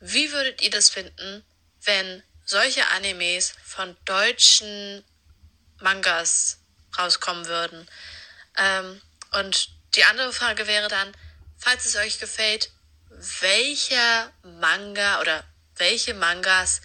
wie 0.00 0.32
würdet 0.32 0.62
ihr 0.62 0.70
das 0.70 0.90
finden, 0.90 1.44
wenn 1.84 2.22
solche 2.44 2.86
Animes 2.88 3.54
von 3.64 3.96
deutschen 4.04 5.04
Mangas 5.80 6.58
rauskommen 6.98 7.46
würden? 7.46 7.88
Ähm, 8.56 9.00
und 9.32 9.70
die 9.94 10.04
andere 10.04 10.32
Frage 10.32 10.66
wäre 10.66 10.88
dann, 10.88 11.12
falls 11.56 11.86
es 11.86 11.96
euch 11.96 12.18
gefällt, 12.18 12.70
welcher 13.40 14.32
Manga 14.42 15.20
oder 15.20 15.44
welche 15.76 16.14
Mangas 16.14 16.82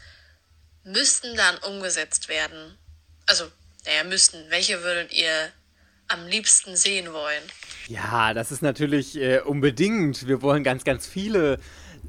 müssten 0.83 1.35
dann 1.35 1.57
umgesetzt 1.59 2.27
werden? 2.27 2.77
Also, 3.25 3.51
naja, 3.85 4.03
müssten. 4.03 4.49
Welche 4.49 4.83
würdet 4.83 5.11
ihr 5.11 5.51
am 6.09 6.27
liebsten 6.27 6.75
sehen 6.75 7.13
wollen? 7.13 7.43
Ja, 7.87 8.33
das 8.33 8.51
ist 8.51 8.61
natürlich 8.61 9.19
äh, 9.19 9.39
unbedingt. 9.39 10.27
Wir 10.27 10.41
wollen 10.41 10.63
ganz, 10.63 10.83
ganz 10.83 11.07
viele 11.07 11.59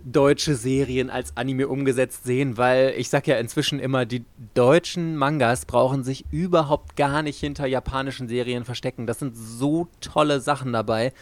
deutsche 0.04 0.54
Serien 0.54 1.10
als 1.10 1.36
Anime 1.36 1.68
umgesetzt 1.68 2.24
sehen, 2.24 2.56
weil 2.56 2.94
ich 2.96 3.08
sag 3.08 3.26
ja 3.26 3.38
inzwischen 3.38 3.78
immer, 3.78 4.06
die 4.06 4.24
deutschen 4.54 5.16
Mangas 5.16 5.66
brauchen 5.66 6.04
sich 6.04 6.24
überhaupt 6.30 6.96
gar 6.96 7.22
nicht 7.22 7.38
hinter 7.38 7.66
japanischen 7.66 8.28
Serien 8.28 8.64
verstecken. 8.64 9.06
Das 9.06 9.18
sind 9.18 9.36
so 9.36 9.88
tolle 10.00 10.40
Sachen 10.40 10.72
dabei. 10.72 11.12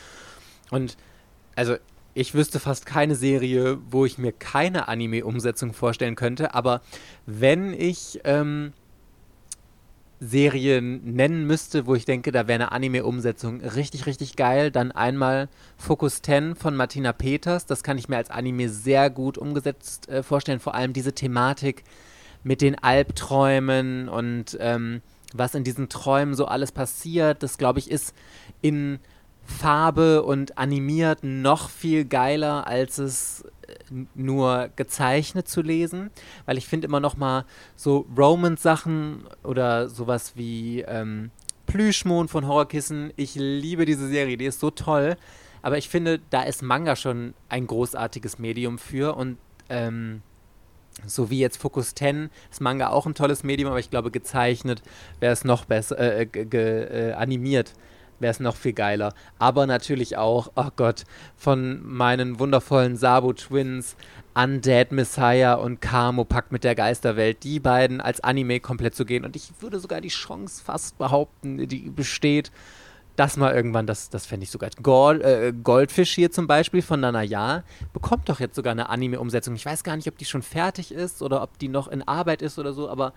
Und 0.71 0.97
also 1.57 1.77
ich 2.15 2.35
wüsste 2.35 2.61
fast 2.61 2.87
keine 2.87 3.15
Serie, 3.15 3.79
wo 3.91 4.05
ich 4.05 4.19
mir 4.19 4.33
keine 4.33 4.89
Anime-Umsetzung 4.89 5.73
vorstellen 5.73 6.17
könnte, 6.17 6.55
aber 6.55 6.83
wenn 7.27 7.73
ich 7.73 8.21
ähm, 8.25 8.73
Serien 10.21 11.15
nennen 11.15 11.47
müsste, 11.47 11.87
wo 11.87 11.95
ich 11.95 12.05
denke, 12.05 12.33
da 12.33 12.49
wäre 12.49 12.57
eine 12.57 12.73
Anime-Umsetzung 12.73 13.61
richtig, 13.61 14.07
richtig 14.07 14.35
geil, 14.37 14.71
dann 14.71 14.91
einmal 14.91 15.49
Focus 15.77 16.23
10 16.23 16.57
von 16.57 16.75
Martina 16.75 17.13
Peters. 17.13 17.67
Das 17.67 17.83
kann 17.83 17.99
ich 17.99 18.09
mir 18.09 18.17
als 18.17 18.31
Anime 18.31 18.69
sehr 18.69 19.11
gut 19.11 19.39
umgesetzt 19.39 20.09
äh, 20.09 20.23
vorstellen. 20.23 20.59
Vor 20.61 20.75
allem 20.75 20.93
diese 20.93 21.13
Thematik 21.13 21.85
mit 22.43 22.63
den 22.63 22.77
Albträumen 22.83 24.09
und 24.09 24.57
ähm, 24.61 25.03
was 25.35 25.55
in 25.55 25.65
diesen 25.65 25.89
Träumen 25.89 26.35
so 26.35 26.47
alles 26.47 26.73
passiert. 26.73 27.43
Das, 27.43 27.59
glaube 27.59 27.79
ich, 27.79 27.91
ist 27.91 28.15
in 28.61 28.99
Farbe 29.49 30.23
und 30.23 30.59
animiert 30.59 31.25
noch 31.25 31.71
viel 31.71 32.05
geiler, 32.05 32.67
als 32.67 32.99
es 32.99 33.45
nur 34.15 34.71
gezeichnet 34.77 35.49
zu 35.49 35.63
lesen, 35.63 36.11
weil 36.47 36.59
ich 36.59 36.67
finde 36.67 36.87
immer 36.87 37.01
noch 37.01 37.17
mal 37.17 37.45
so 37.75 38.07
Romance-Sachen 38.17 39.25
oder 39.43 39.89
sowas 39.89 40.33
wie 40.37 40.83
ähm, 40.83 41.31
Plüschmond 41.67 42.31
von 42.31 42.47
Horrorkissen. 42.47 43.13
Ich 43.17 43.35
liebe 43.35 43.85
diese 43.85 44.09
Serie, 44.09 44.37
die 44.37 44.47
ist 44.47 44.61
so 44.61 44.71
toll. 44.71 45.17
Aber 45.61 45.77
ich 45.77 45.89
finde, 45.89 46.21
da 46.31 46.43
ist 46.43 46.63
Manga 46.63 46.95
schon 46.95 47.35
ein 47.49 47.67
großartiges 47.67 48.39
Medium 48.39 48.79
für 48.79 49.17
und 49.17 49.39
ähm, 49.69 50.23
so 51.07 51.31
wie 51.31 51.41
jetzt 51.41 51.57
Focus 51.57 51.95
10 51.95 52.31
ist 52.51 52.61
Manga 52.61 52.91
auch 52.91 53.07
ein 53.07 53.15
tolles 53.15 53.45
Medium, 53.45 53.71
aber 53.71 53.81
ich 53.81 53.91
glaube, 53.91 54.11
gezeichnet 54.11 54.83
wäre 55.21 55.33
es 55.33 55.45
noch 55.45 55.65
besser, 55.65 55.99
äh, 55.99 56.23
äh, 56.25 57.13
animiert 57.13 57.75
wäre 58.21 58.31
es 58.31 58.41
noch 58.41 58.57
viel 58.57 58.73
geiler. 58.73 59.15
Aber 59.39 59.67
natürlich 59.67 60.17
auch, 60.17 60.51
oh 60.57 60.71
Gott, 60.77 61.05
von 61.37 61.81
meinen 61.85 62.39
wundervollen 62.39 62.97
Sabu-Twins, 62.97 63.97
Undead 64.35 64.93
Messiah 64.93 65.55
und 65.55 65.81
Kamo 65.81 66.25
packt 66.25 66.53
mit 66.53 66.65
der 66.65 66.75
Geisterwelt, 66.75 67.43
die 67.43 67.61
beiden 67.61 68.01
als 68.01 68.21
Anime 68.21 68.61
komplett 68.61 68.95
zu 68.95 69.05
gehen. 69.05 69.25
Und 69.25 69.35
ich 69.35 69.51
würde 69.61 69.81
sogar 69.81 70.01
die 70.01 70.09
Chance 70.09 70.63
fast 70.63 70.97
behaupten, 70.99 71.67
die 71.67 71.91
besteht, 71.91 72.53
das 73.19 73.37
mal 73.37 73.53
irgendwann, 73.53 73.87
das, 73.87 74.11
das 74.11 74.27
fände 74.27 74.45
ich 74.45 74.51
sogar. 74.51 74.71
Gold, 74.81 75.23
äh, 75.23 75.53
Goldfish 75.65 76.15
hier 76.15 76.31
zum 76.31 76.47
Beispiel 76.47 76.83
von 76.83 77.01
Nanaya 77.01 77.65
bekommt 77.93 78.29
doch 78.29 78.39
jetzt 78.39 78.55
sogar 78.55 78.71
eine 78.71 78.89
Anime-Umsetzung. 78.91 79.57
Ich 79.57 79.67
weiß 79.67 79.83
gar 79.83 79.97
nicht, 79.97 80.07
ob 80.07 80.17
die 80.19 80.25
schon 80.25 80.43
fertig 80.43 80.93
ist 80.93 81.21
oder 81.21 81.43
ob 81.43 81.59
die 81.59 81.67
noch 81.67 81.89
in 81.89 82.07
Arbeit 82.07 82.43
ist 82.43 82.61
oder 82.61 82.73
so, 82.73 82.89
aber 82.89 83.13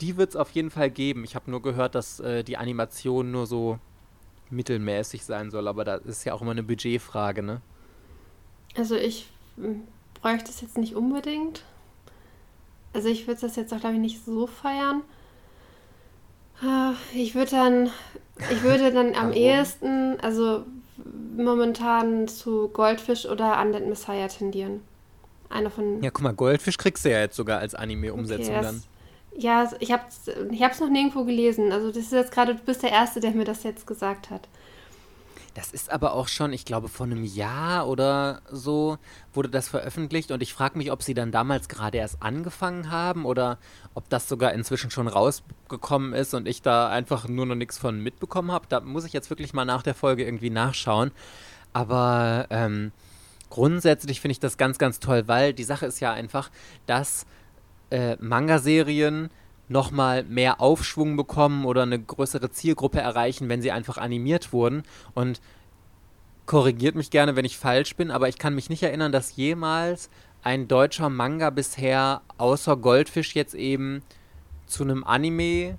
die 0.00 0.16
wird 0.16 0.30
es 0.30 0.36
auf 0.36 0.50
jeden 0.50 0.70
Fall 0.70 0.90
geben. 0.90 1.24
Ich 1.24 1.34
habe 1.34 1.50
nur 1.50 1.60
gehört, 1.60 1.96
dass 1.96 2.20
äh, 2.20 2.44
die 2.44 2.56
Animation 2.56 3.32
nur 3.32 3.46
so 3.46 3.80
mittelmäßig 4.50 5.24
sein 5.24 5.50
soll, 5.50 5.68
aber 5.68 5.84
da 5.84 5.96
ist 5.96 6.24
ja 6.24 6.34
auch 6.34 6.42
immer 6.42 6.52
eine 6.52 6.62
Budgetfrage, 6.62 7.42
ne? 7.42 7.60
Also 8.76 8.94
ich 8.96 9.28
bräuchte 10.20 10.50
es 10.50 10.60
jetzt 10.60 10.78
nicht 10.78 10.94
unbedingt. 10.94 11.62
Also 12.92 13.08
ich 13.08 13.26
würde 13.26 13.40
das 13.42 13.56
jetzt 13.56 13.72
auch, 13.72 13.80
glaube 13.80 13.96
ich, 13.96 14.00
nicht 14.00 14.24
so 14.24 14.46
feiern. 14.46 15.02
Ah, 16.62 16.94
ich 17.14 17.34
würde 17.34 17.50
dann, 17.50 17.90
ich 18.50 18.62
würde 18.62 18.92
dann 18.92 19.14
am 19.14 19.32
ehesten, 19.34 20.18
also 20.20 20.64
momentan 21.36 22.28
zu 22.28 22.68
Goldfisch 22.68 23.26
oder 23.26 23.60
Undead 23.60 23.86
Messiah 23.86 24.28
tendieren. 24.28 24.80
Einer 25.48 25.70
von. 25.70 26.02
Ja, 26.02 26.10
guck 26.10 26.22
mal, 26.22 26.32
Goldfisch 26.32 26.78
kriegst 26.78 27.04
du 27.04 27.10
ja 27.10 27.20
jetzt 27.20 27.36
sogar 27.36 27.60
als 27.60 27.74
Anime-Umsetzung 27.74 28.54
okay, 28.54 28.62
dann. 28.62 28.82
Ja, 29.38 29.70
ich 29.80 29.92
habe 29.92 30.04
es 30.08 30.28
ich 30.50 30.62
hab's 30.62 30.80
noch 30.80 30.88
nirgendwo 30.88 31.24
gelesen. 31.24 31.72
Also 31.72 31.88
das 31.88 32.04
ist 32.04 32.12
jetzt 32.12 32.32
gerade, 32.32 32.54
du 32.54 32.62
bist 32.62 32.82
der 32.82 32.90
Erste, 32.90 33.20
der 33.20 33.32
mir 33.32 33.44
das 33.44 33.62
jetzt 33.62 33.86
gesagt 33.86 34.30
hat. 34.30 34.48
Das 35.56 35.72
ist 35.72 35.90
aber 35.90 36.12
auch 36.12 36.28
schon, 36.28 36.52
ich 36.52 36.66
glaube, 36.66 36.88
vor 36.88 37.06
einem 37.06 37.24
Jahr 37.24 37.88
oder 37.88 38.42
so 38.50 38.98
wurde 39.32 39.48
das 39.48 39.68
veröffentlicht 39.68 40.30
und 40.30 40.42
ich 40.42 40.52
frage 40.52 40.76
mich, 40.76 40.92
ob 40.92 41.02
sie 41.02 41.14
dann 41.14 41.32
damals 41.32 41.70
gerade 41.70 41.96
erst 41.96 42.22
angefangen 42.22 42.90
haben 42.90 43.24
oder 43.24 43.56
ob 43.94 44.06
das 44.10 44.28
sogar 44.28 44.52
inzwischen 44.52 44.90
schon 44.90 45.08
rausgekommen 45.08 46.12
ist 46.12 46.34
und 46.34 46.46
ich 46.46 46.60
da 46.60 46.90
einfach 46.90 47.26
nur 47.26 47.46
noch 47.46 47.54
nichts 47.54 47.78
von 47.78 48.02
mitbekommen 48.02 48.52
habe. 48.52 48.66
Da 48.68 48.80
muss 48.80 49.06
ich 49.06 49.14
jetzt 49.14 49.30
wirklich 49.30 49.54
mal 49.54 49.64
nach 49.64 49.82
der 49.82 49.94
Folge 49.94 50.26
irgendwie 50.26 50.50
nachschauen. 50.50 51.10
Aber 51.72 52.48
ähm, 52.50 52.92
grundsätzlich 53.48 54.20
finde 54.20 54.32
ich 54.32 54.40
das 54.40 54.58
ganz, 54.58 54.76
ganz 54.76 55.00
toll, 55.00 55.22
weil 55.26 55.54
die 55.54 55.64
Sache 55.64 55.86
ist 55.86 56.00
ja 56.00 56.12
einfach, 56.12 56.50
dass 56.84 57.24
äh, 57.90 58.16
Manga-Serien 58.20 59.30
nochmal 59.68 60.24
mehr 60.24 60.60
Aufschwung 60.60 61.16
bekommen 61.16 61.64
oder 61.64 61.82
eine 61.82 62.00
größere 62.00 62.50
Zielgruppe 62.50 63.00
erreichen, 63.00 63.48
wenn 63.48 63.62
sie 63.62 63.72
einfach 63.72 63.98
animiert 63.98 64.52
wurden. 64.52 64.82
Und 65.14 65.40
korrigiert 66.46 66.94
mich 66.94 67.10
gerne, 67.10 67.36
wenn 67.36 67.44
ich 67.44 67.58
falsch 67.58 67.96
bin, 67.96 68.10
aber 68.10 68.28
ich 68.28 68.38
kann 68.38 68.54
mich 68.54 68.70
nicht 68.70 68.82
erinnern, 68.82 69.12
dass 69.12 69.36
jemals 69.36 70.08
ein 70.42 70.68
deutscher 70.68 71.08
Manga 71.08 71.50
bisher 71.50 72.22
außer 72.38 72.76
Goldfisch 72.76 73.34
jetzt 73.34 73.54
eben 73.54 74.02
zu 74.66 74.84
einem 74.84 75.02
Anime 75.02 75.76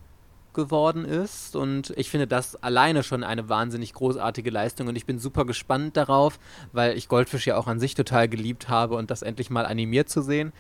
geworden 0.54 1.06
ist. 1.06 1.56
Und 1.56 1.94
ich 1.96 2.10
finde 2.10 2.28
das 2.28 2.62
alleine 2.62 3.04
schon 3.04 3.24
eine 3.24 3.48
wahnsinnig 3.48 3.94
großartige 3.94 4.50
Leistung. 4.50 4.88
Und 4.88 4.98
ich 4.98 5.06
bin 5.06 5.20
super 5.20 5.46
gespannt 5.46 5.96
darauf, 5.96 6.40
weil 6.74 6.98
ich 6.98 7.08
Goldfisch 7.08 7.48
ja 7.48 7.56
auch 7.56 7.68
an 7.68 7.80
sich 7.80 7.96
total 7.96 8.28
geliebt 8.28 8.68
habe 8.68 8.96
und 8.96 9.10
das 9.10 9.22
endlich 9.22 9.50
mal 9.50 9.66
animiert 9.66 10.10
zu 10.10 10.22
sehen 10.22 10.52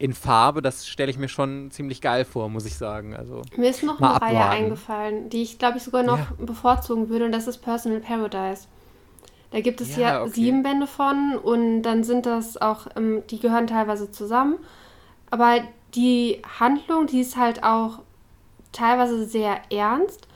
in 0.00 0.14
Farbe, 0.14 0.62
das 0.62 0.88
stelle 0.88 1.10
ich 1.10 1.18
mir 1.18 1.28
schon 1.28 1.70
ziemlich 1.70 2.00
geil 2.00 2.24
vor, 2.24 2.48
muss 2.48 2.64
ich 2.64 2.74
sagen. 2.74 3.14
Also, 3.14 3.42
mir 3.58 3.68
ist 3.68 3.82
noch 3.82 4.00
eine 4.00 4.14
abwarten. 4.14 4.36
Reihe 4.36 4.48
eingefallen, 4.48 5.28
die 5.28 5.42
ich 5.42 5.58
glaube 5.58 5.76
ich 5.76 5.84
sogar 5.84 6.02
noch 6.02 6.18
ja. 6.18 6.32
bevorzugen 6.38 7.10
würde 7.10 7.26
und 7.26 7.32
das 7.32 7.46
ist 7.46 7.58
Personal 7.58 8.00
Paradise. 8.00 8.66
Da 9.50 9.60
gibt 9.60 9.82
es 9.82 9.96
ja, 9.96 10.08
ja 10.08 10.22
okay. 10.22 10.30
sieben 10.32 10.62
Bände 10.62 10.86
von 10.86 11.36
und 11.36 11.82
dann 11.82 12.02
sind 12.02 12.24
das 12.24 12.56
auch, 12.56 12.86
ähm, 12.96 13.22
die 13.28 13.40
gehören 13.40 13.66
teilweise 13.66 14.10
zusammen. 14.10 14.56
Aber 15.28 15.58
die 15.94 16.40
Handlung, 16.58 17.06
die 17.06 17.20
ist 17.20 17.36
halt 17.36 17.62
auch 17.62 17.98
teilweise 18.72 19.26
sehr 19.26 19.60
ernst. 19.70 20.28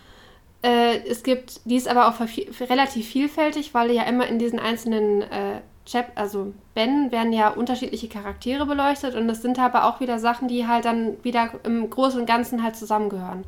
Äh, 0.62 0.98
es 1.08 1.22
gibt, 1.22 1.62
die 1.64 1.76
ist 1.76 1.88
aber 1.88 2.08
auch 2.08 2.20
relativ 2.68 3.08
vielfältig, 3.08 3.72
weil 3.72 3.90
ja 3.92 4.02
immer 4.02 4.26
in 4.26 4.38
diesen 4.38 4.58
einzelnen 4.58 5.22
äh, 5.22 5.62
Chap 5.86 6.12
also 6.14 6.52
Ben 6.74 7.12
werden 7.12 7.32
ja 7.32 7.50
unterschiedliche 7.50 8.08
Charaktere 8.08 8.64
beleuchtet 8.64 9.14
und 9.14 9.28
das 9.28 9.42
sind 9.42 9.58
aber 9.58 9.84
auch 9.84 10.00
wieder 10.00 10.18
Sachen, 10.18 10.48
die 10.48 10.66
halt 10.66 10.86
dann 10.86 11.22
wieder 11.22 11.50
im 11.62 11.90
Großen 11.90 12.20
und 12.20 12.26
Ganzen 12.26 12.62
halt 12.62 12.76
zusammengehören. 12.76 13.44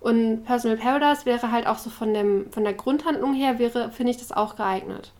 Und 0.00 0.44
Personal 0.44 0.76
Paradise 0.76 1.24
wäre 1.24 1.50
halt 1.50 1.66
auch 1.66 1.78
so 1.78 1.90
von, 1.90 2.12
dem, 2.12 2.50
von 2.50 2.64
der 2.64 2.74
Grundhandlung 2.74 3.34
her, 3.34 3.58
wäre, 3.58 3.90
finde 3.90 4.10
ich 4.10 4.18
das 4.18 4.32
auch 4.32 4.56
geeignet. 4.56 5.12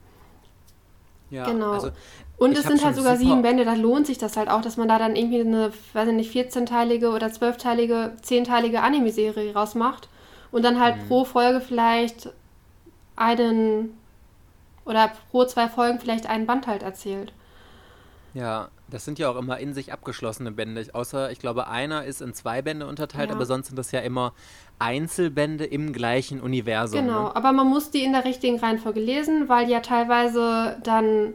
Ja, 1.31 1.47
genau. 1.47 1.73
Also, 1.73 1.91
und 2.37 2.57
es 2.57 2.65
sind 2.65 2.85
halt 2.85 2.97
sogar 2.97 3.17
sieben 3.17 3.43
Bände, 3.43 3.65
da 3.65 3.75
lohnt 3.75 4.07
sich 4.07 4.19
das 4.19 4.37
halt 4.37 4.51
auch, 4.51 4.61
dass 4.61 4.77
man 4.77 4.89
da 4.89 4.99
dann 4.99 5.17
irgendwie 5.17 5.41
eine, 5.41 5.73
weiß 5.93 6.09
ich 6.09 6.15
nicht, 6.15 6.35
14-teilige 6.35 7.15
oder 7.15 7.29
12-teilige, 7.29 8.13
10-teilige 8.23 8.81
Anime-Serie 8.81 9.55
rausmacht 9.55 10.09
und 10.51 10.65
dann 10.65 10.81
halt 10.81 10.97
mhm. 10.97 11.09
pro 11.09 11.25
Folge 11.25 11.61
vielleicht 11.61 12.31
einen 13.17 13.97
oder 14.85 15.13
pro 15.31 15.45
zwei 15.45 15.69
Folgen 15.69 16.01
vielleicht 16.01 16.27
einen 16.27 16.47
Band 16.47 16.67
halt 16.67 16.83
erzählt. 16.83 17.33
Ja, 18.35 18.69
das 18.91 19.05
sind 19.05 19.19
ja 19.19 19.31
auch 19.31 19.37
immer 19.37 19.59
in 19.59 19.75
sich 19.75 19.93
abgeschlossene 19.93 20.51
Bände. 20.51 20.87
Außer, 20.93 21.31
ich 21.31 21.39
glaube, 21.39 21.69
einer 21.69 22.05
ist 22.05 22.21
in 22.21 22.35
zwei 22.35 22.63
Bände 22.63 22.87
unterteilt, 22.87 23.31
ja. 23.31 23.37
aber 23.37 23.47
sonst 23.47 23.69
sind 23.69 23.79
das 23.79 23.93
ja 23.93 24.01
immer 24.01 24.35
Einzelbände 24.79 25.65
im 25.65 25.93
gleichen 25.93 26.41
Universum. 26.41 27.01
Genau, 27.01 27.25
ne? 27.25 27.37
aber 27.37 27.53
man 27.53 27.69
muss 27.69 27.91
die 27.91 28.05
in 28.05 28.13
der 28.13 28.25
richtigen 28.25 28.59
Reihenfolge 28.59 29.01
lesen, 29.01 29.49
weil 29.49 29.71
ja 29.71 29.81
teilweise 29.81 30.77
dann, 30.83 31.33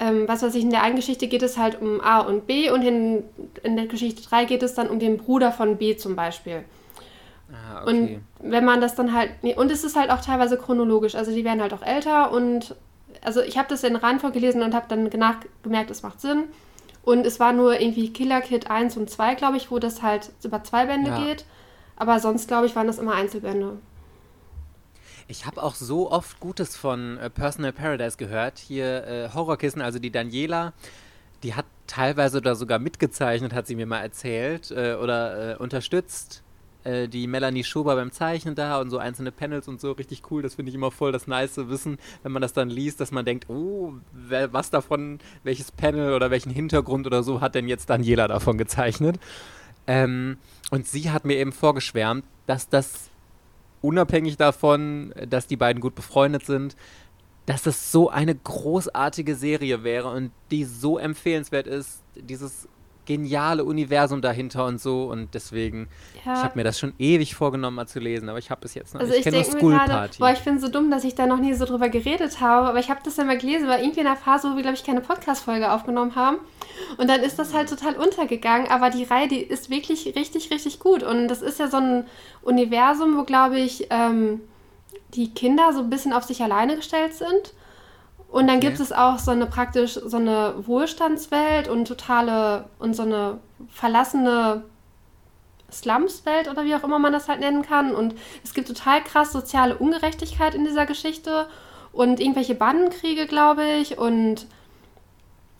ähm, 0.00 0.26
was 0.26 0.42
weiß 0.42 0.54
ich, 0.54 0.64
in 0.64 0.70
der 0.70 0.82
einen 0.82 0.96
Geschichte 0.96 1.28
geht 1.28 1.42
es 1.42 1.58
halt 1.58 1.80
um 1.80 2.00
A 2.00 2.20
und 2.20 2.46
B 2.46 2.70
und 2.70 2.82
in, 2.82 3.24
in 3.62 3.76
der 3.76 3.86
Geschichte 3.86 4.22
3 4.22 4.46
geht 4.46 4.62
es 4.62 4.74
dann 4.74 4.88
um 4.88 4.98
den 4.98 5.18
Bruder 5.18 5.52
von 5.52 5.76
B 5.76 5.96
zum 5.96 6.16
Beispiel. 6.16 6.64
Ah, 7.52 7.82
okay. 7.82 8.20
Und 8.40 8.50
wenn 8.50 8.64
man 8.64 8.80
das 8.80 8.94
dann 8.94 9.12
halt, 9.12 9.30
nee, 9.42 9.54
und 9.54 9.70
es 9.70 9.84
ist 9.84 9.96
halt 9.96 10.10
auch 10.10 10.20
teilweise 10.20 10.56
chronologisch, 10.56 11.14
also 11.14 11.32
die 11.32 11.44
werden 11.44 11.60
halt 11.60 11.74
auch 11.74 11.82
älter 11.82 12.32
und, 12.32 12.74
also 13.22 13.40
ich 13.42 13.58
habe 13.58 13.68
das 13.68 13.84
in 13.84 13.96
Reihenfolge 13.96 14.40
gelesen 14.40 14.62
und 14.62 14.74
habe 14.74 14.86
dann 14.88 15.10
gemerkt, 15.10 15.90
es 15.90 16.02
macht 16.02 16.20
Sinn. 16.20 16.44
Und 17.04 17.26
es 17.26 17.40
war 17.40 17.52
nur 17.52 17.80
irgendwie 17.80 18.12
Killer 18.12 18.40
Kid 18.40 18.70
1 18.70 18.96
und 18.96 19.10
2, 19.10 19.34
glaube 19.34 19.56
ich, 19.56 19.70
wo 19.70 19.78
das 19.78 20.02
halt 20.02 20.30
über 20.44 20.62
zwei 20.62 20.86
Bände 20.86 21.10
Ja. 21.10 21.24
geht. 21.24 21.44
Aber 21.96 22.20
sonst, 22.20 22.48
glaube 22.48 22.66
ich, 22.66 22.76
waren 22.76 22.86
das 22.86 22.98
immer 22.98 23.14
Einzelbände. 23.14 23.78
Ich 25.28 25.46
habe 25.46 25.62
auch 25.62 25.74
so 25.74 26.10
oft 26.10 26.40
Gutes 26.40 26.76
von 26.76 27.18
äh, 27.18 27.30
Personal 27.30 27.72
Paradise 27.72 28.16
gehört. 28.16 28.58
Hier 28.58 29.04
äh, 29.06 29.28
Horrorkissen, 29.34 29.82
also 29.82 29.98
die 29.98 30.10
Daniela, 30.10 30.72
die 31.42 31.54
hat 31.54 31.66
teilweise 31.86 32.40
da 32.40 32.54
sogar 32.54 32.78
mitgezeichnet, 32.78 33.52
hat 33.52 33.66
sie 33.66 33.76
mir 33.76 33.86
mal 33.86 34.00
erzählt 34.00 34.70
äh, 34.70 34.94
oder 34.94 35.52
äh, 35.52 35.56
unterstützt. 35.56 36.41
Äh, 36.84 37.08
die 37.08 37.26
Melanie 37.26 37.64
Schober 37.64 37.94
beim 37.94 38.10
Zeichnen 38.10 38.54
da 38.54 38.80
und 38.80 38.90
so 38.90 38.98
einzelne 38.98 39.32
Panels 39.32 39.68
und 39.68 39.80
so, 39.80 39.92
richtig 39.92 40.22
cool. 40.30 40.42
Das 40.42 40.54
finde 40.54 40.70
ich 40.70 40.74
immer 40.74 40.90
voll 40.90 41.12
das 41.12 41.26
nice 41.26 41.56
Wissen, 41.56 41.98
wenn 42.22 42.32
man 42.32 42.42
das 42.42 42.52
dann 42.52 42.70
liest, 42.70 43.00
dass 43.00 43.12
man 43.12 43.24
denkt, 43.24 43.48
oh, 43.48 43.94
wer, 44.12 44.52
was 44.52 44.70
davon, 44.70 45.18
welches 45.44 45.70
Panel 45.70 46.14
oder 46.14 46.30
welchen 46.30 46.50
Hintergrund 46.50 47.06
oder 47.06 47.22
so 47.22 47.40
hat 47.40 47.54
denn 47.54 47.68
jetzt 47.68 47.90
Daniela 47.90 48.28
davon 48.28 48.58
gezeichnet. 48.58 49.18
Ähm, 49.86 50.38
und 50.70 50.86
sie 50.86 51.10
hat 51.10 51.24
mir 51.24 51.36
eben 51.36 51.52
vorgeschwärmt, 51.52 52.24
dass 52.46 52.68
das 52.68 53.10
unabhängig 53.80 54.36
davon, 54.36 55.12
dass 55.28 55.46
die 55.46 55.56
beiden 55.56 55.80
gut 55.80 55.94
befreundet 55.94 56.46
sind, 56.46 56.76
dass 57.46 57.66
es 57.66 57.90
so 57.90 58.08
eine 58.08 58.34
großartige 58.34 59.34
Serie 59.34 59.82
wäre 59.82 60.08
und 60.08 60.30
die 60.50 60.64
so 60.64 60.98
empfehlenswert 60.98 61.66
ist, 61.66 62.00
dieses 62.14 62.68
geniale 63.04 63.64
Universum 63.64 64.22
dahinter 64.22 64.64
und 64.66 64.80
so 64.80 65.10
und 65.10 65.34
deswegen, 65.34 65.88
Ja. 66.24 66.34
ich 66.34 66.42
habe 66.44 66.52
mir 66.56 66.62
das 66.64 66.78
schon 66.78 66.92
ewig 66.98 67.34
vorgenommen 67.34 67.74
mal 67.76 67.86
zu 67.88 67.98
lesen, 67.98 68.28
aber 68.28 68.38
ich 68.38 68.50
habe 68.50 68.64
es 68.64 68.74
jetzt 68.74 68.94
noch 68.94 69.00
Also 69.00 69.12
nicht. 69.12 69.26
ich 69.26 69.32
kenne 69.32 69.42
nur 69.42 69.58
School 69.58 69.72
gerade, 69.72 69.92
Party. 69.92 70.18
boah, 70.20 70.30
ich 70.32 70.40
bin 70.40 70.60
so 70.60 70.68
dumm, 70.68 70.90
dass 70.90 71.02
ich 71.04 71.14
da 71.16 71.26
noch 71.26 71.38
nie 71.38 71.52
so 71.54 71.64
drüber 71.64 71.88
geredet 71.88 72.40
habe, 72.40 72.68
aber 72.68 72.78
ich 72.78 72.90
habe 72.90 73.00
das 73.04 73.16
dann 73.16 73.26
mal 73.26 73.38
gelesen, 73.38 73.66
weil 73.68 73.80
irgendwie 73.80 74.00
in 74.00 74.06
der 74.06 74.16
Phase, 74.16 74.50
wo 74.50 74.54
wir, 74.56 74.62
glaube 74.62 74.76
ich, 74.76 74.84
keine 74.84 75.00
Podcast-Folge 75.00 75.72
aufgenommen 75.72 76.14
haben. 76.14 76.36
Und 76.98 77.08
dann 77.08 77.20
ist 77.22 77.38
das 77.38 77.52
halt 77.54 77.68
total 77.68 77.94
untergegangen, 77.96 78.68
aber 78.70 78.90
die 78.90 79.04
Reihe, 79.04 79.26
die 79.28 79.40
ist 79.40 79.68
wirklich 79.70 80.06
richtig, 80.14 80.50
richtig 80.50 80.78
gut. 80.78 81.02
Und 81.02 81.26
das 81.28 81.42
ist 81.42 81.58
ja 81.58 81.68
so 81.68 81.78
ein 81.78 82.04
Universum, 82.42 83.16
wo, 83.16 83.24
glaube 83.24 83.58
ich, 83.58 83.86
ähm, 83.90 84.40
die 85.14 85.32
Kinder 85.34 85.72
so 85.72 85.80
ein 85.80 85.90
bisschen 85.90 86.12
auf 86.12 86.24
sich 86.24 86.42
alleine 86.42 86.76
gestellt 86.76 87.14
sind. 87.14 87.52
Und 88.32 88.46
dann 88.46 88.56
Okay. 88.56 88.68
gibt 88.68 88.80
es 88.80 88.92
auch 88.92 89.18
so 89.18 89.30
eine 89.30 89.44
praktisch 89.46 89.92
so 89.92 90.16
eine 90.16 90.54
Wohlstandswelt 90.66 91.68
und 91.68 91.86
totale 91.86 92.64
und 92.78 92.94
so 92.96 93.02
eine 93.02 93.38
verlassene 93.70 94.62
Slumswelt 95.70 96.50
oder 96.50 96.64
wie 96.64 96.74
auch 96.74 96.82
immer 96.82 96.98
man 96.98 97.12
das 97.12 97.28
halt 97.28 97.40
nennen 97.40 97.62
kann. 97.62 97.94
Und 97.94 98.14
es 98.42 98.54
gibt 98.54 98.68
total 98.68 99.04
krass 99.04 99.32
soziale 99.32 99.76
Ungerechtigkeit 99.76 100.54
in 100.54 100.64
dieser 100.64 100.86
Geschichte 100.86 101.46
und 101.92 102.20
irgendwelche 102.20 102.54
Bandenkriege, 102.54 103.26
glaube 103.26 103.64
ich. 103.64 103.98
Und 103.98 104.46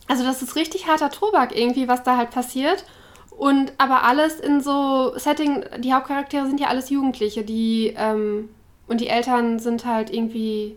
also 0.07 0.23
das 0.23 0.41
ist 0.41 0.55
richtig 0.55 0.87
harter 0.87 1.11
Tobak 1.11 1.55
irgendwie, 1.55 1.87
was 1.87 2.01
da 2.01 2.17
halt 2.17 2.31
passiert. 2.31 2.85
Und 3.29 3.71
aber 3.77 4.03
alles 4.03 4.39
in 4.39 4.61
so 4.61 5.13
Setting, 5.15 5.63
die 5.77 5.93
Hauptcharaktere 5.93 6.47
sind 6.47 6.59
ja 6.59 6.67
alles 6.67 6.89
Jugendliche, 6.89 7.43
die 7.43 7.93
ähm, 7.95 8.49
und 8.87 8.99
die 8.99 9.09
Eltern 9.09 9.59
sind 9.59 9.85
halt 9.85 10.11
irgendwie, 10.11 10.75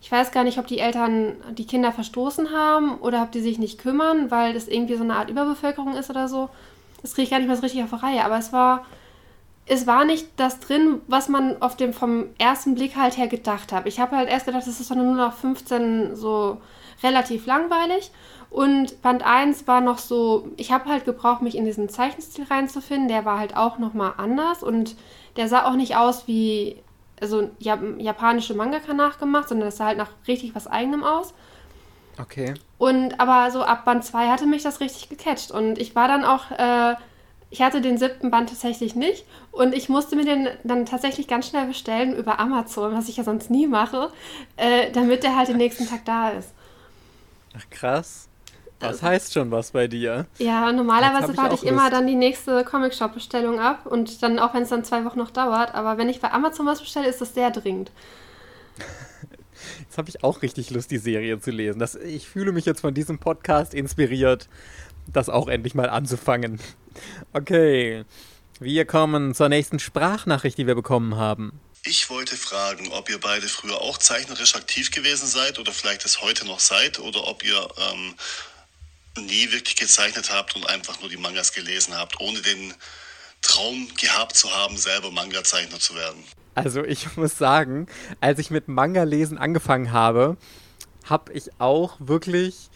ich 0.00 0.12
weiß 0.12 0.30
gar 0.30 0.44
nicht, 0.44 0.58
ob 0.58 0.66
die 0.66 0.78
Eltern 0.78 1.36
die 1.52 1.66
Kinder 1.66 1.92
verstoßen 1.92 2.52
haben 2.52 2.98
oder 2.98 3.22
ob 3.22 3.32
die 3.32 3.40
sich 3.40 3.58
nicht 3.58 3.78
kümmern, 3.78 4.30
weil 4.30 4.54
das 4.54 4.68
irgendwie 4.68 4.96
so 4.96 5.02
eine 5.02 5.16
Art 5.16 5.30
Überbevölkerung 5.30 5.94
ist 5.96 6.10
oder 6.10 6.28
so. 6.28 6.48
Das 7.02 7.14
kriege 7.14 7.24
ich 7.24 7.30
gar 7.30 7.38
nicht 7.38 7.48
mehr 7.48 7.56
so 7.56 7.62
richtig 7.62 7.82
auf 7.82 7.90
die 7.90 7.96
Reihe, 7.96 8.24
aber 8.24 8.38
es 8.38 8.52
war, 8.52 8.84
es 9.66 9.86
war 9.86 10.04
nicht 10.04 10.28
das 10.36 10.60
drin, 10.60 11.00
was 11.08 11.28
man 11.28 11.60
auf 11.60 11.76
dem 11.76 11.92
vom 11.92 12.26
ersten 12.38 12.74
Blick 12.74 12.96
halt 12.96 13.16
her 13.16 13.28
gedacht 13.28 13.72
hat. 13.72 13.86
Ich 13.86 13.98
habe 13.98 14.16
halt 14.16 14.28
erst 14.28 14.46
gedacht, 14.46 14.66
das 14.66 14.80
ist 14.80 14.90
doch 14.90 14.96
nur 14.96 15.14
noch 15.14 15.34
15 15.34 16.14
so 16.14 16.58
relativ 17.02 17.46
langweilig. 17.46 18.10
Und 18.50 19.02
Band 19.02 19.24
1 19.24 19.66
war 19.66 19.80
noch 19.80 19.98
so, 19.98 20.48
ich 20.56 20.72
habe 20.72 20.88
halt 20.88 21.04
gebraucht, 21.04 21.42
mich 21.42 21.56
in 21.56 21.64
diesen 21.64 21.88
Zeichenstil 21.88 22.44
reinzufinden. 22.44 23.08
Der 23.08 23.24
war 23.24 23.38
halt 23.38 23.56
auch 23.56 23.78
nochmal 23.78 24.14
anders 24.16 24.62
und 24.62 24.96
der 25.36 25.48
sah 25.48 25.66
auch 25.66 25.74
nicht 25.74 25.96
aus 25.96 26.26
wie 26.26 26.76
also 27.20 27.50
Jap 27.58 27.80
japanische 27.98 28.54
Mangaka 28.54 28.94
nachgemacht, 28.94 29.48
sondern 29.48 29.68
das 29.68 29.76
sah 29.76 29.86
halt 29.86 29.98
nach 29.98 30.10
richtig 30.26 30.54
was 30.54 30.66
eigenem 30.66 31.04
aus. 31.04 31.34
okay. 32.18 32.54
Und 32.78 33.18
aber 33.20 33.50
so 33.50 33.62
ab 33.62 33.84
Band 33.84 34.04
2 34.04 34.28
hatte 34.28 34.46
mich 34.46 34.62
das 34.62 34.80
richtig 34.80 35.08
gecatcht. 35.08 35.50
Und 35.50 35.78
ich 35.78 35.94
war 35.94 36.08
dann 36.08 36.24
auch, 36.24 36.50
äh, 36.52 36.94
ich 37.50 37.62
hatte 37.62 37.80
den 37.80 37.98
siebten 37.98 38.30
Band 38.30 38.50
tatsächlich 38.50 38.94
nicht. 38.94 39.24
Und 39.50 39.74
ich 39.74 39.88
musste 39.88 40.16
mir 40.16 40.24
den 40.24 40.48
dann 40.64 40.86
tatsächlich 40.86 41.26
ganz 41.26 41.48
schnell 41.48 41.66
bestellen 41.66 42.14
über 42.14 42.38
Amazon, 42.38 42.94
was 42.94 43.08
ich 43.08 43.16
ja 43.16 43.24
sonst 43.24 43.50
nie 43.50 43.66
mache, 43.66 44.10
äh, 44.56 44.90
damit 44.92 45.22
der 45.24 45.36
halt 45.36 45.48
den 45.48 45.56
nächsten 45.56 45.88
Tag 45.88 46.04
da 46.04 46.30
ist. 46.30 46.52
Ach, 47.56 47.68
krass. 47.70 48.27
Das 48.78 49.02
heißt 49.02 49.32
schon 49.32 49.50
was 49.50 49.72
bei 49.72 49.88
dir. 49.88 50.26
Ja, 50.38 50.70
normalerweise 50.72 51.32
ich 51.32 51.38
warte 51.38 51.54
auch 51.54 51.62
ich 51.62 51.68
immer 51.68 51.90
dann 51.90 52.06
die 52.06 52.14
nächste 52.14 52.64
Comic-Shop-Bestellung 52.64 53.58
ab. 53.58 53.86
Und 53.86 54.22
dann, 54.22 54.38
auch 54.38 54.54
wenn 54.54 54.62
es 54.62 54.68
dann 54.68 54.84
zwei 54.84 55.04
Wochen 55.04 55.18
noch 55.18 55.30
dauert. 55.30 55.74
Aber 55.74 55.98
wenn 55.98 56.08
ich 56.08 56.20
bei 56.20 56.30
Amazon 56.30 56.66
was 56.66 56.80
bestelle, 56.80 57.08
ist 57.08 57.20
das 57.20 57.34
sehr 57.34 57.50
dringend. 57.50 57.90
Jetzt 59.80 59.98
habe 59.98 60.08
ich 60.08 60.22
auch 60.22 60.42
richtig 60.42 60.70
Lust, 60.70 60.90
die 60.90 60.98
Serie 60.98 61.40
zu 61.40 61.50
lesen. 61.50 61.80
Das, 61.80 61.96
ich 61.96 62.28
fühle 62.28 62.52
mich 62.52 62.64
jetzt 62.64 62.80
von 62.80 62.94
diesem 62.94 63.18
Podcast 63.18 63.74
inspiriert, 63.74 64.48
das 65.12 65.28
auch 65.28 65.48
endlich 65.48 65.74
mal 65.74 65.90
anzufangen. 65.90 66.60
Okay, 67.32 68.04
wir 68.60 68.84
kommen 68.84 69.34
zur 69.34 69.48
nächsten 69.48 69.78
Sprachnachricht, 69.78 70.58
die 70.58 70.66
wir 70.66 70.76
bekommen 70.76 71.16
haben. 71.16 71.60
Ich 71.84 72.10
wollte 72.10 72.36
fragen, 72.36 72.88
ob 72.92 73.08
ihr 73.08 73.18
beide 73.18 73.48
früher 73.48 73.80
auch 73.80 73.98
zeichnerisch 73.98 74.56
aktiv 74.56 74.90
gewesen 74.90 75.26
seid 75.26 75.58
oder 75.58 75.72
vielleicht 75.72 76.04
es 76.04 76.20
heute 76.20 76.44
noch 76.44 76.60
seid 76.60 76.98
oder 76.98 77.26
ob 77.26 77.44
ihr 77.44 77.68
ähm, 77.78 78.14
nie 79.18 79.52
wirklich 79.52 79.76
gezeichnet 79.76 80.30
habt 80.32 80.56
und 80.56 80.68
einfach 80.68 81.00
nur 81.00 81.08
die 81.08 81.16
Mangas 81.16 81.52
gelesen 81.52 81.96
habt, 81.96 82.20
ohne 82.20 82.40
den 82.40 82.74
Traum 83.42 83.88
gehabt 84.00 84.36
zu 84.36 84.50
haben, 84.54 84.76
selber 84.76 85.10
Manga-Zeichner 85.10 85.78
zu 85.78 85.94
werden. 85.94 86.22
Also 86.54 86.84
ich 86.84 87.16
muss 87.16 87.38
sagen, 87.38 87.86
als 88.20 88.38
ich 88.38 88.50
mit 88.50 88.68
Manga-Lesen 88.68 89.38
angefangen 89.38 89.92
habe, 89.92 90.36
habe 91.04 91.32
ich 91.32 91.50
auch 91.58 91.96
wirklich 91.98 92.68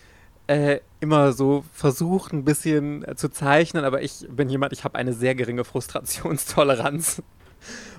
äh, 0.46 0.80
immer 1.00 1.32
so 1.32 1.64
versucht, 1.72 2.32
ein 2.32 2.44
bisschen 2.44 3.06
äh, 3.06 3.16
zu 3.16 3.28
zeichnen, 3.28 3.84
aber 3.84 4.02
ich 4.02 4.26
bin 4.28 4.48
jemand, 4.48 4.72
ich 4.72 4.84
habe 4.84 4.98
eine 4.98 5.12
sehr 5.12 5.34
geringe 5.34 5.64
Frustrationstoleranz. 5.64 7.22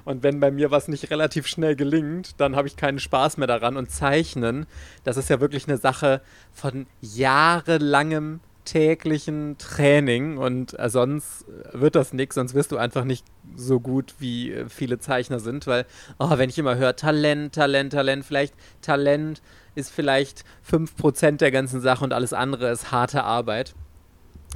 Und 0.06 0.24
wenn 0.24 0.40
bei 0.40 0.52
mir 0.52 0.72
was 0.72 0.88
nicht 0.88 1.10
relativ 1.10 1.48
schnell 1.48 1.76
gelingt, 1.76 2.40
dann 2.40 2.56
habe 2.56 2.68
ich 2.68 2.76
keinen 2.76 3.00
Spaß 3.00 3.38
mehr 3.38 3.48
daran. 3.48 3.78
Und 3.78 3.92
Zeichnen, 3.92 4.66
das 5.04 5.18
ist 5.18 5.30
ja 5.30 5.40
wirklich 5.40 5.68
eine 5.68 5.78
Sache 5.78 6.22
von 6.52 6.88
jahrelangem 7.02 8.40
täglichen 8.66 9.58
Training 9.58 10.38
und 10.38 10.78
äh, 10.80 10.90
sonst 10.90 11.46
wird 11.74 11.96
das 11.96 12.14
nichts, 12.14 12.36
sonst 12.36 12.54
wirst 12.54 12.72
du 12.72 12.78
einfach 12.78 13.04
nicht 13.04 13.26
so 13.56 13.80
gut, 13.80 14.16
wie 14.20 14.52
äh, 14.52 14.70
viele 14.70 15.00
Zeichner 15.00 15.40
sind, 15.40 15.68
weil, 15.68 15.86
oh, 16.20 16.30
wenn 16.38 16.50
ich 16.50 16.58
immer 16.58 16.78
höre, 16.78 16.96
Talent, 16.96 17.56
Talent, 17.56 17.94
Talent, 17.94 18.26
vielleicht 18.26 18.54
Talent 18.82 19.42
ist 19.76 19.92
vielleicht 19.92 20.44
5% 20.70 21.38
der 21.38 21.52
ganzen 21.52 21.82
Sache 21.82 22.04
und 22.04 22.14
alles 22.14 22.34
andere 22.34 22.70
ist 22.70 22.92
harte 22.92 23.24
Arbeit. 23.24 23.74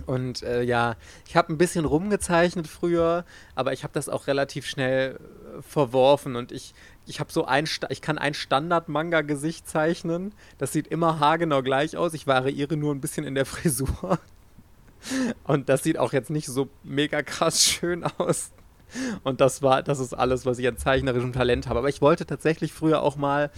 Und 0.05 0.43
äh, 0.43 0.61
ja, 0.61 0.95
ich 1.27 1.35
habe 1.35 1.51
ein 1.51 1.57
bisschen 1.57 1.85
rumgezeichnet 1.85 2.67
früher, 2.67 3.25
aber 3.55 3.73
ich 3.73 3.83
habe 3.83 3.93
das 3.93 4.09
auch 4.09 4.27
relativ 4.27 4.65
schnell 4.67 5.15
äh, 5.57 5.61
verworfen 5.61 6.35
und 6.35 6.51
ich, 6.51 6.73
ich 7.05 7.19
habe 7.19 7.31
so 7.31 7.45
ein, 7.45 7.65
Sta- 7.65 7.87
ich 7.89 8.01
kann 8.01 8.17
ein 8.17 8.33
Standard-Manga-Gesicht 8.33 9.67
zeichnen. 9.67 10.33
Das 10.57 10.71
sieht 10.71 10.87
immer 10.87 11.19
haargenau 11.19 11.63
gleich 11.63 11.97
aus. 11.97 12.13
Ich 12.13 12.27
variiere 12.27 12.77
nur 12.77 12.93
ein 12.93 13.01
bisschen 13.01 13.25
in 13.25 13.33
der 13.35 13.45
Frisur. 13.47 14.19
Und 15.43 15.69
das 15.69 15.83
sieht 15.83 15.97
auch 15.97 16.13
jetzt 16.13 16.29
nicht 16.29 16.47
so 16.47 16.69
mega 16.83 17.21
krass 17.21 17.63
schön 17.63 18.03
aus. 18.03 18.51
Und 19.23 19.41
das 19.41 19.61
war, 19.61 19.83
das 19.83 19.99
ist 19.99 20.13
alles, 20.13 20.45
was 20.45 20.59
ich 20.59 20.67
an 20.67 20.77
zeichnerischem 20.77 21.33
Talent 21.33 21.67
habe. 21.67 21.79
Aber 21.79 21.89
ich 21.89 22.01
wollte 22.01 22.25
tatsächlich 22.25 22.71
früher 22.71 23.01
auch 23.01 23.15
mal 23.15 23.51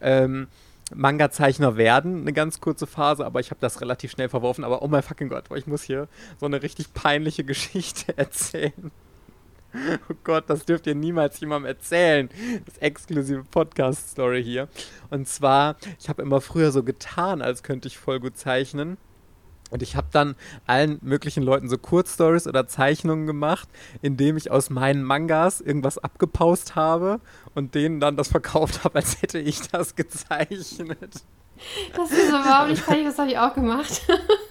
ähm, 0.00 0.48
Manga-Zeichner 0.94 1.76
werden, 1.76 2.20
eine 2.20 2.32
ganz 2.32 2.60
kurze 2.60 2.86
Phase, 2.86 3.26
aber 3.26 3.40
ich 3.40 3.50
habe 3.50 3.60
das 3.60 3.80
relativ 3.80 4.12
schnell 4.12 4.28
verworfen. 4.28 4.64
Aber 4.64 4.82
oh 4.82 4.88
mein 4.88 5.02
fucking 5.02 5.28
Gott, 5.28 5.44
ich 5.54 5.66
muss 5.66 5.82
hier 5.82 6.08
so 6.38 6.46
eine 6.46 6.62
richtig 6.62 6.94
peinliche 6.94 7.44
Geschichte 7.44 8.16
erzählen. 8.18 8.92
Oh 10.08 10.14
Gott, 10.24 10.44
das 10.48 10.64
dürft 10.64 10.86
ihr 10.86 10.94
niemals 10.94 11.40
jemandem 11.40 11.68
erzählen. 11.68 12.30
Das 12.64 12.78
exklusive 12.78 13.44
Podcast-Story 13.50 14.42
hier. 14.42 14.68
Und 15.10 15.28
zwar, 15.28 15.76
ich 15.98 16.08
habe 16.08 16.22
immer 16.22 16.40
früher 16.40 16.72
so 16.72 16.82
getan, 16.82 17.42
als 17.42 17.62
könnte 17.62 17.88
ich 17.88 17.98
voll 17.98 18.20
gut 18.20 18.38
zeichnen. 18.38 18.96
Und 19.70 19.82
ich 19.82 19.96
habe 19.96 20.06
dann 20.12 20.36
allen 20.66 20.98
möglichen 21.02 21.42
Leuten 21.42 21.68
so 21.68 21.76
Kurzstories 21.76 22.46
oder 22.46 22.66
Zeichnungen 22.66 23.26
gemacht, 23.26 23.68
indem 24.00 24.36
ich 24.36 24.50
aus 24.50 24.70
meinen 24.70 25.02
Mangas 25.02 25.60
irgendwas 25.60 25.98
abgepaust 25.98 26.76
habe 26.76 27.20
und 27.54 27.74
denen 27.74 27.98
dann 28.00 28.16
das 28.16 28.28
verkauft 28.28 28.84
habe, 28.84 28.96
als 28.96 29.20
hätte 29.22 29.38
ich 29.38 29.60
das 29.68 29.96
gezeichnet. 29.96 31.22
Das 31.96 32.10
ist 32.10 32.28
überhaupt 32.28 32.70
nicht 32.70 32.84
peinlich, 32.84 33.06
das 33.06 33.18
habe 33.18 33.30
ich 33.30 33.38
auch 33.38 33.54
gemacht. 33.54 34.02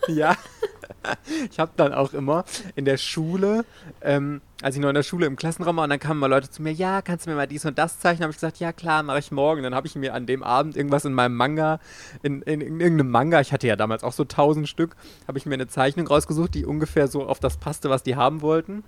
Ja. 0.07 0.36
ich 1.51 1.59
habe 1.59 1.71
dann 1.75 1.93
auch 1.93 2.13
immer 2.13 2.45
in 2.75 2.86
der 2.86 2.97
Schule, 2.97 3.65
ähm, 4.01 4.41
als 4.61 4.75
ich 4.75 4.81
noch 4.81 4.89
in 4.89 4.95
der 4.95 5.03
Schule 5.03 5.25
im 5.25 5.36
Klassenraum 5.36 5.77
war, 5.77 5.83
und 5.83 5.89
dann 5.89 5.99
kamen 5.99 6.19
mal 6.19 6.27
Leute 6.27 6.49
zu 6.49 6.61
mir, 6.61 6.71
ja, 6.71 7.01
kannst 7.01 7.25
du 7.25 7.29
mir 7.29 7.36
mal 7.36 7.47
dies 7.47 7.65
und 7.65 7.77
das 7.77 7.99
zeichnen? 7.99 8.23
habe 8.23 8.31
ich 8.31 8.38
gesagt, 8.38 8.57
ja 8.59 8.71
klar, 8.71 9.03
mache 9.03 9.19
ich 9.19 9.31
morgen. 9.31 9.63
Dann 9.63 9.75
habe 9.75 9.88
ich 9.88 9.95
mir 9.95 10.13
an 10.13 10.25
dem 10.25 10.43
Abend 10.43 10.77
irgendwas 10.77 11.05
in 11.05 11.13
meinem 11.13 11.36
Manga, 11.36 11.79
in, 12.23 12.41
in, 12.43 12.61
in, 12.61 12.79
irgendeinem 12.79 13.11
Manga, 13.11 13.41
ich 13.41 13.51
hatte 13.51 13.67
ja 13.67 13.75
damals 13.75 14.03
auch 14.03 14.13
so 14.13 14.23
tausend 14.23 14.67
Stück, 14.69 14.95
habe 15.27 15.38
ich 15.38 15.45
mir 15.45 15.53
eine 15.53 15.67
Zeichnung 15.67 16.07
rausgesucht, 16.07 16.53
die 16.53 16.65
ungefähr 16.65 17.07
so 17.07 17.25
auf 17.25 17.39
das 17.39 17.57
passte, 17.57 17.89
was 17.89 18.03
die 18.03 18.15
haben 18.15 18.41
wollten. 18.41 18.83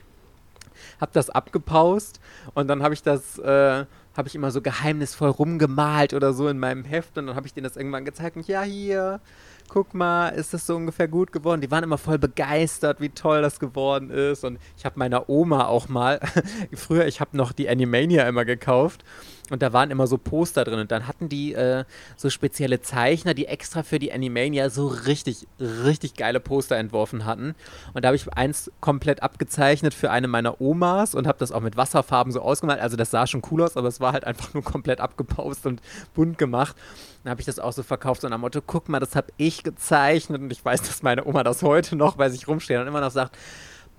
Habe 1.02 1.12
das 1.14 1.30
abgepaust 1.30 2.20
und 2.54 2.68
dann 2.68 2.84
habe 2.84 2.94
ich 2.94 3.02
das 3.02 3.40
äh, 3.40 3.86
habe 4.18 4.28
ich 4.28 4.36
immer 4.36 4.50
so 4.50 4.62
geheimnisvoll 4.62 5.30
rumgemalt 5.30 6.14
oder 6.14 6.34
so 6.34 6.48
in 6.48 6.58
meinem 6.58 6.84
Heft 6.84 7.18
und 7.18 7.28
dann 7.28 7.36
habe 7.36 7.46
ich 7.46 7.54
denen 7.54 7.66
das 7.66 7.78
irgendwann 7.78 8.04
gezeigt 8.04 8.36
und 8.36 8.48
ja, 8.48 8.64
hier, 8.64 9.22
guck 9.68 9.94
mal, 9.94 10.30
ist 10.30 10.54
das 10.54 10.66
so 10.66 10.76
ungefähr 10.76 11.08
gut 11.08 11.32
geworden? 11.32 11.62
Die 11.62 11.72
waren 11.72 11.84
immer 11.84 11.98
voll 11.98 12.18
begeistert, 12.18 13.02
wie 13.02 13.10
toll 13.10 13.42
das 13.42 13.60
geworden 13.60 14.10
ist 14.10 14.44
und 14.44 14.60
ich 14.78 14.86
habe 14.86 15.00
meiner 15.00 15.30
Oma 15.30 15.66
auch 15.66 15.88
mal, 15.90 16.20
früher, 16.74 17.06
ich 17.08 17.20
habe 17.20 17.36
noch 17.36 17.52
die 17.52 17.70
Animania 17.70 18.28
immer 18.28 18.46
gekauft 18.46 19.04
und 19.50 19.62
da 19.62 19.74
waren 19.74 19.92
immer 19.92 20.08
so 20.08 20.18
Poster 20.18 20.64
drin. 20.64 20.80
Und 20.80 20.92
dann 20.92 21.08
hatten 21.08 21.30
die 21.30 21.54
äh, 21.54 21.86
so 22.16 22.30
spezielle 22.30 22.82
Zeichner, 22.82 23.34
die 23.34 23.48
extra 23.48 23.84
für 23.84 24.00
die 24.00 24.12
Animania 24.12 24.70
so 24.70 24.88
richtig, 24.88 25.48
richtig 25.60 26.16
geile 26.16 26.40
Poster 26.40 26.78
entworfen 26.78 27.26
hatten. 27.26 27.56
Und 27.94 28.04
da 28.04 28.10
habe 28.10 28.16
ich 28.16 28.28
eins 28.34 28.72
komplett 28.82 29.24
abgezeichnet 29.24 29.94
für 29.94 30.12
eine 30.12 30.28
meiner 30.28 30.60
Omas 30.60 31.16
und 31.16 31.28
habe 31.28 31.40
das 31.40 31.52
auch 31.52 31.62
mit 31.62 31.78
Wasserfarben 31.78 32.34
so 32.34 32.42
ausgemalt. 32.42 32.82
Also 32.82 32.98
das 32.98 33.12
sah 33.12 33.28
schon 33.28 33.42
cool 33.52 33.64
aus, 33.64 33.78
aber 33.78 33.88
es 33.88 34.00
war 34.00 34.14
halt 34.14 34.26
einfach 34.26 34.54
nur 34.54 34.64
komplett 34.64 35.00
abgepaust 35.00 35.66
und 35.66 35.82
bunt 36.14 36.38
gemacht. 36.38 36.76
Dann 37.24 37.32
habe 37.32 37.42
ich 37.42 37.46
das 37.46 37.60
auch 37.60 37.74
so 37.74 37.84
verkauft, 37.84 38.22
so 38.22 38.30
nach 38.30 38.38
Motto, 38.38 38.62
guck 38.66 38.90
mal, 38.90 39.00
das 39.00 39.16
habe 39.16 39.28
ich 39.38 39.64
gezeichnet. 39.64 40.42
Und 40.42 40.52
ich 40.52 40.64
weiß, 40.64 40.82
dass 40.82 41.04
meine 41.04 41.26
Oma 41.26 41.44
das 41.44 41.64
heute 41.64 41.96
noch 41.96 42.16
bei 42.16 42.30
sich 42.30 42.48
rumsteht 42.48 42.80
und 42.80 42.88
immer 42.88 43.02
noch 43.02 43.12
sagt, 43.12 43.38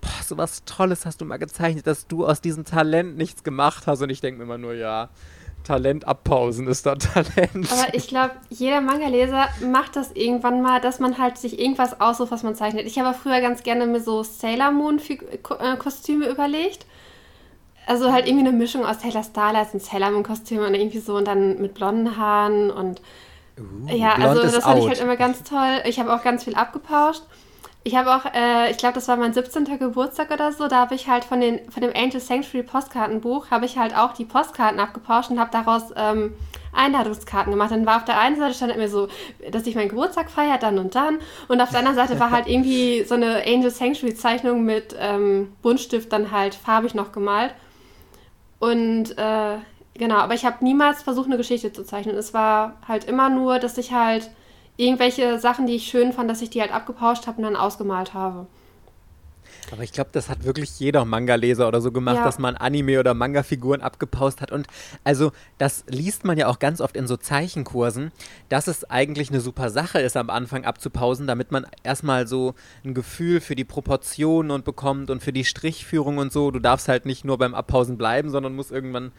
boah, 0.01 0.23
so 0.25 0.37
was 0.37 0.63
Tolles 0.65 1.05
hast 1.05 1.21
du 1.21 1.25
mal 1.25 1.37
gezeichnet, 1.37 1.87
dass 1.87 2.07
du 2.07 2.25
aus 2.25 2.41
diesem 2.41 2.65
Talent 2.65 3.17
nichts 3.17 3.43
gemacht 3.43 3.87
hast. 3.87 4.01
Und 4.01 4.09
ich 4.09 4.21
denke 4.21 4.39
mir 4.39 4.45
immer 4.45 4.57
nur, 4.57 4.73
ja, 4.73 5.09
Talent 5.63 6.07
abpausen 6.07 6.67
ist 6.67 6.85
da 6.85 6.95
Talent. 6.95 7.71
Aber 7.71 7.93
ich 7.93 8.07
glaube, 8.07 8.31
jeder 8.49 8.81
Manga-Leser 8.81 9.47
macht 9.71 9.95
das 9.95 10.11
irgendwann 10.13 10.61
mal, 10.61 10.81
dass 10.81 10.99
man 10.99 11.17
halt 11.17 11.37
sich 11.37 11.59
irgendwas 11.59 12.01
aussucht, 12.01 12.31
was 12.31 12.43
man 12.43 12.55
zeichnet. 12.55 12.85
Ich 12.85 12.97
habe 12.99 13.17
früher 13.17 13.41
ganz 13.41 13.63
gerne 13.63 13.85
mir 13.85 14.01
so 14.01 14.23
Sailor 14.23 14.71
Moon-Kostüme 14.71 16.25
äh, 16.25 16.31
überlegt. 16.31 16.85
Also 17.85 18.11
halt 18.11 18.27
irgendwie 18.27 18.47
eine 18.47 18.55
Mischung 18.55 18.85
aus 18.85 18.99
Taylor 18.99 19.23
Starlight 19.23 19.73
und 19.73 19.81
Sailor 19.81 20.11
Moon-Kostüme 20.11 20.67
und 20.67 20.75
irgendwie 20.75 20.99
so 20.99 21.15
und 21.15 21.25
dann 21.25 21.59
mit 21.59 21.73
blonden 21.73 22.17
Haaren 22.17 22.69
und 22.69 23.01
uh, 23.59 23.95
ja, 23.95 24.13
also 24.13 24.43
das 24.43 24.57
fand 24.63 24.79
ich 24.79 24.87
halt 24.87 24.99
immer 24.99 25.15
ganz 25.15 25.43
toll. 25.43 25.81
Ich 25.85 25.99
habe 25.99 26.13
auch 26.13 26.23
ganz 26.23 26.43
viel 26.43 26.55
abgepauscht. 26.55 27.23
Ich 27.89 27.95
habe 27.95 28.15
auch, 28.15 28.23
äh, 28.35 28.69
ich 28.69 28.77
glaube, 28.77 28.93
das 28.93 29.07
war 29.07 29.17
mein 29.17 29.33
17. 29.33 29.79
Geburtstag 29.79 30.29
oder 30.29 30.51
so, 30.51 30.67
da 30.67 30.75
habe 30.75 30.93
ich 30.93 31.07
halt 31.07 31.23
von, 31.23 31.41
den, 31.41 31.71
von 31.71 31.81
dem 31.81 31.91
Angel 31.95 32.21
Sanctuary 32.21 32.61
Postkartenbuch, 32.61 33.49
habe 33.49 33.65
ich 33.65 33.79
halt 33.79 33.97
auch 33.97 34.13
die 34.13 34.25
Postkarten 34.25 34.79
abgepauscht 34.79 35.31
und 35.31 35.39
habe 35.39 35.49
daraus 35.51 35.85
ähm, 35.95 36.35
Einladungskarten 36.71 37.51
gemacht. 37.51 37.71
Dann 37.71 37.87
war 37.87 37.97
auf 37.97 38.05
der 38.05 38.19
einen 38.19 38.35
Seite 38.35 38.53
stand 38.53 38.75
immer 38.75 38.87
so, 38.89 39.07
dass 39.49 39.65
ich 39.65 39.73
meinen 39.73 39.89
Geburtstag 39.89 40.29
feiere, 40.29 40.59
dann 40.59 40.77
und 40.77 40.93
dann. 40.93 41.17
Und 41.47 41.61
auf 41.61 41.71
der 41.71 41.79
anderen 41.79 41.95
Seite 41.95 42.19
war 42.19 42.29
halt 42.29 42.45
irgendwie 42.45 43.03
so 43.05 43.15
eine 43.15 43.41
Angel 43.47 43.71
Sanctuary 43.71 44.13
Zeichnung 44.13 44.63
mit 44.65 44.95
ähm, 44.99 45.51
Buntstift 45.63 46.13
dann 46.13 46.29
halt 46.29 46.53
farbig 46.53 46.93
noch 46.93 47.11
gemalt. 47.11 47.55
Und 48.59 49.17
äh, 49.17 49.57
genau, 49.95 50.17
aber 50.17 50.35
ich 50.35 50.45
habe 50.45 50.63
niemals 50.63 51.01
versucht, 51.01 51.25
eine 51.25 51.37
Geschichte 51.37 51.73
zu 51.73 51.83
zeichnen. 51.83 52.15
Es 52.15 52.35
war 52.35 52.77
halt 52.87 53.05
immer 53.05 53.31
nur, 53.31 53.57
dass 53.57 53.79
ich 53.79 53.93
halt 53.93 54.29
irgendwelche 54.79 55.39
Sachen, 55.39 55.67
die 55.67 55.75
ich 55.75 55.87
schön 55.87 56.13
fand, 56.13 56.29
dass 56.29 56.41
ich 56.41 56.49
die 56.49 56.61
halt 56.61 56.73
abgepauscht 56.73 57.27
habe 57.27 57.37
und 57.37 57.43
dann 57.43 57.55
ausgemalt 57.55 58.13
habe. 58.13 58.47
Aber 59.71 59.83
ich 59.83 59.91
glaube, 59.91 60.09
das 60.13 60.29
hat 60.29 60.45
wirklich 60.45 60.79
jeder 60.79 61.05
Manga-Leser 61.05 61.67
oder 61.67 61.81
so 61.81 61.91
gemacht, 61.91 62.17
ja. 62.17 62.23
dass 62.23 62.39
man 62.39 62.55
Anime- 62.55 62.99
oder 62.99 63.13
Manga-Figuren 63.13 63.81
abgepaust 63.81 64.41
hat. 64.41 64.51
Und 64.51 64.67
also, 65.03 65.31
das 65.57 65.83
liest 65.87 66.25
man 66.25 66.37
ja 66.37 66.47
auch 66.47 66.59
ganz 66.59 66.81
oft 66.81 66.95
in 66.95 67.07
so 67.07 67.17
Zeichenkursen, 67.17 68.11
dass 68.47 68.67
es 68.67 68.89
eigentlich 68.89 69.29
eine 69.29 69.41
super 69.41 69.69
Sache 69.69 69.99
ist, 69.99 70.17
am 70.17 70.29
Anfang 70.29 70.65
abzupausen, 70.65 71.27
damit 71.27 71.51
man 71.51 71.67
erstmal 71.83 72.27
so 72.27 72.55
ein 72.83 72.93
Gefühl 72.93 73.41
für 73.41 73.55
die 73.55 73.65
Proportionen 73.65 74.51
und 74.51 74.65
bekommt 74.65 75.09
und 75.11 75.21
für 75.21 75.33
die 75.33 75.45
Strichführung 75.45 76.17
und 76.17 76.31
so. 76.31 76.51
Du 76.51 76.59
darfst 76.59 76.87
halt 76.87 77.05
nicht 77.05 77.25
nur 77.25 77.37
beim 77.37 77.53
Abpausen 77.53 77.97
bleiben, 77.97 78.29
sondern 78.29 78.55
musst 78.55 78.71
irgendwann 78.71 79.11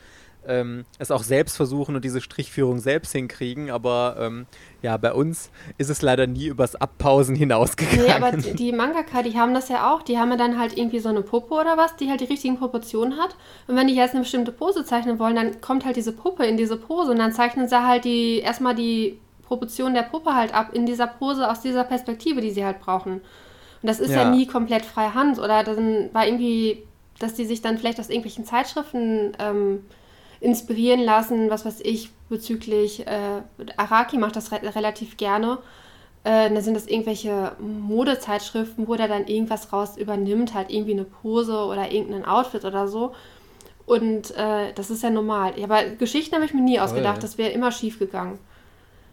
ähm, 0.46 0.84
es 0.98 1.10
auch 1.10 1.22
selbst 1.22 1.56
versuchen 1.56 1.96
und 1.96 2.04
diese 2.04 2.20
Strichführung 2.20 2.78
selbst 2.78 3.12
hinkriegen. 3.12 3.70
Aber 3.70 4.16
ähm, 4.18 4.46
ja, 4.82 4.96
bei 4.96 5.12
uns 5.12 5.50
ist 5.78 5.90
es 5.90 6.02
leider 6.02 6.26
nie 6.26 6.46
übers 6.46 6.76
Abpausen 6.76 7.36
hinausgegangen. 7.36 8.06
Nee, 8.06 8.12
aber 8.12 8.32
die 8.32 8.72
Mangaka, 8.72 9.22
die 9.22 9.38
haben 9.38 9.54
das 9.54 9.68
ja 9.68 9.92
auch. 9.92 10.02
Die 10.02 10.18
haben 10.18 10.30
ja 10.30 10.36
dann 10.36 10.58
halt 10.58 10.76
irgendwie 10.76 11.00
so 11.00 11.08
eine 11.08 11.22
Puppe 11.22 11.54
oder 11.54 11.76
was, 11.76 11.96
die 11.96 12.08
halt 12.08 12.20
die 12.20 12.26
richtigen 12.26 12.58
Proportionen 12.58 13.18
hat. 13.18 13.36
Und 13.66 13.76
wenn 13.76 13.86
die 13.86 13.94
jetzt 13.94 14.12
eine 14.12 14.22
bestimmte 14.22 14.52
Pose 14.52 14.84
zeichnen 14.84 15.18
wollen, 15.18 15.36
dann 15.36 15.60
kommt 15.60 15.84
halt 15.84 15.96
diese 15.96 16.12
Puppe 16.12 16.46
in 16.46 16.56
diese 16.56 16.76
Pose 16.76 17.10
und 17.10 17.18
dann 17.18 17.32
zeichnen 17.32 17.68
sie 17.68 17.86
halt 17.86 18.04
die 18.04 18.38
erstmal 18.38 18.74
die 18.74 19.18
Proportion 19.46 19.94
der 19.94 20.02
Puppe 20.02 20.34
halt 20.34 20.54
ab 20.54 20.70
in 20.72 20.86
dieser 20.86 21.08
Pose 21.08 21.50
aus 21.50 21.60
dieser 21.60 21.84
Perspektive, 21.84 22.40
die 22.40 22.52
sie 22.52 22.64
halt 22.64 22.80
brauchen. 22.80 23.14
Und 23.14 23.88
das 23.88 23.98
ist 23.98 24.10
ja, 24.10 24.22
ja 24.22 24.30
nie 24.30 24.46
komplett 24.46 24.84
freie 24.84 25.14
Hand. 25.14 25.38
Oder 25.38 25.64
dann 25.64 26.12
war 26.12 26.26
irgendwie, 26.26 26.82
dass 27.18 27.34
die 27.34 27.44
sich 27.44 27.60
dann 27.60 27.78
vielleicht 27.78 27.98
aus 27.98 28.10
irgendwelchen 28.10 28.44
Zeitschriften 28.44 29.32
ähm, 29.38 29.84
inspirieren 30.40 31.00
lassen, 31.00 31.50
was 31.50 31.64
weiß 31.64 31.80
ich, 31.80 32.10
bezüglich 32.28 33.06
äh, 33.06 33.42
Araki 33.76 34.16
macht 34.18 34.36
das 34.36 34.52
re 34.52 34.60
relativ 34.74 35.16
gerne. 35.16 35.58
Äh, 36.24 36.52
da 36.52 36.60
sind 36.60 36.74
das 36.74 36.86
irgendwelche 36.86 37.52
Modezeitschriften, 37.58 38.88
wo 38.88 38.94
der 38.94 39.08
dann 39.08 39.26
irgendwas 39.26 39.72
raus 39.72 39.96
übernimmt, 39.96 40.54
halt 40.54 40.70
irgendwie 40.70 40.92
eine 40.92 41.04
Pose 41.04 41.64
oder 41.64 41.90
irgendein 41.90 42.24
Outfit 42.24 42.64
oder 42.64 42.88
so. 42.88 43.14
Und 43.86 44.30
äh, 44.36 44.72
das 44.74 44.90
ist 44.90 45.02
ja 45.02 45.10
normal. 45.10 45.54
Ja, 45.56 45.64
aber 45.64 45.82
Geschichten 45.84 46.34
habe 46.34 46.44
ich 46.44 46.54
mir 46.54 46.62
nie 46.62 46.78
ausgedacht, 46.78 47.22
das 47.22 47.38
wäre 47.38 47.50
immer 47.50 47.72
schief 47.72 47.98
gegangen. 47.98 48.38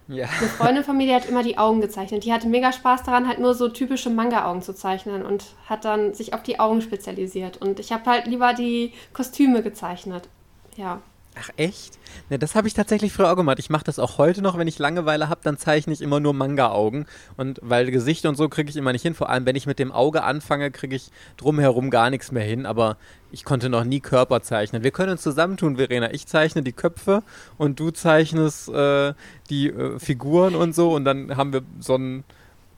Ja. 0.08 0.28
Eine 0.40 0.48
Freundin 0.48 0.84
von 0.84 0.96
mir, 0.96 1.08
die 1.08 1.16
hat 1.16 1.28
immer 1.28 1.44
die 1.44 1.58
Augen 1.58 1.82
gezeichnet. 1.82 2.24
Die 2.24 2.32
hatte 2.32 2.48
mega 2.48 2.72
Spaß 2.72 3.04
daran, 3.04 3.28
halt 3.28 3.40
nur 3.40 3.54
so 3.54 3.68
typische 3.68 4.10
Manga-Augen 4.10 4.62
zu 4.62 4.74
zeichnen 4.74 5.26
und 5.26 5.46
hat 5.68 5.84
dann 5.84 6.14
sich 6.14 6.34
auf 6.34 6.44
die 6.44 6.60
Augen 6.60 6.82
spezialisiert. 6.82 7.58
Und 7.58 7.80
ich 7.80 7.92
habe 7.92 8.10
halt 8.10 8.28
lieber 8.28 8.54
die 8.54 8.94
Kostüme 9.14 9.64
gezeichnet. 9.64 10.30
Ja. 10.78 11.02
Ach 11.40 11.50
echt? 11.58 12.00
Ne, 12.30 12.40
das 12.40 12.56
habe 12.56 12.68
ich 12.68 12.74
tatsächlich 12.74 13.14
früher 13.14 13.32
auch 13.32 13.36
gemacht. 13.36 13.60
Ich 13.60 13.70
mache 13.70 13.84
das 13.84 14.00
auch 14.00 14.18
heute 14.18 14.42
noch, 14.42 14.58
wenn 14.58 14.68
ich 14.68 14.80
Langeweile 14.80 15.30
habe, 15.30 15.42
dann 15.44 15.58
zeichne 15.58 15.94
ich 15.94 16.02
immer 16.02 16.20
nur 16.20 16.34
Manga-Augen. 16.34 17.06
Und 17.36 17.60
weil 17.62 17.92
Gesicht 17.92 18.26
und 18.26 18.36
so 18.36 18.50
kriege 18.50 18.70
ich 18.70 18.76
immer 18.76 18.92
nicht 18.92 19.04
hin. 19.04 19.14
Vor 19.14 19.30
allem, 19.30 19.46
wenn 19.46 19.56
ich 19.56 19.68
mit 19.68 19.78
dem 19.80 19.92
Auge 19.92 20.24
anfange, 20.24 20.72
kriege 20.72 20.96
ich 20.96 21.12
drumherum 21.38 21.90
gar 21.90 22.10
nichts 22.10 22.32
mehr 22.32 22.44
hin. 22.44 22.66
Aber 22.66 22.98
ich 23.32 23.46
konnte 23.46 23.70
noch 23.70 23.84
nie 23.84 24.00
Körper 24.00 24.42
zeichnen. 24.42 24.84
Wir 24.84 24.92
können 24.92 25.12
uns 25.12 25.22
zusammentun, 25.22 25.78
Verena. 25.78 26.12
Ich 26.14 26.28
zeichne 26.28 26.64
die 26.64 26.74
Köpfe 26.74 27.24
und 27.58 27.80
du 27.80 27.92
zeichnest 27.92 28.70
äh, 28.70 29.14
die 29.50 29.70
äh, 29.70 30.00
Figuren 30.00 30.56
und 30.56 30.74
so. 30.74 30.94
Und 30.96 31.06
dann 31.06 31.38
haben 31.38 31.54
wir 31.54 31.62
so 31.80 31.96
ein 31.96 32.24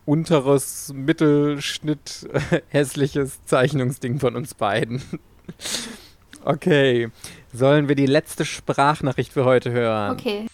unteres 0.06 0.92
Mittelschnitt 0.94 2.28
äh, 2.34 2.62
hässliches 2.70 3.44
Zeichnungsding 3.46 4.20
von 4.20 4.36
uns 4.36 4.54
beiden. 4.54 5.02
okay. 6.46 7.10
Sollen 7.52 7.88
wir 7.88 7.96
die 7.96 8.06
letzte 8.06 8.46
Sprachnachricht 8.46 9.34
für 9.34 9.46
heute 9.46 9.72
hören? 9.72 10.12
Okay. 10.12 10.46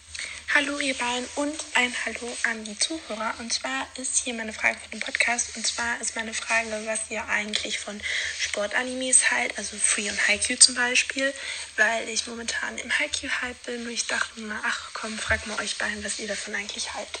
Hallo 0.54 0.78
ihr 0.80 0.94
beiden 0.94 1.26
und 1.36 1.54
ein 1.74 1.92
Hallo 2.06 2.32
an 2.50 2.64
die 2.64 2.78
Zuhörer. 2.78 3.34
Und 3.40 3.52
zwar 3.52 3.86
ist 4.00 4.24
hier 4.24 4.32
meine 4.32 4.54
Frage 4.54 4.76
für 4.82 4.88
den 4.90 5.00
Podcast. 5.00 5.54
Und 5.54 5.66
zwar 5.66 6.00
ist 6.00 6.16
meine 6.16 6.32
Frage, 6.32 6.70
was 6.86 7.10
ihr 7.10 7.22
eigentlich 7.28 7.78
von 7.78 8.00
Sportanimes 8.38 9.30
halt, 9.30 9.52
also 9.58 9.76
Free 9.76 10.08
und 10.08 10.28
Haikyuu 10.28 10.56
zum 10.56 10.74
Beispiel, 10.74 11.34
weil 11.76 12.08
ich 12.08 12.26
momentan 12.26 12.78
im 12.78 12.90
Haikyuu-Hype 12.90 13.66
bin 13.66 13.82
und 13.82 13.92
ich 13.92 14.06
dachte 14.06 14.40
mir, 14.40 14.54
ach 14.64 14.92
komm, 14.94 15.12
frag 15.18 15.46
mal 15.46 15.60
euch 15.60 15.76
beiden, 15.76 16.02
was 16.02 16.18
ihr 16.18 16.28
davon 16.28 16.54
eigentlich 16.54 16.94
haltet. 16.94 17.20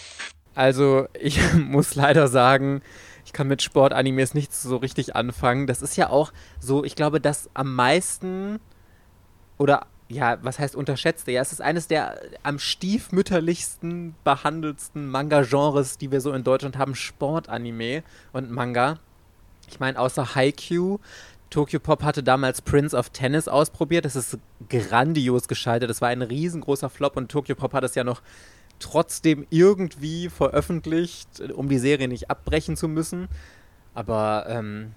Also 0.54 1.06
ich 1.20 1.38
muss 1.52 1.94
leider 1.94 2.28
sagen, 2.28 2.80
ich 3.26 3.32
kann 3.32 3.48
mit 3.48 3.60
Sportanimes 3.60 4.34
nichts 4.34 4.62
so 4.62 4.76
richtig 4.76 5.16
anfangen. 5.16 5.66
Das 5.66 5.82
ist 5.82 5.96
ja 5.96 6.10
auch 6.10 6.32
so, 6.60 6.84
ich 6.84 6.94
glaube, 6.94 7.20
dass 7.20 7.50
am 7.54 7.74
meisten 7.74 8.60
oder 9.58 9.86
ja, 10.08 10.38
was 10.42 10.60
heißt 10.60 10.76
unterschätzte? 10.76 11.32
Ja, 11.32 11.42
es 11.42 11.50
ist 11.50 11.60
eines 11.60 11.88
der 11.88 12.20
am 12.44 12.60
stiefmütterlichsten 12.60 14.14
behandelsten 14.22 15.08
Manga-Genres, 15.10 15.98
die 15.98 16.12
wir 16.12 16.20
so 16.20 16.32
in 16.32 16.44
Deutschland 16.44 16.78
haben, 16.78 16.94
Sportanime 16.94 18.04
und 18.32 18.52
Manga. 18.52 19.00
Ich 19.68 19.80
meine, 19.80 19.98
außer 19.98 20.36
Haikyuu, 20.36 20.98
Tokyo 21.50 21.80
Pop 21.80 22.04
hatte 22.04 22.22
damals 22.22 22.62
Prince 22.62 22.96
of 22.96 23.10
Tennis 23.10 23.48
ausprobiert. 23.48 24.04
Das 24.04 24.14
ist 24.14 24.38
grandios 24.68 25.48
gescheitert. 25.48 25.90
Das 25.90 26.00
war 26.00 26.10
ein 26.10 26.22
riesengroßer 26.22 26.90
Flop 26.90 27.16
und 27.16 27.28
Tokyo 27.28 27.56
Pop 27.56 27.72
hat 27.72 27.82
es 27.82 27.96
ja 27.96 28.04
noch 28.04 28.22
trotzdem 28.78 29.46
irgendwie 29.50 30.28
veröffentlicht, 30.28 31.40
um 31.54 31.68
die 31.68 31.78
Serie 31.78 32.08
nicht 32.08 32.30
abbrechen 32.30 32.76
zu 32.76 32.88
müssen. 32.88 33.28
Aber 33.94 34.46
ähm, 34.48 34.92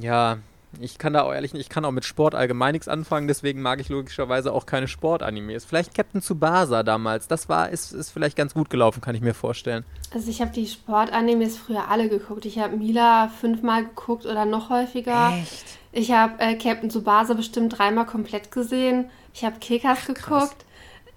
ja, 0.00 0.38
Ich 0.80 0.98
kann 0.98 1.12
da 1.12 1.22
auch 1.22 1.32
ehrlich 1.32 1.52
nicht, 1.52 1.62
ich 1.62 1.68
kann 1.68 1.84
auch 1.84 1.90
mit 1.90 2.04
Sport 2.04 2.34
allgemein 2.34 2.72
nichts 2.72 2.88
anfangen, 2.88 3.28
deswegen 3.28 3.62
mag 3.62 3.80
ich 3.80 3.88
logischerweise 3.88 4.52
auch 4.52 4.66
keine 4.66 4.88
Sportanimes. 4.88 5.64
Vielleicht 5.64 5.94
Captain 5.94 6.20
Tsubasa 6.20 6.82
damals, 6.82 7.28
das 7.28 7.48
war, 7.48 7.70
ist, 7.70 7.92
ist 7.92 8.10
vielleicht 8.10 8.36
ganz 8.36 8.54
gut 8.54 8.70
gelaufen, 8.70 9.00
kann 9.00 9.14
ich 9.14 9.20
mir 9.20 9.34
vorstellen. 9.34 9.84
Also 10.12 10.30
ich 10.30 10.40
habe 10.40 10.52
die 10.52 10.66
Sportanimes 10.66 11.56
früher 11.56 11.88
alle 11.88 12.08
geguckt. 12.08 12.44
Ich 12.44 12.58
habe 12.58 12.76
Mila 12.76 13.28
fünfmal 13.28 13.84
geguckt 13.84 14.26
oder 14.26 14.44
noch 14.44 14.70
häufiger. 14.70 15.32
Echt? 15.40 15.64
Ich 15.92 16.10
habe 16.12 16.40
äh, 16.40 16.56
Captain 16.56 16.90
Tsubasa 16.90 17.34
bestimmt 17.34 17.78
dreimal 17.78 18.06
komplett 18.06 18.50
gesehen. 18.50 19.10
Ich 19.32 19.44
habe 19.44 19.58
Kekas 19.60 20.06
geguckt. 20.06 20.64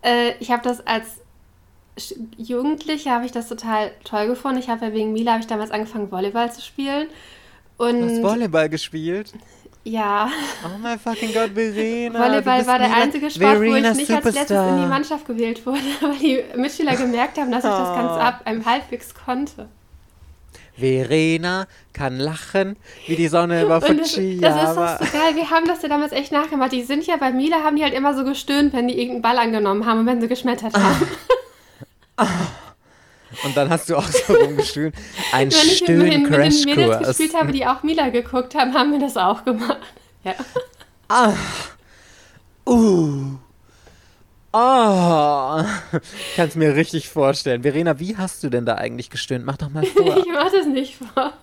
Äh, 0.04 0.34
ich 0.40 0.52
habe 0.52 0.64
das 0.64 0.86
als 0.86 1.20
Jugendliche 2.38 3.10
habe 3.12 3.26
ich 3.26 3.32
das 3.32 3.48
total 3.48 3.92
toll 4.04 4.28
gefunden. 4.28 4.60
Ich 4.60 4.70
habe 4.70 4.86
ja 4.86 4.94
wegen 4.94 5.14
Mila 5.14 5.32
habe 5.34 5.42
ich 5.42 5.48
damals 5.48 5.72
angefangen 5.72 6.12
Volleyball 6.12 6.52
zu 6.52 6.62
spielen. 6.62 7.08
Du 7.78 7.86
hast 7.86 7.94
Und 7.94 8.24
Volleyball 8.24 8.70
gespielt? 8.70 9.34
ja, 9.84 10.30
Oh 10.66 10.78
mein 10.82 11.00
fucking 11.00 11.34
Gott, 11.34 11.52
Verena. 11.54 12.20
Volleyball 12.20 12.66
war 12.68 12.80
der 12.80 12.90
Mila- 12.90 13.02
einzige 13.04 13.30
Sport, 13.32 13.60
wo 13.60 13.64
ich 13.64 13.70
Verena 13.70 13.94
nicht 13.94 14.12
als 14.12 14.24
letztes 14.26 14.48
Superstar. 14.50 14.70
in 14.76 14.82
die 14.82 14.88
Mannschaft 14.88 15.26
gewählt 15.28 15.66
wurde, 15.66 15.80
weil 16.02 16.18
die 16.18 16.44
Mitschüler 16.56 16.96
gemerkt 16.96 17.38
haben, 17.38 17.52
dass 17.52 17.64
ich 17.64 17.70
das 17.70 17.96
ganz 17.96 18.12
Oh. 18.12 18.20
ab 18.20 18.42
einem 18.46 18.66
halbwegs 18.66 19.14
konnte. 19.14 19.68
Verena 20.76 21.66
kann 21.94 22.20
lachen 22.20 22.76
wie 23.08 23.16
die 23.16 23.28
Sonne 23.30 23.64
über 23.64 23.78
Und 23.78 24.00
das, 24.00 24.14
Fuji. 24.14 24.40
das 24.40 24.56
ist 24.56 24.76
doch 24.78 25.00
so 25.00 25.18
geil. 25.18 25.36
Wir 25.36 25.50
haben 25.50 25.66
das 25.66 25.82
ja 25.82 25.90
damals 25.90 26.12
echt 26.12 26.32
nachgemacht. 26.32 26.72
Die 26.72 26.84
sind 26.84 27.06
ja 27.08 27.18
bei 27.18 27.32
Mila, 27.32 27.64
haben 27.64 27.76
die 27.78 27.84
halt 27.84 27.94
immer 27.96 28.14
so 28.16 28.24
gestöhnt, 28.24 28.74
wenn 28.74 28.88
die 28.88 28.94
irgendeinen 29.00 29.22
Ball 29.24 29.38
angenommen 29.40 29.86
haben 29.88 30.02
und 30.02 30.06
wenn 30.06 30.22
sie 30.22 30.28
geschmettert 30.28 30.74
haben. 30.76 31.08
Und 33.44 33.56
dann 33.58 33.70
hast 33.70 33.90
du 33.90 33.98
auch 33.98 34.08
so 34.08 34.34
rumgeschrien. 34.34 34.94
Ein 35.34 35.52
wenn 35.52 35.58
ich 35.68 35.82
mit, 35.82 35.90
den- 35.90 35.98
mit 36.00 36.14
den 36.14 36.24
Mädels 36.66 37.08
gespielt 37.08 37.34
habe, 37.36 37.52
die 37.52 37.66
auch 37.68 37.84
Mila 37.84 38.10
geguckt 38.10 38.56
haben, 38.56 38.74
haben 38.74 38.92
wir 38.92 39.00
das 39.00 39.18
auch 39.18 39.44
gemacht. 39.46 39.78
Ja. 40.24 40.34
Uh. 42.68 43.38
Oh. 44.54 45.62
Kannst 46.36 46.56
mir 46.56 46.76
richtig 46.76 47.10
vorstellen. 47.10 47.62
Verena, 47.64 48.00
wie 48.00 48.18
hast 48.18 48.44
du 48.44 48.50
denn 48.50 48.66
da 48.66 48.76
eigentlich 48.76 49.10
gestöhnt? 49.10 49.46
Mach 49.46 49.58
doch 49.58 49.70
mal 49.70 49.86
vor. 49.96 50.18
Ich 50.18 50.26
mach 50.34 50.52
das 50.52 50.66
nicht 50.66 50.96
vor. 50.98 51.34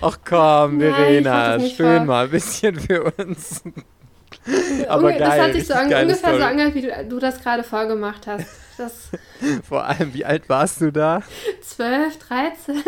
Ach 0.00 0.18
komm, 0.24 0.78
Nein, 0.78 0.94
Verena, 0.94 1.56
nicht 1.58 1.74
stöhn 1.74 1.96
vor. 1.98 2.06
mal 2.06 2.24
ein 2.24 2.30
bisschen 2.30 2.78
für 2.78 3.04
uns. 3.12 3.62
Aber 4.88 5.10
geil, 5.12 5.18
das 5.18 5.38
hat 5.38 5.52
sich 5.52 5.66
so 5.66 5.74
ungefähr 5.74 6.08
so 6.08 6.14
Story. 6.14 6.42
angehört, 6.42 6.74
wie 6.74 6.82
du, 6.82 7.06
du 7.08 7.18
das 7.18 7.40
gerade 7.40 7.62
vorgemacht 7.62 8.26
hast. 8.26 8.46
Das 8.76 9.10
Vor 9.68 9.84
allem, 9.84 10.14
wie 10.14 10.24
alt 10.24 10.48
warst 10.48 10.80
du 10.80 10.92
da? 10.92 11.22
12, 11.62 12.18
13. 12.18 12.74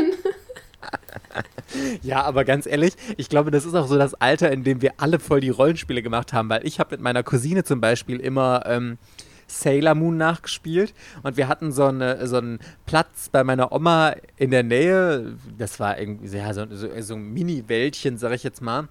Ja, 2.03 2.23
aber 2.23 2.45
ganz 2.45 2.67
ehrlich, 2.67 2.95
ich 3.17 3.29
glaube, 3.29 3.51
das 3.51 3.65
ist 3.65 3.75
auch 3.75 3.87
so 3.87 3.97
das 3.97 4.15
Alter, 4.15 4.51
in 4.51 4.65
dem 4.65 4.83
wir 4.83 4.95
alle 4.97 5.21
voll 5.21 5.41
die 5.41 5.51
Rollenspiele 5.51 6.03
gemacht 6.03 6.33
haben, 6.33 6.49
weil 6.49 6.67
ich 6.67 6.81
habe 6.81 6.93
mit 6.93 7.01
meiner 7.01 7.23
Cousine 7.23 7.63
zum 7.65 7.81
Beispiel 7.81 8.19
immer 8.19 8.65
ähm, 8.67 8.99
Sailor 9.47 9.95
Moon 9.95 10.17
nachgespielt 10.17 10.95
und 11.23 11.37
wir 11.37 11.49
hatten 11.49 11.71
so, 11.71 11.85
eine, 11.85 12.27
so 12.27 12.39
einen 12.39 12.59
Platz 12.87 13.29
bei 13.29 13.45
meiner 13.45 13.73
Oma 13.73 14.15
in 14.37 14.51
der 14.51 14.63
Nähe, 14.63 15.37
das 15.59 15.79
war 15.79 15.99
irgendwie 15.99 16.37
ja, 16.37 16.53
so, 16.55 16.67
so, 16.71 16.89
so 17.01 17.15
ein 17.15 17.33
Mini-Wäldchen, 17.33 18.19
sag 18.19 18.33
ich 18.33 18.43
jetzt 18.43 18.63
mal. 18.63 18.89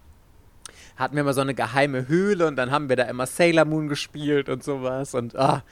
Hatten 0.99 1.15
wir 1.15 1.21
immer 1.21 1.33
so 1.33 1.41
eine 1.41 1.55
geheime 1.55 2.07
Höhle 2.07 2.45
und 2.45 2.55
dann 2.55 2.69
haben 2.69 2.89
wir 2.89 2.95
da 2.95 3.03
immer 3.03 3.25
Sailor 3.25 3.65
Moon 3.65 3.87
gespielt 3.87 4.49
und 4.49 4.63
sowas 4.63 5.15
und 5.15 5.35
ah, 5.35 5.63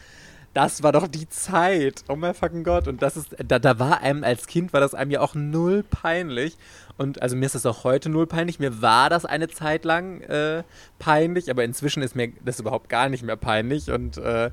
das 0.58 0.82
war 0.82 0.92
doch 0.92 1.08
die 1.08 1.30
Zeit. 1.30 2.04
Oh 2.08 2.16
mein 2.16 2.34
fucking 2.34 2.64
Gott. 2.64 2.88
Und 2.88 3.04
das 3.04 3.16
ist, 3.16 3.36
da, 3.38 3.60
da 3.60 3.78
war 3.78 4.02
einem 4.02 4.24
als 4.24 4.48
Kind, 4.48 4.74
war 4.74 4.82
das 4.82 4.96
einem 4.96 5.12
ja 5.12 5.22
auch 5.22 5.36
null 5.36 5.84
peinlich. 5.84 6.58
Und 6.98 7.22
also 7.22 7.36
mir 7.36 7.46
ist 7.46 7.54
das 7.54 7.68
auch 7.68 7.84
heute 7.84 8.10
null 8.10 8.26
peinlich. 8.26 8.58
Mir 8.58 8.82
war 8.82 9.12
das 9.12 9.24
eine 9.24 9.50
Zeit 9.50 9.86
lang 9.86 10.22
äh, 10.22 10.64
peinlich, 10.98 11.52
aber 11.52 11.64
inzwischen 11.64 12.02
ist 12.02 12.16
mir 12.16 12.32
das 12.44 12.60
überhaupt 12.60 12.90
gar 12.90 13.08
nicht 13.08 13.22
mehr 13.22 13.36
peinlich. 13.36 13.92
Und 13.92 14.18
äh, 14.18 14.50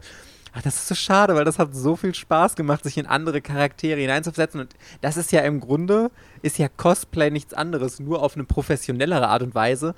ach, 0.52 0.60
das 0.60 0.74
ist 0.74 0.88
so 0.88 0.94
schade, 0.94 1.36
weil 1.36 1.46
das 1.46 1.58
hat 1.58 1.74
so 1.74 1.96
viel 1.96 2.14
Spaß 2.14 2.54
gemacht, 2.54 2.84
sich 2.84 2.98
in 2.98 3.06
andere 3.06 3.40
Charaktere 3.40 3.98
hineinzusetzen. 3.98 4.60
Und 4.60 4.74
das 5.00 5.16
ist 5.16 5.32
ja 5.32 5.40
im 5.40 5.58
Grunde, 5.58 6.10
ist 6.42 6.58
ja 6.58 6.68
Cosplay 6.68 7.30
nichts 7.30 7.54
anderes, 7.54 7.98
nur 7.98 8.22
auf 8.22 8.34
eine 8.34 8.44
professionellere 8.44 9.28
Art 9.28 9.42
und 9.42 9.54
Weise. 9.54 9.94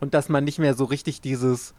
Und 0.00 0.14
dass 0.14 0.28
man 0.28 0.44
nicht 0.44 0.58
mehr 0.58 0.74
so 0.74 0.84
richtig 0.84 1.20
dieses 1.20 1.74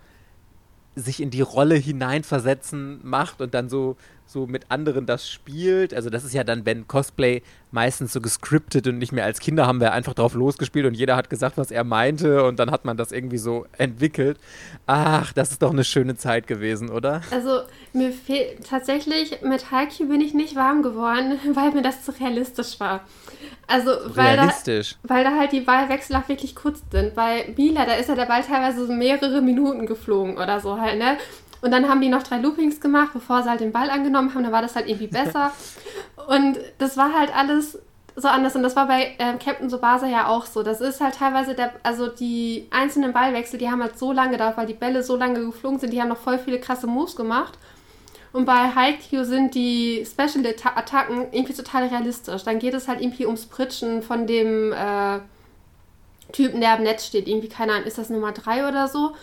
sich 0.96 1.22
in 1.22 1.30
die 1.30 1.42
Rolle 1.42 1.76
hineinversetzen 1.76 3.00
macht 3.04 3.42
und 3.42 3.54
dann 3.54 3.70
so, 3.70 3.96
so 4.30 4.46
mit 4.46 4.70
anderen 4.70 5.08
das 5.08 5.28
spielt. 5.28 5.94
Also 5.94 6.10
das 6.12 6.24
ist 6.24 6.34
ja 6.34 6.44
dann, 6.44 6.66
wenn 6.66 6.88
Cosplay 6.88 7.42
meistens 7.72 8.14
so 8.14 8.22
gescriptet 8.22 8.88
und 8.88 9.00
nicht 9.00 9.12
mehr 9.12 9.26
als 9.26 9.40
Kinder 9.40 9.66
haben 9.66 9.80
wir 9.80 9.92
einfach 9.92 10.14
drauf 10.14 10.36
losgespielt 10.36 10.86
und 10.86 10.94
jeder 10.94 11.16
hat 11.16 11.30
gesagt, 11.30 11.58
was 11.58 11.72
er 11.72 11.84
meinte 11.84 12.44
und 12.44 12.60
dann 12.60 12.70
hat 12.70 12.86
man 12.86 12.96
das 12.96 13.12
irgendwie 13.12 13.38
so 13.40 13.66
entwickelt. 13.78 14.40
Ach, 14.86 15.34
das 15.34 15.52
ist 15.52 15.62
doch 15.62 15.72
eine 15.72 15.84
schöne 15.84 16.16
Zeit 16.16 16.46
gewesen, 16.46 16.90
oder? 16.90 17.22
Also 17.32 17.62
mir 17.94 18.12
fehlt 18.12 18.68
tatsächlich 18.68 19.42
mit 19.42 19.72
Haikyuu 19.72 20.08
bin 20.08 20.22
ich 20.22 20.34
nicht 20.34 20.56
warm 20.56 20.84
geworden, 20.84 21.40
weil 21.54 21.72
mir 21.72 21.82
das 21.82 22.06
zu 22.06 22.12
realistisch 22.12 22.80
war. 22.80 23.02
Also 23.66 23.92
weil 24.16 24.36
da, 24.36 24.44
Realistisch. 24.44 24.96
weil 25.04 25.24
da 25.24 25.38
halt 25.38 25.52
die 25.52 25.62
Ballwechsel 25.62 26.16
auch 26.16 26.28
wirklich 26.28 26.56
kurz 26.56 26.82
sind. 26.92 27.16
Bei 27.16 27.52
Mila, 27.56 27.86
da 27.86 27.94
ist 27.94 28.10
ja 28.10 28.16
der 28.16 28.26
Ball 28.26 28.44
teilweise 28.44 28.86
so 28.86 28.94
mehrere 28.94 29.42
Minuten 29.42 29.86
geflogen 29.86 30.38
oder 30.38 30.60
so 30.60 30.80
halt, 30.80 30.98
ne? 31.00 31.18
Und 31.62 31.72
dann 31.72 31.90
haben 31.90 32.02
die 32.02 32.10
noch 32.10 32.24
drei 32.24 32.38
Loopings 32.38 32.80
gemacht, 32.80 33.12
bevor 33.14 33.44
sie 33.44 33.50
halt 33.50 33.60
den 33.60 33.72
Ball 33.72 33.90
angenommen 33.90 34.34
haben. 34.34 34.44
Dann 34.44 34.52
war 34.52 34.62
das 34.62 34.76
halt 34.76 34.88
irgendwie 34.88 35.08
besser. 35.24 35.52
Und 36.28 36.58
das 36.78 36.98
war 36.98 37.14
halt 37.14 37.36
alles 37.36 37.80
so 38.16 38.28
anders. 38.28 38.56
Und 38.56 38.64
das 38.64 38.76
war 38.76 38.88
bei 38.88 39.16
ähm, 39.20 39.40
Captain 39.40 39.70
Tsubasa 39.70 40.08
ja 40.08 40.28
auch 40.28 40.46
so. 40.46 40.64
Das 40.64 40.82
ist 40.82 41.02
halt 41.02 41.16
teilweise 41.16 41.56
der, 41.56 41.74
also 41.84 42.08
die 42.08 42.68
einzelnen 42.72 43.14
Ballwechsel, 43.14 43.60
die 43.60 43.70
haben 43.70 43.82
halt 43.82 43.98
so 43.98 44.12
lange 44.12 44.32
gedauert, 44.32 44.58
weil 44.58 44.68
die 44.68 44.74
Bälle 44.74 45.04
so 45.04 45.16
lange 45.16 45.46
geflogen 45.46 45.80
sind. 45.80 45.94
Die 45.94 46.02
haben 46.02 46.10
noch 46.10 46.18
voll 46.18 46.40
viele 46.40 46.60
krasse 46.60 46.88
Moves 46.88 47.16
gemacht. 47.16 47.58
Und 48.32 48.46
bei 48.46 48.70
Haikyuu 48.76 49.24
sind 49.24 49.56
die 49.56 50.06
Special-Attacken 50.06 51.28
irgendwie 51.32 51.54
total 51.54 51.88
realistisch. 51.88 52.44
Dann 52.44 52.60
geht 52.60 52.76
es 52.76 52.88
halt 52.88 53.02
irgendwie 53.02 53.26
ums 53.26 53.48
Pritschen 53.48 54.04
von 54.04 54.28
dem 54.28 54.72
äh, 54.72 55.20
Typen, 56.32 56.62
der 56.62 56.74
am 56.74 56.84
Netz 56.84 57.08
steht. 57.08 57.28
Irgendwie, 57.28 57.50
keine 57.50 57.74
Ahnung, 57.74 57.88
ist 57.88 57.98
das 57.98 58.10
Nummer 58.10 58.32
3 58.32 58.68
oder 58.68 58.88
so? 58.88 59.14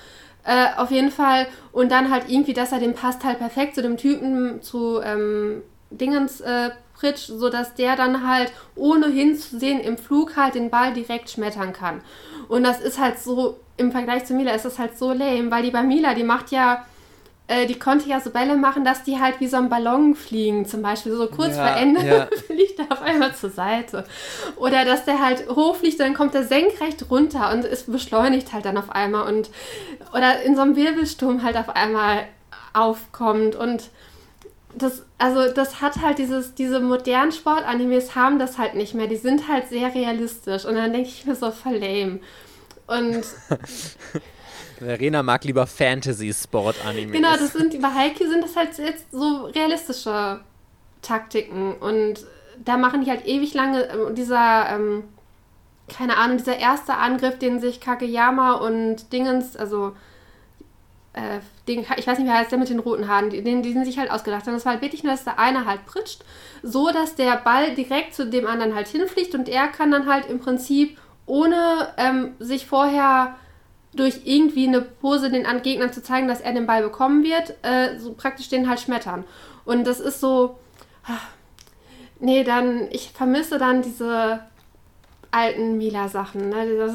Äh, 0.46 0.68
auf 0.76 0.90
jeden 0.92 1.10
Fall. 1.10 1.48
Und 1.72 1.90
dann 1.90 2.10
halt 2.10 2.28
irgendwie, 2.28 2.52
dass 2.52 2.72
er 2.72 2.78
den 2.78 2.94
passt 2.94 3.24
halt 3.24 3.38
perfekt 3.38 3.74
zu 3.74 3.82
dem 3.82 3.96
Typen, 3.96 4.62
zu 4.62 5.00
ähm, 5.02 5.62
Dingens 5.90 6.40
äh, 6.40 6.70
pritscht, 6.94 7.26
sodass 7.26 7.74
der 7.74 7.96
dann 7.96 8.26
halt 8.26 8.52
ohne 8.76 9.08
hinzusehen 9.08 9.80
im 9.80 9.98
Flug 9.98 10.36
halt 10.36 10.54
den 10.54 10.70
Ball 10.70 10.92
direkt 10.92 11.30
schmettern 11.30 11.72
kann. 11.72 12.00
Und 12.48 12.62
das 12.62 12.80
ist 12.80 12.98
halt 12.98 13.18
so, 13.18 13.58
im 13.76 13.90
Vergleich 13.90 14.24
zu 14.24 14.34
Mila 14.34 14.52
ist 14.52 14.64
das 14.64 14.78
halt 14.78 14.96
so 14.96 15.12
lame, 15.12 15.50
weil 15.50 15.64
die 15.64 15.70
bei 15.70 15.82
Mila, 15.82 16.14
die 16.14 16.22
macht 16.22 16.52
ja 16.52 16.84
äh, 17.48 17.66
die 17.66 17.78
konnte 17.78 18.08
ja 18.08 18.20
so 18.20 18.30
Bälle 18.30 18.56
machen, 18.56 18.84
dass 18.84 19.04
die 19.04 19.20
halt 19.20 19.38
wie 19.40 19.46
so 19.46 19.56
ein 19.56 19.68
Ballon 19.68 20.16
fliegen, 20.16 20.66
zum 20.66 20.82
Beispiel. 20.82 21.12
So 21.12 21.28
kurz 21.28 21.56
Ja, 21.56 21.68
vor 21.68 21.76
Ende 21.76 22.04
ja. 22.04 22.28
fliegt 22.46 22.78
er 22.78 22.90
auf 22.90 23.02
einmal 23.02 23.34
zur 23.34 23.50
Seite. 23.50 24.04
Oder 24.56 24.84
dass 24.84 25.04
der 25.04 25.24
halt 25.24 25.48
hochfliegt, 25.48 26.00
dann 26.00 26.14
kommt 26.14 26.34
er 26.34 26.42
senkrecht 26.42 27.08
runter 27.08 27.52
und 27.52 27.64
es 27.64 27.84
beschleunigt 27.84 28.52
halt 28.52 28.64
dann 28.64 28.76
auf 28.76 28.90
einmal. 28.90 29.32
Und, 29.32 29.50
oder 30.12 30.42
in 30.42 30.56
so 30.56 30.62
einem 30.62 30.74
Wirbelsturm 30.74 31.44
halt 31.44 31.56
auf 31.56 31.68
einmal 31.68 32.24
aufkommt. 32.72 33.54
Und 33.54 33.90
das, 34.74 35.04
also 35.18 35.52
das 35.52 35.80
hat 35.80 36.02
halt 36.02 36.18
dieses, 36.18 36.54
diese 36.56 36.80
modernen 36.80 37.30
Sportanimes 37.30 38.16
haben 38.16 38.40
das 38.40 38.58
halt 38.58 38.74
nicht 38.74 38.94
mehr. 38.94 39.06
Die 39.06 39.16
sind 39.16 39.46
halt 39.46 39.68
sehr 39.68 39.94
realistisch. 39.94 40.64
Und 40.64 40.74
dann 40.74 40.92
denke 40.92 41.08
ich 41.08 41.24
mir 41.24 41.36
so, 41.36 41.52
voll 41.52 41.76
lame. 41.76 42.18
Und 42.88 43.24
Verena 44.78 45.22
mag 45.22 45.44
lieber 45.44 45.66
Fantasy-Sport-Anime. 45.66 47.12
Genau, 47.12 47.32
das 47.32 47.52
sind 47.52 47.80
bei 47.80 47.88
Haikyuu 47.88 48.28
sind 48.28 48.44
das 48.44 48.56
halt 48.56 48.76
jetzt 48.78 49.10
so 49.12 49.46
realistische 49.46 50.40
Taktiken 51.02 51.74
und 51.74 52.26
da 52.64 52.76
machen 52.76 53.04
die 53.04 53.10
halt 53.10 53.26
ewig 53.26 53.54
lange 53.54 53.84
ähm, 53.84 54.14
dieser 54.14 54.70
ähm, 54.70 55.04
keine 55.88 56.16
Ahnung, 56.16 56.38
dieser 56.38 56.58
erste 56.58 56.94
Angriff, 56.94 57.38
den 57.38 57.60
sich 57.60 57.80
Kageyama 57.80 58.54
und 58.54 59.12
Dingens, 59.12 59.56
also 59.56 59.92
äh, 61.12 61.40
den, 61.68 61.80
ich 61.96 62.06
weiß 62.06 62.18
nicht, 62.18 62.28
wie 62.28 62.32
heißt 62.32 62.50
der 62.50 62.58
mit 62.58 62.68
den 62.68 62.80
roten 62.80 63.08
Haaren, 63.08 63.30
den, 63.30 63.44
den 63.44 63.62
die 63.62 63.84
sich 63.84 63.98
halt 63.98 64.10
ausgedacht 64.10 64.46
haben. 64.46 64.54
Das 64.54 64.64
war 64.64 64.72
halt 64.72 64.82
wirklich 64.82 65.04
nur, 65.04 65.12
dass 65.12 65.24
der 65.24 65.38
eine 65.38 65.64
halt 65.64 65.86
pritscht, 65.86 66.24
so 66.62 66.90
dass 66.90 67.14
der 67.14 67.36
Ball 67.36 67.74
direkt 67.74 68.14
zu 68.14 68.28
dem 68.28 68.46
anderen 68.46 68.74
halt 68.74 68.88
hinfliegt 68.88 69.34
und 69.34 69.48
er 69.48 69.68
kann 69.68 69.90
dann 69.90 70.06
halt 70.06 70.26
im 70.28 70.40
Prinzip 70.40 70.98
ohne 71.24 71.88
ähm, 71.96 72.34
sich 72.38 72.66
vorher 72.66 73.36
durch 73.96 74.20
irgendwie 74.24 74.66
eine 74.66 74.82
Pose 74.82 75.30
den 75.30 75.44
Gegnern 75.62 75.92
zu 75.92 76.02
zeigen, 76.02 76.28
dass 76.28 76.40
er 76.40 76.52
den 76.52 76.66
Ball 76.66 76.82
bekommen 76.82 77.24
wird, 77.24 77.54
äh, 77.62 77.98
so 77.98 78.12
praktisch 78.12 78.48
den 78.48 78.68
halt 78.68 78.80
schmettern. 78.80 79.24
Und 79.64 79.86
das 79.86 80.00
ist 80.00 80.20
so, 80.20 80.58
ah, 81.04 81.20
nee, 82.20 82.44
dann, 82.44 82.88
ich 82.90 83.10
vermisse 83.10 83.58
dann 83.58 83.82
diese 83.82 84.40
alten 85.30 85.76
Mila-Sachen, 85.76 86.48
ne? 86.48 86.76
Das 86.76 86.94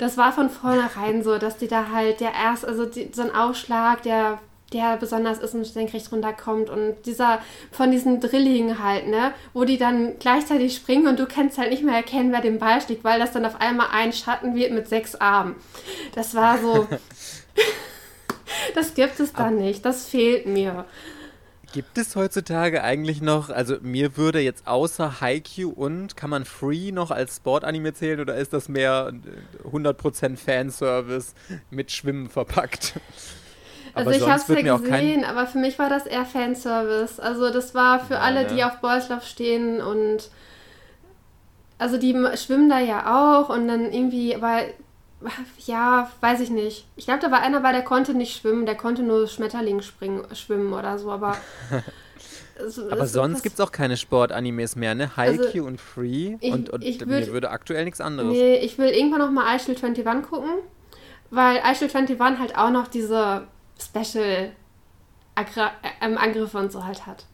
das 0.00 0.16
war 0.16 0.32
von 0.32 0.48
vornherein 0.48 1.22
so, 1.22 1.36
dass 1.36 1.58
die 1.58 1.68
da 1.68 1.90
halt 1.92 2.20
der 2.20 2.32
erst, 2.32 2.64
also 2.64 2.86
die, 2.86 3.10
so 3.12 3.20
ein 3.20 3.34
Aufschlag, 3.34 4.02
der 4.02 4.38
der 4.72 4.96
besonders 4.96 5.38
ist 5.38 5.54
und 5.54 5.64
senkrecht 5.64 6.10
runterkommt 6.12 6.70
und 6.70 6.94
dieser 7.06 7.40
von 7.72 7.90
diesen 7.90 8.20
Drillingen 8.20 8.82
halt, 8.82 9.08
ne, 9.08 9.32
wo 9.52 9.64
die 9.64 9.78
dann 9.78 10.18
gleichzeitig 10.18 10.74
springen 10.74 11.08
und 11.08 11.18
du 11.18 11.26
kannst 11.26 11.58
halt 11.58 11.70
nicht 11.70 11.82
mehr 11.82 11.96
erkennen, 11.96 12.32
wer 12.32 12.40
den 12.40 12.58
Ball 12.58 12.80
schlägt, 12.80 13.04
weil 13.04 13.18
das 13.18 13.32
dann 13.32 13.44
auf 13.44 13.60
einmal 13.60 13.88
ein 13.92 14.12
Schatten 14.12 14.54
wird 14.54 14.72
mit 14.72 14.88
sechs 14.88 15.14
Armen. 15.16 15.56
Das 16.14 16.34
war 16.34 16.58
so. 16.58 16.86
das 18.74 18.94
gibt 18.94 19.18
es 19.20 19.32
dann 19.32 19.56
nicht. 19.56 19.84
Das 19.84 20.06
fehlt 20.06 20.46
mir. 20.46 20.84
Gibt 21.72 21.98
es 21.98 22.16
heutzutage 22.16 22.82
eigentlich 22.82 23.22
noch, 23.22 23.48
also 23.48 23.76
mir 23.80 24.16
würde 24.16 24.40
jetzt 24.40 24.66
außer 24.66 25.20
Haikyuu 25.20 25.70
und 25.70 26.16
kann 26.16 26.28
man 26.28 26.44
Free 26.44 26.90
noch 26.90 27.12
als 27.12 27.36
Sportanime 27.36 27.94
zählen 27.94 28.18
oder 28.18 28.34
ist 28.34 28.52
das 28.52 28.68
mehr 28.68 29.12
100% 29.70 30.36
Fanservice 30.36 31.34
mit 31.70 31.92
Schwimmen 31.92 32.28
verpackt? 32.28 32.94
Also 33.94 34.10
ich 34.10 34.22
habe 34.22 34.40
es 34.40 34.48
ja 34.48 34.76
gesehen, 34.76 35.24
aber 35.24 35.46
für 35.46 35.58
mich 35.58 35.78
war 35.78 35.88
das 35.88 36.06
eher 36.06 36.24
Fanservice. 36.24 37.20
Also 37.20 37.50
das 37.50 37.74
war 37.74 38.00
für 38.00 38.14
ja, 38.14 38.20
alle, 38.20 38.42
ne? 38.42 38.48
die 38.54 38.64
auf 38.64 38.80
Boys 38.80 39.08
Love 39.08 39.24
stehen 39.24 39.80
und 39.80 40.30
also 41.78 41.96
die 41.96 42.14
schwimmen 42.36 42.68
da 42.68 42.78
ja 42.78 43.40
auch 43.40 43.48
und 43.48 43.66
dann 43.66 43.92
irgendwie, 43.92 44.34
aber 44.34 44.60
ja, 45.66 46.10
weiß 46.20 46.40
ich 46.40 46.50
nicht. 46.50 46.86
Ich 46.96 47.06
glaube, 47.06 47.20
da 47.20 47.30
war 47.30 47.40
einer 47.40 47.60
bei, 47.60 47.72
der 47.72 47.82
konnte 47.82 48.14
nicht 48.14 48.36
schwimmen, 48.36 48.66
der 48.66 48.76
konnte 48.76 49.02
nur 49.02 49.26
Schmetterling 49.26 49.82
springen, 49.82 50.24
schwimmen 50.34 50.72
oder 50.72 50.98
so, 50.98 51.10
aber. 51.10 51.36
Also, 52.62 52.90
aber 52.90 53.06
sonst 53.06 53.42
gibt 53.42 53.54
es 53.54 53.60
auch 53.60 53.72
keine 53.72 53.96
Sportanimes 53.96 54.76
mehr, 54.76 54.94
ne? 54.94 55.16
Haikyuu 55.16 55.44
also, 55.44 55.64
und 55.64 55.80
Free. 55.80 56.36
Ich, 56.40 56.52
und, 56.52 56.68
und 56.68 56.84
ich 56.84 57.00
würd, 57.00 57.08
mir 57.08 57.32
würde 57.32 57.48
aktuell 57.48 57.86
nichts 57.86 58.02
anderes. 58.02 58.32
Nee, 58.32 58.58
ich 58.58 58.76
will 58.76 58.90
irgendwann 58.90 59.20
noch 59.20 59.30
mal 59.30 59.46
Eichel 59.46 59.74
21 59.74 60.04
gucken, 60.28 60.50
weil 61.30 61.60
Eichel 61.62 61.88
21 61.88 62.38
halt 62.38 62.58
auch 62.58 62.68
noch 62.68 62.88
diese 62.88 63.46
Special 63.80 64.52
ähm, 66.00 66.18
Angriffe 66.18 66.58
und 66.58 66.70
so 66.70 66.84
halt 66.84 67.06
hat. 67.06 67.24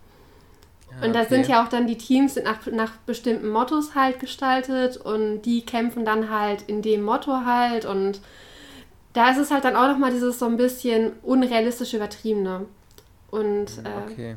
und 1.03 1.15
da 1.15 1.21
okay. 1.21 1.29
sind 1.29 1.49
ja 1.49 1.65
auch 1.65 1.69
dann 1.69 1.87
die 1.87 1.99
Teams 1.99 2.37
nach, 2.37 2.67
nach 2.67 2.93
bestimmten 2.99 3.49
Mottos 3.49 3.95
halt 3.95 4.21
gestaltet 4.21 4.97
und 4.97 5.43
die 5.43 5.67
kämpfen 5.67 6.05
dann 6.05 6.31
halt 6.31 6.63
in 6.63 6.83
dem 6.83 7.03
Motto 7.03 7.45
halt 7.45 7.85
und 7.85 8.21
da 9.17 9.31
ist 9.31 9.39
es 9.39 9.51
halt 9.51 9.65
dann 9.65 9.77
auch 9.77 9.89
nochmal 9.89 10.11
dieses 10.11 10.39
so 10.39 10.45
ein 10.45 10.59
bisschen 10.59 11.15
unrealistisch 11.23 11.95
übertriebene. 11.95 12.67
Und 13.31 13.71
hm, 13.71 13.87
äh, 13.87 14.13
okay. 14.13 14.37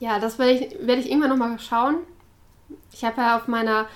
ja, 0.00 0.18
das 0.18 0.40
werde 0.40 0.52
ich, 0.52 0.76
werd 0.86 0.98
ich 0.98 1.08
irgendwann 1.08 1.30
nochmal 1.30 1.58
schauen. 1.60 1.98
Ich 2.92 3.04
habe 3.04 3.20
ja 3.20 3.36
auf 3.36 3.48
meiner, 3.48 3.86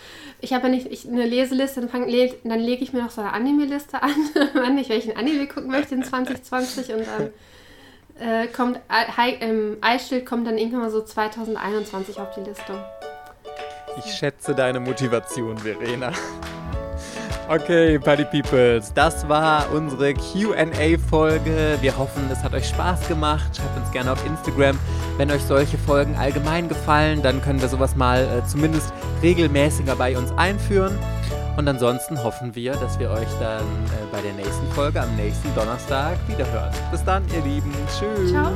ich 0.40 0.52
habe 0.52 0.64
ja 0.64 0.74
nicht 0.74 0.86
ich, 0.86 1.06
eine 1.06 1.24
Leseliste, 1.24 1.80
dann, 1.80 2.08
le, 2.08 2.34
dann 2.44 2.60
lege 2.60 2.82
ich 2.82 2.92
mir 2.92 3.02
noch 3.02 3.10
so 3.10 3.20
eine 3.20 3.32
Anime-Liste 3.32 4.02
an, 4.02 4.14
wann 4.54 4.78
ich 4.78 4.88
welchen 4.88 5.16
Anime 5.16 5.46
gucken 5.46 5.70
möchte 5.70 5.94
in 5.94 6.02
2020 6.02 6.92
und 6.92 7.06
dann 7.06 7.30
äh, 8.20 8.48
kommt, 8.48 8.80
ähm, 9.40 9.76
Eisschild 9.80 10.26
kommt 10.26 10.46
dann 10.46 10.58
irgendwann 10.58 10.80
mal 10.80 10.90
so 10.90 11.02
2021 11.02 12.18
auf 12.20 12.34
die 12.34 12.40
Liste. 12.40 12.84
Ich 14.04 14.12
schätze 14.12 14.54
deine 14.54 14.80
Motivation, 14.80 15.58
Verena. 15.58 16.12
Okay, 17.50 17.98
Party 17.98 18.24
Peoples, 18.26 18.92
das 18.92 19.26
war 19.26 19.72
unsere 19.72 20.12
QA-Folge. 20.12 21.78
Wir 21.80 21.96
hoffen, 21.96 22.28
es 22.30 22.42
hat 22.42 22.52
euch 22.52 22.68
Spaß 22.68 23.08
gemacht. 23.08 23.56
Schreibt 23.56 23.74
uns 23.78 23.90
gerne 23.90 24.12
auf 24.12 24.26
Instagram, 24.26 24.78
wenn 25.16 25.30
euch 25.30 25.42
solche 25.42 25.78
Folgen 25.78 26.14
allgemein 26.16 26.68
gefallen. 26.68 27.22
Dann 27.22 27.40
können 27.40 27.58
wir 27.62 27.68
sowas 27.68 27.96
mal 27.96 28.24
äh, 28.24 28.46
zumindest 28.46 28.92
regelmäßiger 29.22 29.96
bei 29.96 30.18
uns 30.18 30.30
einführen. 30.32 30.98
Und 31.56 31.66
ansonsten 31.66 32.22
hoffen 32.22 32.54
wir, 32.54 32.72
dass 32.72 32.98
wir 32.98 33.10
euch 33.10 33.28
dann 33.40 33.62
äh, 33.62 34.12
bei 34.12 34.20
der 34.20 34.34
nächsten 34.34 34.70
Folge 34.72 35.00
am 35.00 35.16
nächsten 35.16 35.52
Donnerstag 35.54 36.18
wiederhören. 36.28 36.70
Bis 36.90 37.02
dann, 37.02 37.24
ihr 37.34 37.40
Lieben. 37.50 37.72
Tschüss. 37.98 38.30
Ciao. 38.30 38.52